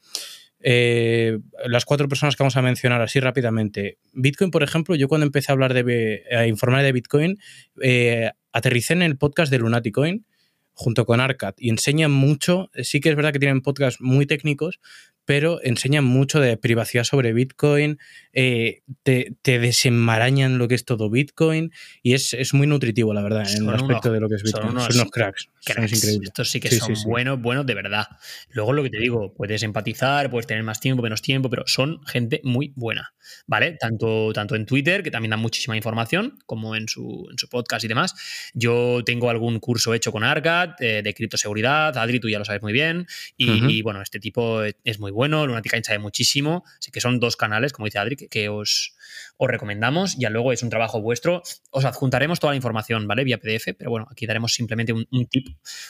eh, 0.59 1.39
las 1.65 1.85
cuatro 1.85 2.09
personas 2.09 2.35
que 2.35 2.43
vamos 2.43 2.57
a 2.57 2.61
mencionar 2.61 3.01
así 3.01 3.21
rápidamente. 3.21 3.97
Bitcoin, 4.11 4.51
por 4.51 4.63
ejemplo, 4.63 4.95
yo 4.95 5.07
cuando 5.07 5.25
empecé 5.25 5.49
a 5.49 5.53
hablar 5.53 5.73
de 5.73 6.23
a 6.35 6.47
informar 6.47 6.83
de 6.83 6.91
Bitcoin, 6.91 7.39
eh, 7.81 8.31
aterricé 8.51 8.91
en 8.91 9.03
el 9.03 9.17
podcast 9.17 9.51
de 9.51 9.59
Lunaticoin 9.59 10.25
junto 10.73 11.05
con 11.05 11.21
Arcad 11.21 11.55
y 11.57 11.69
enseñan 11.69 12.11
mucho, 12.11 12.69
sí 12.83 12.99
que 12.99 13.09
es 13.09 13.15
verdad 13.15 13.31
que 13.31 13.39
tienen 13.39 13.61
podcasts 13.61 14.01
muy 14.01 14.25
técnicos, 14.25 14.79
pero 15.27 15.59
enseñan 15.61 16.05
mucho 16.05 16.39
de 16.39 16.55
privacidad 16.55 17.03
sobre 17.03 17.33
Bitcoin, 17.33 17.99
eh, 18.31 18.83
te, 19.03 19.35
desenmarañan 19.43 20.57
lo 20.57 20.69
que 20.69 20.75
es 20.75 20.85
todo 20.85 21.09
Bitcoin 21.09 21.73
y 22.01 22.13
es, 22.13 22.53
muy 22.53 22.65
nutritivo, 22.65 23.13
la 23.13 23.21
verdad, 23.21 23.45
en 23.53 23.67
el 23.67 23.75
aspecto 23.75 24.09
de 24.09 24.21
lo 24.21 24.29
que 24.29 24.35
es 24.35 24.43
Bitcoin. 24.43 24.79
Son 24.79 24.95
unos, 24.95 25.11
cracks, 25.11 25.49
Estos 25.65 26.49
sí 26.49 26.61
que 26.61 26.71
son 26.71 26.93
buenos, 27.05 27.41
buenos 27.41 27.65
de 27.65 27.73
verdad. 27.73 28.05
Luego 28.51 28.71
lo 28.71 28.83
que 28.83 28.89
te 28.89 28.99
digo, 28.99 29.33
puedes 29.33 29.63
empatizar, 29.63 30.29
puedes 30.29 30.47
tener 30.47 30.63
más 30.63 30.79
tiempo, 30.79 31.03
menos 31.03 31.21
tiempo, 31.21 31.49
pero 31.49 31.63
son 31.65 32.01
gente 32.05 32.39
muy 32.45 32.71
buena, 32.77 33.13
¿vale? 33.47 33.73
Tanto, 33.73 34.31
tanto 34.31 34.55
en 34.55 34.65
Twitter, 34.65 35.03
que 35.03 35.11
también 35.11 35.31
dan 35.31 35.41
muchísima 35.41 35.75
información, 35.75 36.39
como 36.45 36.77
en 36.77 36.87
su, 36.87 37.27
en 37.29 37.37
su 37.37 37.49
podcast 37.49 37.83
y 37.83 37.89
demás. 37.89 38.15
Yo 38.53 39.01
tengo 39.05 39.29
algún 39.29 39.59
curso 39.59 39.93
hecho 39.93 40.13
con 40.13 40.23
Arcad 40.23 40.69
eh, 40.79 41.01
de 41.03 41.13
criptoseguridad, 41.13 41.97
Adri, 41.97 42.21
tú 42.21 42.29
ya 42.29 42.39
lo 42.39 42.45
sabes 42.45 42.61
muy 42.61 42.71
bien, 42.71 43.07
y, 43.35 43.77
y 43.77 43.81
bueno, 43.81 44.01
este 44.01 44.21
tipo 44.21 44.63
es 44.63 44.99
muy 45.01 45.11
bueno, 45.11 45.16
Lunatica 45.25 45.81
sabe 45.83 45.99
muchísimo, 45.99 46.63
así 46.77 46.91
que 46.91 47.01
son 47.01 47.19
dos 47.19 47.35
canales, 47.35 47.73
como 47.73 47.85
dice 47.85 47.99
Adri, 47.99 48.15
que, 48.15 48.49
os, 48.49 48.95
os, 49.37 49.47
recomendamos. 49.49 50.15
Ya 50.17 50.29
luego 50.29 50.51
es 50.51 50.63
un 50.63 50.69
trabajo 50.69 51.01
vuestro. 51.01 51.41
Os 51.71 51.85
adjuntaremos 51.85 52.39
toda 52.39 52.53
la 52.53 52.57
información, 52.57 53.07
¿vale? 53.07 53.23
Vía 53.23 53.39
PDF, 53.39 53.73
pero 53.77 53.89
bueno, 53.89 54.07
aquí 54.11 54.25
daremos 54.25 54.53
simplemente 54.53 54.93
un, 54.93 55.07
un 55.11 55.25
tip 55.27 55.47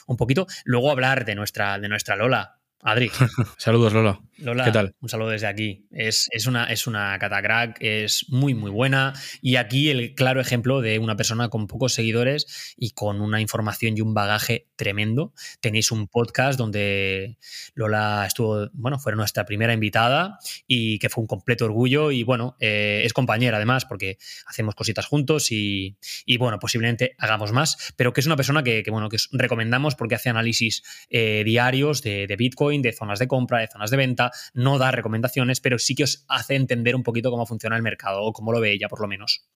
un 0.07 0.17
poquito. 0.17 0.47
Luego 0.65 0.91
hablar 0.91 1.25
de 1.25 1.35
nuestra, 1.35 1.77
de 1.79 1.89
nuestra 1.89 2.15
Lola, 2.15 2.57
Adri. 2.81 3.09
Saludos, 3.57 3.93
Lola. 3.93 4.19
Lola, 4.37 4.65
¿qué 4.65 4.71
tal? 4.71 4.95
Un 5.01 5.09
saludo 5.09 5.29
desde 5.29 5.47
aquí. 5.47 5.87
Es, 5.91 6.29
una, 6.45 6.65
es 6.65 6.85
una 6.85 7.17
catacrack, 7.17 7.77
es 7.79 8.29
muy, 8.29 8.53
muy 8.53 8.69
buena. 8.69 9.13
Y 9.41 9.55
aquí 9.55 9.89
el 9.89 10.13
claro 10.13 10.39
ejemplo 10.39 10.79
de 10.81 10.99
una 10.99 11.15
persona 11.15 11.49
con 11.49 11.65
pocos 11.65 11.95
seguidores 11.95 12.75
y 12.77 12.91
con 12.91 13.19
una 13.19 13.41
información 13.41 13.97
y 13.97 14.01
un 14.01 14.13
bagaje 14.13 14.67
tremendo. 14.75 15.33
Tenéis 15.59 15.91
un 15.91 16.07
podcast 16.07 16.59
donde 16.59 17.39
Lola 17.73 18.25
estuvo, 18.27 18.69
bueno, 18.73 18.99
fue 18.99 19.15
nuestra 19.15 19.43
primera 19.43 19.73
invitada 19.73 20.37
y 20.67 20.99
que 20.99 21.09
fue 21.09 21.23
un 21.23 21.27
completo 21.27 21.65
orgullo. 21.65 22.11
Y 22.11 22.21
bueno, 22.21 22.57
eh, 22.59 23.01
es 23.05 23.13
compañera 23.13 23.57
además, 23.57 23.85
porque 23.85 24.19
hacemos 24.45 24.75
cositas 24.75 25.07
juntos 25.07 25.51
y, 25.51 25.97
bueno, 26.37 26.59
posiblemente 26.59 27.15
hagamos 27.17 27.53
más. 27.53 27.91
Pero 27.95 28.13
que 28.13 28.21
es 28.21 28.27
una 28.27 28.35
persona 28.35 28.61
que, 28.61 28.83
bueno, 28.91 29.09
que 29.09 29.15
os 29.15 29.29
recomendamos 29.31 29.95
porque 29.95 30.13
hace 30.13 30.29
análisis 30.29 30.83
eh, 31.09 31.41
diarios 31.43 32.03
de 32.03 32.35
Bitcoin 32.37 32.66
de 32.81 32.93
zonas 32.93 33.19
de 33.19 33.27
compra, 33.27 33.59
de 33.59 33.67
zonas 33.67 33.89
de 33.89 33.97
venta, 33.97 34.31
no 34.53 34.77
da 34.77 34.91
recomendaciones, 34.91 35.61
pero 35.61 35.79
sí 35.79 35.95
que 35.95 36.03
os 36.03 36.25
hace 36.27 36.55
entender 36.55 36.95
un 36.95 37.03
poquito 37.03 37.31
cómo 37.31 37.45
funciona 37.45 37.75
el 37.75 37.83
mercado 37.83 38.21
o 38.21 38.33
cómo 38.33 38.51
lo 38.51 38.59
ve 38.59 38.71
ella, 38.71 38.89
por 38.89 39.01
lo 39.01 39.07
menos. 39.07 39.47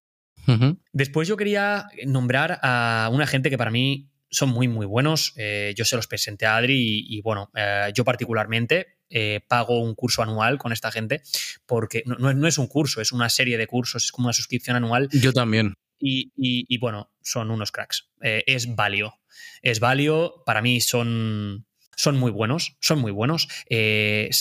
Después 0.92 1.28
yo 1.28 1.38
quería 1.38 1.88
nombrar 2.06 2.60
a 2.64 3.10
una 3.12 3.28
gente 3.28 3.50
que 3.50 3.58
para 3.58 3.72
mí 3.72 4.10
son 4.32 4.50
muy, 4.50 4.68
muy 4.68 4.86
buenos. 4.86 5.34
Eh, 5.36 5.74
yo 5.76 5.86
se 5.86 5.96
los 5.96 6.08
presenté 6.08 6.46
a 6.46 6.58
Adri 6.58 7.06
y, 7.08 7.22
bueno, 7.22 7.52
eh, 7.54 7.92
yo 7.94 8.04
particularmente 8.04 8.98
eh, 9.10 9.42
pago 9.48 9.80
un 9.80 9.94
curso 9.94 10.24
anual 10.24 10.58
con 10.58 10.72
esta 10.72 10.92
gente 10.92 11.22
porque 11.66 12.04
no, 12.06 12.48
es 12.48 12.58
un 12.58 12.68
curso, 12.68 13.02
es 13.02 13.12
una 13.12 13.30
serie 13.30 13.58
de 13.58 13.68
cursos, 13.68 14.06
es 14.06 14.12
como 14.12 14.28
una 14.28 14.34
suscripción 14.34 14.78
anual. 14.78 15.10
Yo 15.12 15.34
también. 15.34 15.76
Y, 16.00 16.78
bueno, 16.80 17.12
son 17.22 17.52
unos 17.52 17.72
cracks. 17.72 18.10
es 18.22 18.74
Valio. 18.76 19.14
Es 19.62 19.80
Valio, 19.80 20.44
para 20.46 20.62
mí 20.62 20.82
son 20.82 21.68
son 22.02 22.18
muy 22.18 22.32
buenos, 22.32 22.78
son 22.80 22.98
muy 23.00 23.12
buenos. 23.12 23.48
Eh, 23.70 24.32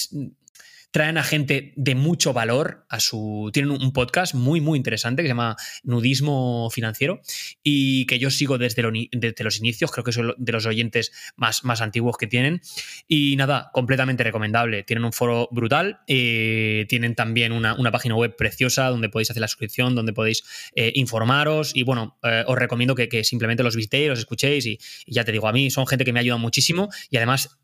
traen 0.91 1.19
a 1.19 1.23
gente 1.23 1.73
de 1.77 1.95
mucho 1.95 2.33
valor 2.33 2.85
a 2.89 3.01
su. 3.01 3.51
Tienen 3.53 3.71
un 3.71 3.93
podcast 3.93 4.35
muy, 4.35 4.61
muy 4.61 4.77
interesante 4.77 5.23
que 5.23 5.29
se 5.29 5.31
llama 5.31 5.57
Nudismo 5.83 6.69
Financiero 6.71 7.21
y 7.63 8.07
que 8.07 8.19
yo 8.19 8.31
sigo 8.31 8.59
desde, 8.59 8.83
los 8.83 9.59
inicios, 9.59 9.91
creo 9.93 10.05
que 10.05 10.13
son 10.13 10.35
de 10.37 10.53
los 10.53 10.67
oyentes 10.67 11.13
más, 11.37 11.65
más 11.65 11.81
antiguos 11.81 12.17
que 12.17 12.27
tienen. 12.27 12.61
Y 13.07 13.37
nada, 13.37 13.71
completamente 13.73 14.25
recomendable. 14.25 14.83
Tienen 14.83 15.05
un 15.05 15.13
foro 15.13 15.49
brutal, 15.51 16.01
eh, 16.07 16.87
tienen 16.89 17.15
también 17.15 17.53
una, 17.53 17.77
página 17.91 18.15
web 18.15 18.37
preciosa 18.37 18.89
donde 18.89 19.09
podéis 19.09 19.31
hacer 19.31 19.41
la 19.41 19.49
suscripción, 19.49 19.95
donde 19.95 20.13
podéis 20.13 20.45
eh, 20.75 20.93
informaros. 20.95 21.75
Y 21.75 21.83
bueno, 21.83 22.19
eh, 22.23 22.45
os 22.47 22.57
recomiendo 22.57 22.95
que, 22.95 23.25
simplemente 23.25 23.63
los 23.63 23.77
visitéis, 23.77 24.09
los 24.09 24.19
escuchéis 24.21 24.67
y, 24.67 24.79
y 25.07 25.15
ya 25.15 25.25
te 25.25 25.33
digo, 25.33 25.49
a 25.49 25.53
mí 25.53 25.71
son 25.71 25.87
gente 25.87 26.05
que 26.05 26.13
me 26.13 26.21
ha 26.21 26.23
ayudado 26.23 26.39
muchísimo 26.39 26.89
y 27.11 27.17
además 27.17 27.61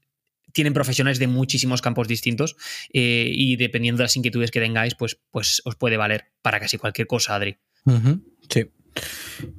tienen 0.57 0.73
profesionales 0.73 1.19
de 1.19 1.27
muchísimos 1.27 1.83
campos 1.83 2.09
distintos 2.09 2.57
eh, 2.91 3.29
y 3.31 3.57
dependiendo 3.57 3.99
de 3.99 4.05
las 4.05 4.17
inquietudes 4.17 4.51
que 4.51 4.59
tengáis, 4.59 4.95
pues, 4.95 5.21
pues 5.31 5.61
os 5.67 5.77
puede 5.77 5.99
valer 5.99 6.33
para 6.41 6.59
casi 6.59 6.79
cualquier 6.79 7.07
cosa, 7.07 7.35
Adri. 7.35 7.59
Sí. 8.49 8.65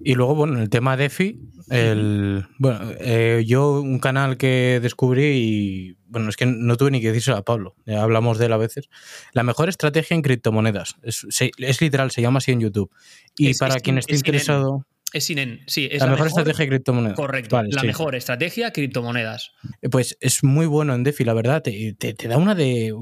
Y 0.04 0.16
luego, 0.16 0.34
bueno, 0.34 0.60
el 0.60 0.72
tema 0.72 0.98
DeFi, 0.98 1.40
el, 1.70 2.48
bueno, 2.58 2.80
eh, 3.00 3.44
yo 3.46 3.80
un 3.80 4.00
canal 4.00 4.38
que 4.38 4.80
descubrí 4.82 5.24
y, 5.24 5.98
bueno, 6.08 6.30
es 6.30 6.36
que 6.36 6.48
no 6.48 6.78
tuve 6.78 6.90
ni 6.90 7.00
que 7.00 7.10
decirse 7.10 7.32
a 7.32 7.44
Pablo, 7.44 7.76
ya 7.86 8.02
hablamos 8.02 8.40
de 8.40 8.48
él 8.48 8.54
a 8.54 8.58
veces, 8.58 8.90
la 9.34 9.44
mejor 9.44 9.70
estrategia 9.70 10.16
en 10.16 10.24
criptomonedas, 10.24 10.96
es, 11.04 11.80
literal, 11.80 12.10
se 12.10 12.24
llama 12.24 12.40
así 12.40 12.54
en 12.54 12.62
YouTube. 12.62 12.90
Y 13.38 13.54
para 13.54 13.80
quien 13.80 14.00
esté 14.00 14.16
interesado... 14.16 14.88
Es 15.14 15.24
Sinen, 15.26 15.62
sí. 15.68 15.88
Es 15.90 16.02
la, 16.02 16.08
mejor, 16.08 16.28
estrategia 16.28 16.66
de 16.66 16.70
criptomonedas. 16.70 17.16
Correcto. 17.16 17.62
la 17.64 17.84
mejor 17.84 18.16
estrategia 18.16 18.72
criptomonedas. 18.72 19.52
Eh, 19.82 19.90
pues 19.90 20.18
es 20.20 20.44
muy 20.44 20.66
bueno 20.66 20.94
en 20.94 21.04
DeFi, 21.04 21.24
la 21.24 21.34
verdad. 21.34 21.62
Te, 21.62 21.94
te, 21.94 22.28
da 22.28 22.38
una 22.38 22.56
de. 22.56 22.94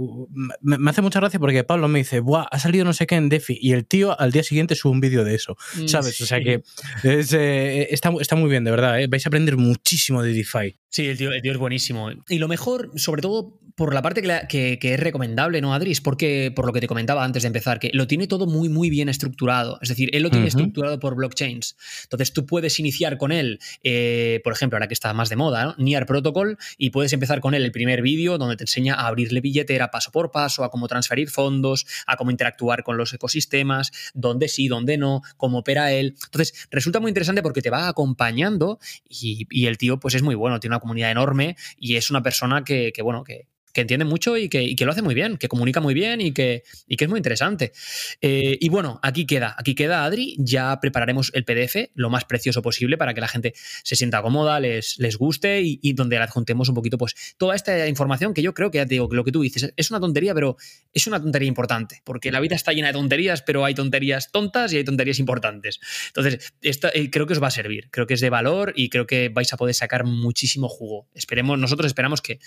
Me, 0.62 0.90
hace 0.90 1.02
mucha 1.02 1.20
gracia 1.20 1.40
porque 1.40 1.64
Pablo 1.64 1.88
me 1.88 2.00
dice, 2.00 2.20
Buah, 2.20 2.46
ha 2.52 2.60
salido 2.60 2.86
no 2.86 2.94
sé 2.94 3.08
qué 3.08 3.16
en 3.16 3.30
DeFi. 3.30 3.58
Y 3.60 3.74
el 3.74 3.86
tío 3.86 4.20
al 4.20 4.32
día 4.32 4.44
siguiente 4.44 4.76
sube 4.76 4.92
un 4.92 5.02
vídeo 5.02 5.24
de 5.24 5.34
eso. 5.34 5.58
Mm, 5.76 5.88
¿Sabes? 5.88 6.22
O 6.22 6.26
sea 6.28 6.40
que 6.40 6.62
eh, 7.04 7.88
está, 7.90 8.12
está, 8.20 8.36
muy 8.36 8.50
bien, 8.52 8.64
de 8.64 8.72
verdad. 8.72 9.02
¿eh? 9.02 9.08
Vais 9.08 9.26
a 9.26 9.30
aprender 9.30 9.58
muchísimo 9.58 10.22
de 10.22 10.32
DeFi. 10.34 10.78
Sí, 10.90 11.08
el 11.08 11.18
tío, 11.18 11.32
el 11.32 11.42
tío, 11.42 11.52
es 11.52 11.58
buenísimo. 11.58 12.12
Y 12.30 12.38
lo 12.38 12.48
mejor, 12.48 12.92
sobre 12.96 13.22
todo 13.22 13.60
por 13.76 13.94
la 13.94 14.02
parte 14.02 14.22
que, 14.48 14.80
es 14.82 15.00
recomendable, 15.00 15.60
¿no, 15.60 15.74
Adris? 15.74 16.00
Porque, 16.00 16.52
por 16.56 16.66
lo 16.66 16.72
que 16.72 16.80
te 16.80 16.88
comentaba 16.88 17.26
antes 17.26 17.44
de 17.44 17.48
empezar, 17.48 17.80
que 17.80 17.92
lo 17.94 18.08
tiene 18.08 18.28
todo 18.28 18.48
muy, 18.48 18.70
muy 18.70 18.90
bien 18.90 19.10
estructurado. 19.10 19.78
Es 19.82 19.90
decir, 19.90 20.10
él 20.14 20.24
lo 20.24 20.30
tiene 20.30 20.48
estructurado 20.48 21.00
por 21.00 21.16
blockchains. 21.16 21.76
Entonces, 22.04 22.34
tú 22.34 22.46
puedes 22.46 22.80
iniciar 22.80 23.18
con 23.18 23.32
él, 23.32 23.60
eh, 23.84 24.42
por 24.44 24.54
ejemplo, 24.54 24.78
ahora 24.78 24.88
que 24.88 24.94
está 24.94 25.14
más 25.14 25.30
de 25.30 25.36
moda, 25.36 25.66
¿no? 25.66 25.76
Near 25.78 26.06
Protocol, 26.06 26.58
y 26.78 26.90
puedes 26.90 27.14
empezar 27.14 27.40
con 27.40 27.54
él 27.54 27.64
el 27.64 27.72
primer 27.72 28.02
vídeo 28.02 28.38
donde 28.38 28.56
te 28.56 28.64
enseña 28.64 28.96
a 28.96 29.08
abrirle 29.08 29.42
billetera 29.42 29.92
paso 29.92 30.12
por 30.12 30.32
paso, 30.32 30.64
a 30.64 30.70
cómo 30.70 30.88
transferir 30.88 31.30
fondos, 31.30 31.86
a 32.08 32.18
cómo 32.18 32.32
interactuar 32.32 32.84
con 32.84 32.98
los 32.98 33.14
ecosistemas, 33.14 33.92
dónde 34.14 34.48
sí, 34.48 34.68
dónde 34.68 34.98
no, 34.98 35.22
cómo 35.38 35.60
opera 35.60 35.92
él. 35.92 36.16
Entonces, 36.26 36.68
resulta 36.72 37.00
muy 37.00 37.10
interesante 37.10 37.42
porque 37.42 37.62
te 37.62 37.70
va 37.70 37.88
acompañando 37.88 38.80
y, 39.08 39.66
el 39.66 39.78
tío, 39.78 40.00
pues 40.00 40.16
es 40.16 40.22
muy 40.22 40.36
bueno, 40.36 40.60
tiene 40.60 40.76
una 40.76 40.80
comunidad 40.80 41.12
enorme 41.12 41.56
y 41.78 41.96
es 41.96 42.10
una 42.10 42.22
persona 42.22 42.64
que, 42.64 42.92
que 42.94 43.02
bueno, 43.02 43.24
que, 43.24 43.48
que 43.76 43.82
entiende 43.82 44.06
mucho 44.06 44.38
y 44.38 44.48
que, 44.48 44.74
lo 44.86 44.92
hace 44.92 45.02
muy 45.02 45.14
bien, 45.14 45.38
que 45.38 45.50
comunica 45.50 45.82
muy 45.82 45.94
bien 45.94 46.22
y 46.22 46.32
que, 46.32 46.64
que 46.88 47.04
es 47.04 47.10
muy 47.10 47.20
interesante. 47.20 47.74
Eh, 48.22 48.58
y 48.60 48.70
bueno, 48.70 49.02
aquí 49.04 49.26
queda, 49.26 49.54
aquí 49.58 49.76
queda 49.76 50.06
Adri, 50.06 50.36
ya 50.40 50.80
prepararemos 50.80 51.30
el 51.34 51.44
PDF 51.44 51.92
lo 51.94 52.10
más 52.10 52.24
precioso 52.24 52.62
posible 52.62 52.98
para 52.98 53.14
que 53.14 53.20
la 53.20 53.28
gente 53.28 53.54
se 53.84 53.98
sienta 53.98 54.22
cómoda, 54.22 54.62
les, 54.62 54.98
les 54.98 55.18
guste 55.18 55.62
y, 55.62 55.94
donde 55.94 56.16
le 56.16 56.24
adjuntemos 56.24 56.70
un 56.70 56.76
poquito 56.76 56.98
pues 56.98 57.36
toda 57.38 57.54
esta 57.54 57.88
información 57.88 58.34
que 58.34 58.42
yo 58.42 58.54
creo 58.54 58.72
que 58.72 58.78
ya 58.78 58.86
te 58.86 58.96
digo, 58.96 59.10
que 59.10 59.18
lo 59.18 59.26
que 59.26 59.34
tú 59.34 59.42
dices 59.42 59.74
es 59.76 59.92
una 59.92 60.00
tontería, 60.00 60.34
pero 60.34 60.56
es 60.94 61.06
una 61.08 61.22
tontería 61.22 61.50
importante, 61.50 62.02
porque 62.06 62.32
la 62.32 62.40
vida 62.40 62.56
está 62.56 62.72
llena 62.72 62.88
de 62.88 62.94
tonterías, 62.94 63.42
pero 63.42 63.66
hay 63.66 63.76
tonterías 63.76 64.32
tontas 64.32 64.72
y 64.72 64.78
hay 64.78 64.86
tonterías 64.86 65.20
importantes. 65.20 65.82
Entonces, 66.08 66.54
esto, 66.62 66.88
eh, 66.94 67.12
creo 67.12 67.28
que 67.28 67.34
os 67.34 67.44
va 67.44 67.48
a 67.48 67.52
servir, 67.52 67.90
creo 67.92 68.08
que 68.08 68.14
es 68.14 68.22
de 68.22 68.30
valor 68.30 68.72
y 68.74 68.88
creo 68.88 69.06
que 69.06 69.28
vais 69.28 69.52
a 69.52 69.58
poder 69.58 69.76
sacar 69.76 70.06
muchísimo 70.06 70.70
jugo. 70.70 71.10
Esperemos, 71.14 71.60
nosotros 71.60 71.88
esperamos 71.88 72.22
que, 72.22 72.40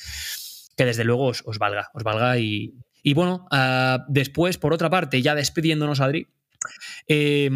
que 0.78 0.86
desde 0.86 1.04
luego 1.04 1.26
os, 1.26 1.58
valga, 1.58 1.90
os 1.92 2.04
valga 2.04 2.38
y, 2.38 2.72
y 3.02 3.12
bueno, 3.12 3.46
ah, 3.50 4.06
después, 4.08 4.56
por 4.56 4.72
otra 4.72 4.88
parte, 4.88 5.20
ya 5.20 5.34
despidiéndonos, 5.34 6.00
Adri, 6.00 6.28
eh, 7.08 7.50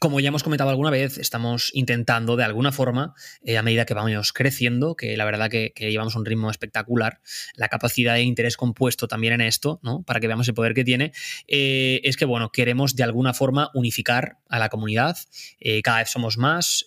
como 0.00 0.20
ya 0.20 0.28
hemos 0.28 0.42
comentado 0.42 0.70
alguna 0.70 0.90
vez, 0.90 1.18
estamos 1.18 1.70
intentando 1.72 2.36
de 2.36 2.44
alguna 2.44 2.72
forma, 2.72 3.14
eh, 3.42 3.58
a 3.58 3.62
medida 3.62 3.84
que 3.84 3.94
vamos 3.94 4.32
creciendo, 4.32 4.96
que 4.96 5.16
la 5.16 5.24
verdad 5.24 5.48
que, 5.50 5.72
llevamos 5.76 6.16
un 6.16 6.24
ritmo 6.24 6.50
espectacular, 6.50 7.20
la 7.54 7.68
capacidad 7.68 8.14
de 8.14 8.22
interés 8.22 8.56
compuesto 8.56 9.06
también 9.06 9.34
en 9.34 9.40
esto, 9.42 9.78
¿no? 9.82 10.02
Para 10.02 10.18
que 10.18 10.26
veamos 10.26 10.48
el 10.48 10.54
poder 10.54 10.74
que 10.74 10.84
tiene, 10.84 11.12
eh, 11.46 12.00
es 12.04 12.16
que, 12.16 12.24
bueno, 12.24 12.50
queremos 12.50 12.96
de 12.96 13.04
alguna 13.04 13.34
forma 13.34 13.70
unificar 13.74 14.38
a 14.48 14.58
la 14.58 14.68
comunidad, 14.68 15.16
eh, 15.60 15.80
cada 15.82 15.98
vez 15.98 16.10
somos 16.10 16.38
más, 16.38 16.86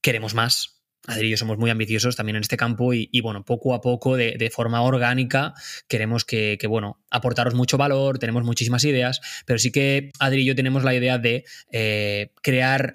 queremos 0.00 0.34
más, 0.34 0.79
Adri 1.10 1.28
y 1.28 1.30
yo 1.30 1.36
somos 1.36 1.58
muy 1.58 1.70
ambiciosos 1.70 2.16
también 2.16 2.36
en 2.36 2.42
este 2.42 2.56
campo 2.56 2.92
y, 2.94 3.20
bueno, 3.20 3.44
poco 3.44 3.74
a 3.74 3.80
poco, 3.80 4.16
de, 4.16 4.50
forma 4.52 4.82
orgánica, 4.82 5.54
queremos 5.88 6.24
que, 6.24 6.58
bueno, 6.68 7.00
aportaros 7.10 7.54
mucho 7.54 7.78
valor, 7.78 8.18
tenemos 8.18 8.44
muchísimas 8.44 8.84
ideas, 8.84 9.20
pero 9.46 9.58
sí 9.58 9.70
que 9.70 10.10
Adri 10.18 10.42
y 10.42 10.44
yo 10.46 10.54
tenemos 10.54 10.84
la 10.84 10.94
idea 10.94 11.18
de 11.18 11.44
eh, 11.72 12.32
crear... 12.42 12.94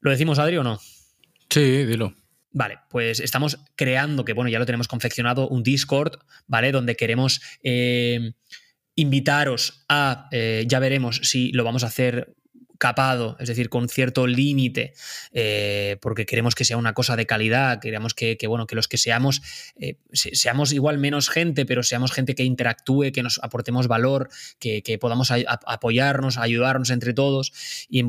¿Lo 0.00 0.10
decimos 0.10 0.38
Adri 0.38 0.56
o 0.58 0.62
no? 0.62 0.80
Sí, 1.50 1.84
dilo. 1.84 2.14
Vale, 2.50 2.78
pues 2.88 3.20
estamos 3.20 3.58
creando, 3.76 4.24
que 4.24 4.32
bueno, 4.32 4.50
ya 4.50 4.58
lo 4.58 4.66
tenemos 4.66 4.88
confeccionado, 4.88 5.48
un 5.48 5.62
Discord, 5.62 6.18
¿vale? 6.46 6.72
Donde 6.72 6.96
queremos... 6.96 7.40
Eh, 7.62 8.32
invitaros 8.98 9.84
a, 9.88 10.28
eh, 10.32 10.64
ya 10.66 10.80
veremos 10.80 11.20
si 11.22 11.52
lo 11.52 11.62
vamos 11.62 11.84
a 11.84 11.86
hacer 11.86 12.34
capado, 12.78 13.36
es 13.40 13.48
decir, 13.48 13.68
con 13.68 13.88
cierto 13.88 14.26
límite, 14.26 14.94
eh, 15.32 15.96
porque 16.00 16.26
queremos 16.26 16.54
que 16.54 16.64
sea 16.64 16.76
una 16.76 16.94
cosa 16.94 17.16
de 17.16 17.26
calidad, 17.26 17.80
queremos 17.80 18.14
que, 18.14 18.38
bueno, 18.46 18.66
que 18.66 18.76
los 18.76 18.88
que 18.88 18.96
seamos, 18.96 19.42
eh, 19.76 19.96
seamos 20.12 20.72
igual 20.72 20.98
menos 20.98 21.28
gente, 21.28 21.66
pero 21.66 21.82
seamos 21.82 22.12
gente 22.12 22.34
que 22.34 22.44
interactúe, 22.44 23.10
que 23.12 23.22
nos 23.22 23.40
aportemos 23.42 23.88
valor, 23.88 24.28
que, 24.60 24.98
podamos 25.00 25.30
apoyarnos, 25.30 26.38
ayudarnos 26.38 26.90
entre 26.90 27.12
todos. 27.12 27.52
Y 27.88 28.04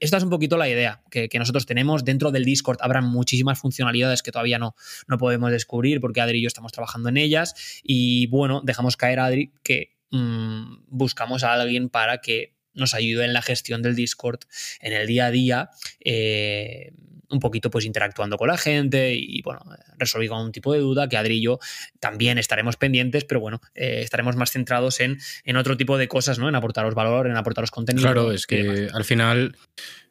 esta 0.00 0.16
es 0.18 0.22
un 0.22 0.30
poquito 0.30 0.56
la 0.56 0.68
idea 0.68 1.02
que, 1.10 1.28
nosotros 1.42 1.66
tenemos. 1.66 2.04
Dentro 2.04 2.30
del 2.30 2.44
Discord 2.44 2.78
habrá 2.80 3.00
muchísimas 3.00 3.58
funcionalidades 3.58 4.22
que 4.22 4.30
todavía 4.30 4.58
no, 4.58 4.76
no 5.08 5.18
podemos 5.18 5.50
descubrir 5.50 6.00
porque 6.00 6.20
Adri 6.20 6.38
y 6.38 6.42
yo 6.42 6.46
estamos 6.46 6.70
trabajando 6.70 7.08
en 7.08 7.16
ellas. 7.16 7.54
Y 7.82 8.26
bueno, 8.28 8.60
dejamos 8.62 8.96
caer 8.96 9.18
a 9.18 9.24
Adri 9.26 9.52
que 9.64 9.96
mm, 10.10 10.84
buscamos 10.86 11.42
a 11.42 11.54
alguien 11.54 11.88
para 11.88 12.18
que 12.18 12.54
nos 12.74 12.94
ayude 12.94 13.24
en 13.24 13.32
la 13.32 13.42
gestión 13.42 13.82
del 13.82 13.94
Discord 13.94 14.40
en 14.80 14.92
el 14.92 15.06
día 15.06 15.26
a 15.26 15.30
día, 15.30 15.70
eh, 16.00 16.92
un 17.32 17.40
poquito 17.40 17.70
pues 17.70 17.84
interactuando 17.84 18.36
con 18.36 18.48
la 18.48 18.58
gente 18.58 19.14
y 19.14 19.40
bueno, 19.42 19.60
resolviendo 19.96 20.36
algún 20.36 20.52
tipo 20.52 20.72
de 20.72 20.80
duda 20.80 21.08
que 21.08 21.16
Adri 21.16 21.38
y 21.38 21.42
yo 21.42 21.58
también 21.98 22.38
estaremos 22.38 22.76
pendientes, 22.76 23.24
pero 23.24 23.40
bueno, 23.40 23.60
eh, 23.74 24.00
estaremos 24.02 24.36
más 24.36 24.52
centrados 24.52 25.00
en, 25.00 25.18
en, 25.44 25.56
otro 25.56 25.76
tipo 25.76 25.96
de 25.96 26.08
cosas, 26.08 26.38
¿no? 26.38 26.48
En 26.48 26.54
aportaros 26.54 26.94
valor, 26.94 27.26
en 27.26 27.36
aportaros 27.36 27.70
contenido. 27.70 28.04
Claro, 28.04 28.32
es 28.32 28.46
que 28.46 28.88
al 28.92 29.04
final 29.04 29.56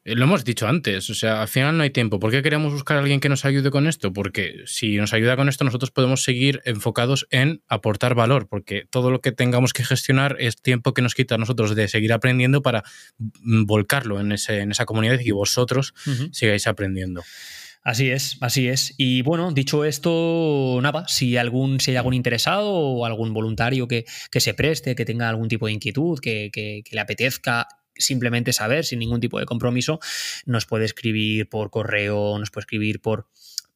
lo 0.03 0.23
hemos 0.23 0.43
dicho 0.43 0.67
antes, 0.67 1.09
o 1.11 1.13
sea, 1.13 1.43
al 1.43 1.47
final 1.47 1.77
no 1.77 1.83
hay 1.83 1.91
tiempo. 1.91 2.19
¿Por 2.19 2.31
qué 2.31 2.41
queremos 2.41 2.73
buscar 2.73 2.97
a 2.97 3.01
alguien 3.01 3.19
que 3.19 3.29
nos 3.29 3.45
ayude 3.45 3.69
con 3.69 3.85
esto? 3.85 4.11
Porque 4.11 4.63
si 4.65 4.97
nos 4.97 5.13
ayuda 5.13 5.35
con 5.35 5.47
esto, 5.47 5.63
nosotros 5.63 5.91
podemos 5.91 6.23
seguir 6.23 6.59
enfocados 6.65 7.27
en 7.29 7.61
aportar 7.67 8.15
valor, 8.15 8.47
porque 8.47 8.85
todo 8.89 9.11
lo 9.11 9.21
que 9.21 9.31
tengamos 9.31 9.73
que 9.73 9.85
gestionar 9.85 10.37
es 10.39 10.59
tiempo 10.59 10.95
que 10.95 11.03
nos 11.03 11.13
quita 11.13 11.35
a 11.35 11.37
nosotros 11.37 11.75
de 11.75 11.87
seguir 11.87 12.13
aprendiendo 12.13 12.63
para 12.63 12.83
volcarlo 13.39 14.19
en, 14.19 14.31
ese, 14.31 14.59
en 14.61 14.71
esa 14.71 14.85
comunidad 14.85 15.19
y 15.19 15.25
que 15.25 15.33
vosotros 15.33 15.93
sigáis 16.31 16.65
aprendiendo. 16.65 17.23
Así 17.83 18.09
es, 18.09 18.37
así 18.41 18.67
es. 18.67 18.93
Y 18.97 19.21
bueno, 19.23 19.51
dicho 19.51 19.85
esto, 19.85 20.79
nada, 20.81 21.07
si 21.07 21.37
algún, 21.37 21.79
si 21.79 21.91
hay 21.91 21.97
algún 21.97 22.13
interesado 22.13 22.71
o 22.71 23.05
algún 23.05 23.33
voluntario 23.33 23.87
que, 23.87 24.05
se 24.31 24.53
preste, 24.55 24.95
que 24.95 25.05
tenga 25.05 25.29
algún 25.29 25.47
tipo 25.47 25.67
de 25.67 25.73
inquietud, 25.73 26.19
que, 26.19 26.49
que 26.51 26.83
le 26.91 26.99
apetezca 26.99 27.67
simplemente 27.95 28.53
saber, 28.53 28.85
sin 28.85 28.99
ningún 28.99 29.19
tipo 29.19 29.39
de 29.39 29.45
compromiso, 29.45 29.99
nos 30.45 30.65
puede 30.65 30.85
escribir 30.85 31.49
por 31.49 31.69
correo, 31.69 32.37
nos 32.39 32.51
puede 32.51 32.63
escribir 32.63 33.01
por, 33.01 33.27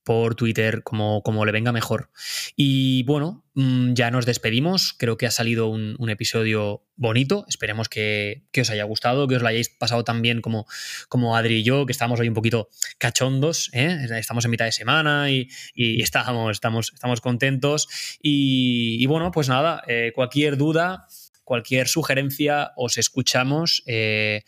por 0.05 0.35
Twitter, 0.35 0.83
como, 0.83 1.23
como, 1.23 1.45
le 1.45 1.51
venga 1.51 1.71
mejor. 1.71 2.11
Y 2.55 3.01
bueno, 3.03 3.43
mm, 3.55 3.93
ya 3.93 4.11
nos 4.11 4.27
despedimos. 4.27 4.93
Creo 4.93 5.17
que 5.17 5.25
ha 5.25 5.31
salido 5.31 5.67
un, 5.67 6.09
episodio 6.09 6.85
bonito. 6.95 7.43
Esperemos 7.49 7.89
que, 7.89 8.43
os 8.55 8.69
haya 8.69 8.83
gustado, 8.83 9.27
que 9.27 9.35
os 9.35 9.41
lo 9.41 9.47
hayáis 9.47 9.69
pasado 9.69 10.03
tan 10.03 10.21
bien 10.21 10.41
como, 10.41 10.67
como 11.09 11.35
Adri 11.35 11.55
y 11.55 11.63
yo, 11.63 11.87
que 11.87 11.91
estamos 11.91 12.19
hoy 12.19 12.27
un 12.27 12.35
poquito 12.35 12.69
cachondos. 12.99 13.71
¿eh? 13.73 14.05
Estamos 14.11 14.45
en 14.45 14.51
mitad 14.51 14.65
de 14.65 14.71
semana 14.71 15.31
y, 15.31 15.49
estamos, 15.75 16.51
estamos, 16.51 16.91
estamos 16.93 17.19
contentos. 17.19 17.87
Y, 18.21 19.03
bueno, 19.07 19.31
pues 19.31 19.49
nada, 19.49 19.81
eh, 19.87 20.11
cualquier 20.13 20.55
duda 20.55 21.07
cualquier 21.45 21.87
sugerencia 21.87 22.73
os 22.75 22.97
escuchamos. 22.97 23.83
Eh, 23.85 24.43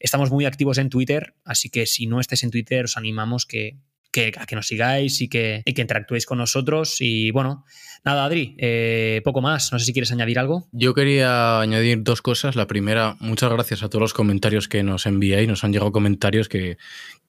estamos 0.00 0.32
muy 0.32 0.46
activos 0.46 0.78
en 0.78 0.88
Twitter, 0.88 1.34
así 1.44 1.70
que 1.70 1.86
si 1.86 2.06
no 2.06 2.18
estés 2.18 2.42
en 2.42 2.50
Twitter 2.50 2.86
os 2.86 2.96
animamos 2.96 3.46
que, 3.46 3.78
a 4.36 4.46
que 4.46 4.56
nos 4.56 4.66
sigáis 4.66 5.20
y 5.20 5.28
que, 5.28 5.62
que, 5.64 5.80
interactuéis 5.80 6.26
con 6.26 6.38
nosotros. 6.38 6.96
Y 7.00 7.30
bueno, 7.30 7.64
nada, 8.04 8.24
Adri, 8.24 8.56
eh, 8.58 9.20
poco 9.22 9.40
más. 9.40 9.70
No 9.72 9.78
sé 9.78 9.84
si 9.84 9.92
quieres 9.92 10.10
añadir 10.10 10.38
algo. 10.38 10.66
Yo 10.72 10.94
quería 10.94 11.60
añadir 11.60 12.02
dos 12.02 12.22
cosas. 12.22 12.56
La 12.56 12.66
primera, 12.66 13.16
muchas 13.20 13.52
gracias 13.52 13.82
a 13.82 13.88
todos 13.88 14.00
los 14.00 14.14
comentarios 14.14 14.66
que 14.66 14.82
nos 14.82 15.06
enviáis. 15.06 15.46
Nos 15.46 15.62
han 15.62 15.72
llegado 15.72 15.92
comentarios 15.92 16.48
que, 16.48 16.78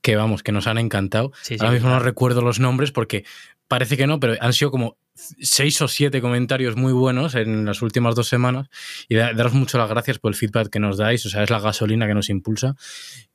que 0.01 0.16
vamos, 0.16 0.41
que 0.41 0.51
nos 0.51 0.68
han 0.68 0.78
encantado. 0.78 1.34
Ahora 1.59 1.72
mismo 1.72 1.89
no 1.89 1.99
recuerdo 1.99 2.41
los 2.41 2.59
nombres 2.59 2.91
porque 2.91 3.26
parece 3.68 3.97
que 3.97 4.07
no, 4.07 4.20
pero 4.20 4.36
han 4.39 4.53
sido 4.53 4.72
como 4.72 4.97
seis 5.41 5.82
o 5.82 5.88
siete 5.88 6.22
comentarios 6.22 6.76
muy 6.76 6.93
buenos 6.93 7.36
en 7.36 7.65
las 7.65 7.82
últimas 7.82 8.15
dos 8.15 8.28
semanas 8.28 8.69
y 9.07 9.15
daros 9.15 9.53
mucho 9.53 9.78
las 9.78 9.89
gracias 9.89 10.19
por 10.19 10.32
el 10.32 10.36
feedback 10.36 10.69
que 10.69 10.80
nos 10.80 10.97
dais, 10.97 11.26
o 11.26 11.30
sea, 11.30 11.43
es 11.43 11.49
la 11.49 11.59
gasolina 11.59 12.07
que 12.07 12.13
nos 12.13 12.30
impulsa. 12.30 12.76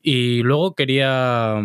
Y 0.02 0.42
luego 0.42 0.74
quería, 0.74 1.60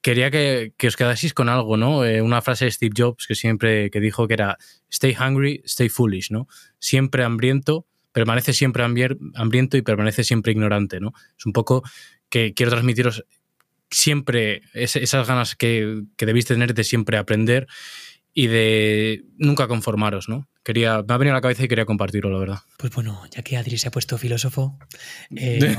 quería 0.00 0.30
que, 0.30 0.72
os 0.86 0.96
quedaseis 0.96 1.34
con 1.34 1.48
algo, 1.48 1.76
¿no? 1.76 2.04
Eh, 2.04 2.22
una 2.22 2.42
frase 2.42 2.66
de 2.66 2.70
Steve 2.70 2.94
Jobs 2.96 3.26
que 3.26 3.34
siempre 3.34 3.90
que 3.90 4.00
dijo 4.00 4.28
que 4.28 4.34
era 4.34 4.56
stay 4.90 5.16
hungry, 5.18 5.62
stay 5.64 5.88
foolish, 5.88 6.30
¿no? 6.30 6.48
Siempre 6.78 7.24
hambriento, 7.24 7.86
permanece 8.12 8.52
siempre 8.52 8.84
hambriento 8.84 9.76
y 9.76 9.82
permanece 9.82 10.24
siempre 10.24 10.52
ignorante, 10.52 11.00
¿no? 11.00 11.12
Es 11.38 11.44
un 11.44 11.52
poco 11.52 11.82
que 12.28 12.54
quiero 12.54 12.72
transmitiros 12.72 13.24
siempre 13.90 14.62
esas 14.74 15.26
ganas 15.26 15.54
que, 15.54 16.02
que 16.16 16.26
debéis 16.26 16.46
tener 16.46 16.74
de 16.74 16.84
siempre 16.84 17.18
aprender 17.18 17.66
y 18.38 18.48
de 18.48 19.24
nunca 19.38 19.66
conformaros, 19.66 20.28
¿no? 20.28 20.46
Quería, 20.62 21.02
me 21.02 21.14
ha 21.14 21.16
venido 21.16 21.32
a 21.32 21.38
la 21.38 21.40
cabeza 21.40 21.64
y 21.64 21.68
quería 21.68 21.86
compartirlo, 21.86 22.30
la 22.30 22.38
verdad. 22.38 22.58
Pues 22.76 22.92
bueno, 22.92 23.22
ya 23.30 23.42
que 23.42 23.56
Adri 23.56 23.78
se 23.78 23.88
ha 23.88 23.90
puesto 23.90 24.18
filósofo, 24.18 24.78
eh, 25.34 25.58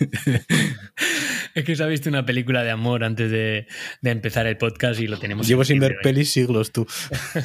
es 1.54 1.64
que 1.64 1.76
se 1.76 1.84
ha 1.84 1.86
visto 1.86 2.08
una 2.08 2.26
película 2.26 2.64
de 2.64 2.72
amor 2.72 3.04
antes 3.04 3.30
de, 3.30 3.68
empezar 4.02 4.48
el 4.48 4.56
podcast 4.56 4.98
y 5.00 5.06
lo 5.06 5.20
tenemos. 5.20 5.46
Llevo 5.46 5.64
sin 5.64 5.78
ver 5.78 5.98
pelis 6.02 6.32
siglos 6.32 6.72
tú. 6.72 6.84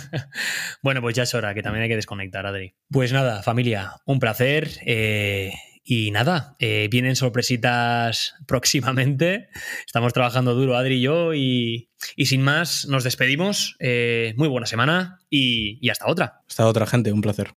bueno, 0.81 0.99
pues 1.01 1.13
ya 1.15 1.23
es 1.23 1.35
hora, 1.35 1.53
que 1.53 1.61
también 1.61 1.83
hay 1.83 1.89
que 1.89 1.95
desconectar, 1.95 2.47
Adri. 2.47 2.73
Pues 2.89 3.13
nada, 3.13 3.43
familia, 3.43 3.97
un 4.07 4.17
placer. 4.17 4.67
Eh, 4.83 5.53
y 5.83 6.11
nada, 6.11 6.55
eh, 6.59 6.87
vienen 6.91 7.15
sorpresitas 7.15 8.35
próximamente. 8.47 9.49
Estamos 9.85 10.13
trabajando 10.13 10.53
duro, 10.53 10.75
Adri 10.75 10.95
y 10.95 11.01
yo, 11.01 11.33
y, 11.33 11.89
sin 12.17 12.41
más, 12.41 12.85
nos 12.87 13.03
despedimos. 13.03 13.75
Eh, 13.79 14.33
muy 14.37 14.47
buena 14.47 14.67
semana 14.67 15.19
y, 15.29 15.77
y 15.81 15.89
hasta 15.89 16.07
otra. 16.07 16.41
Hasta 16.47 16.67
otra, 16.67 16.85
gente, 16.85 17.11
un 17.11 17.21
placer. 17.21 17.53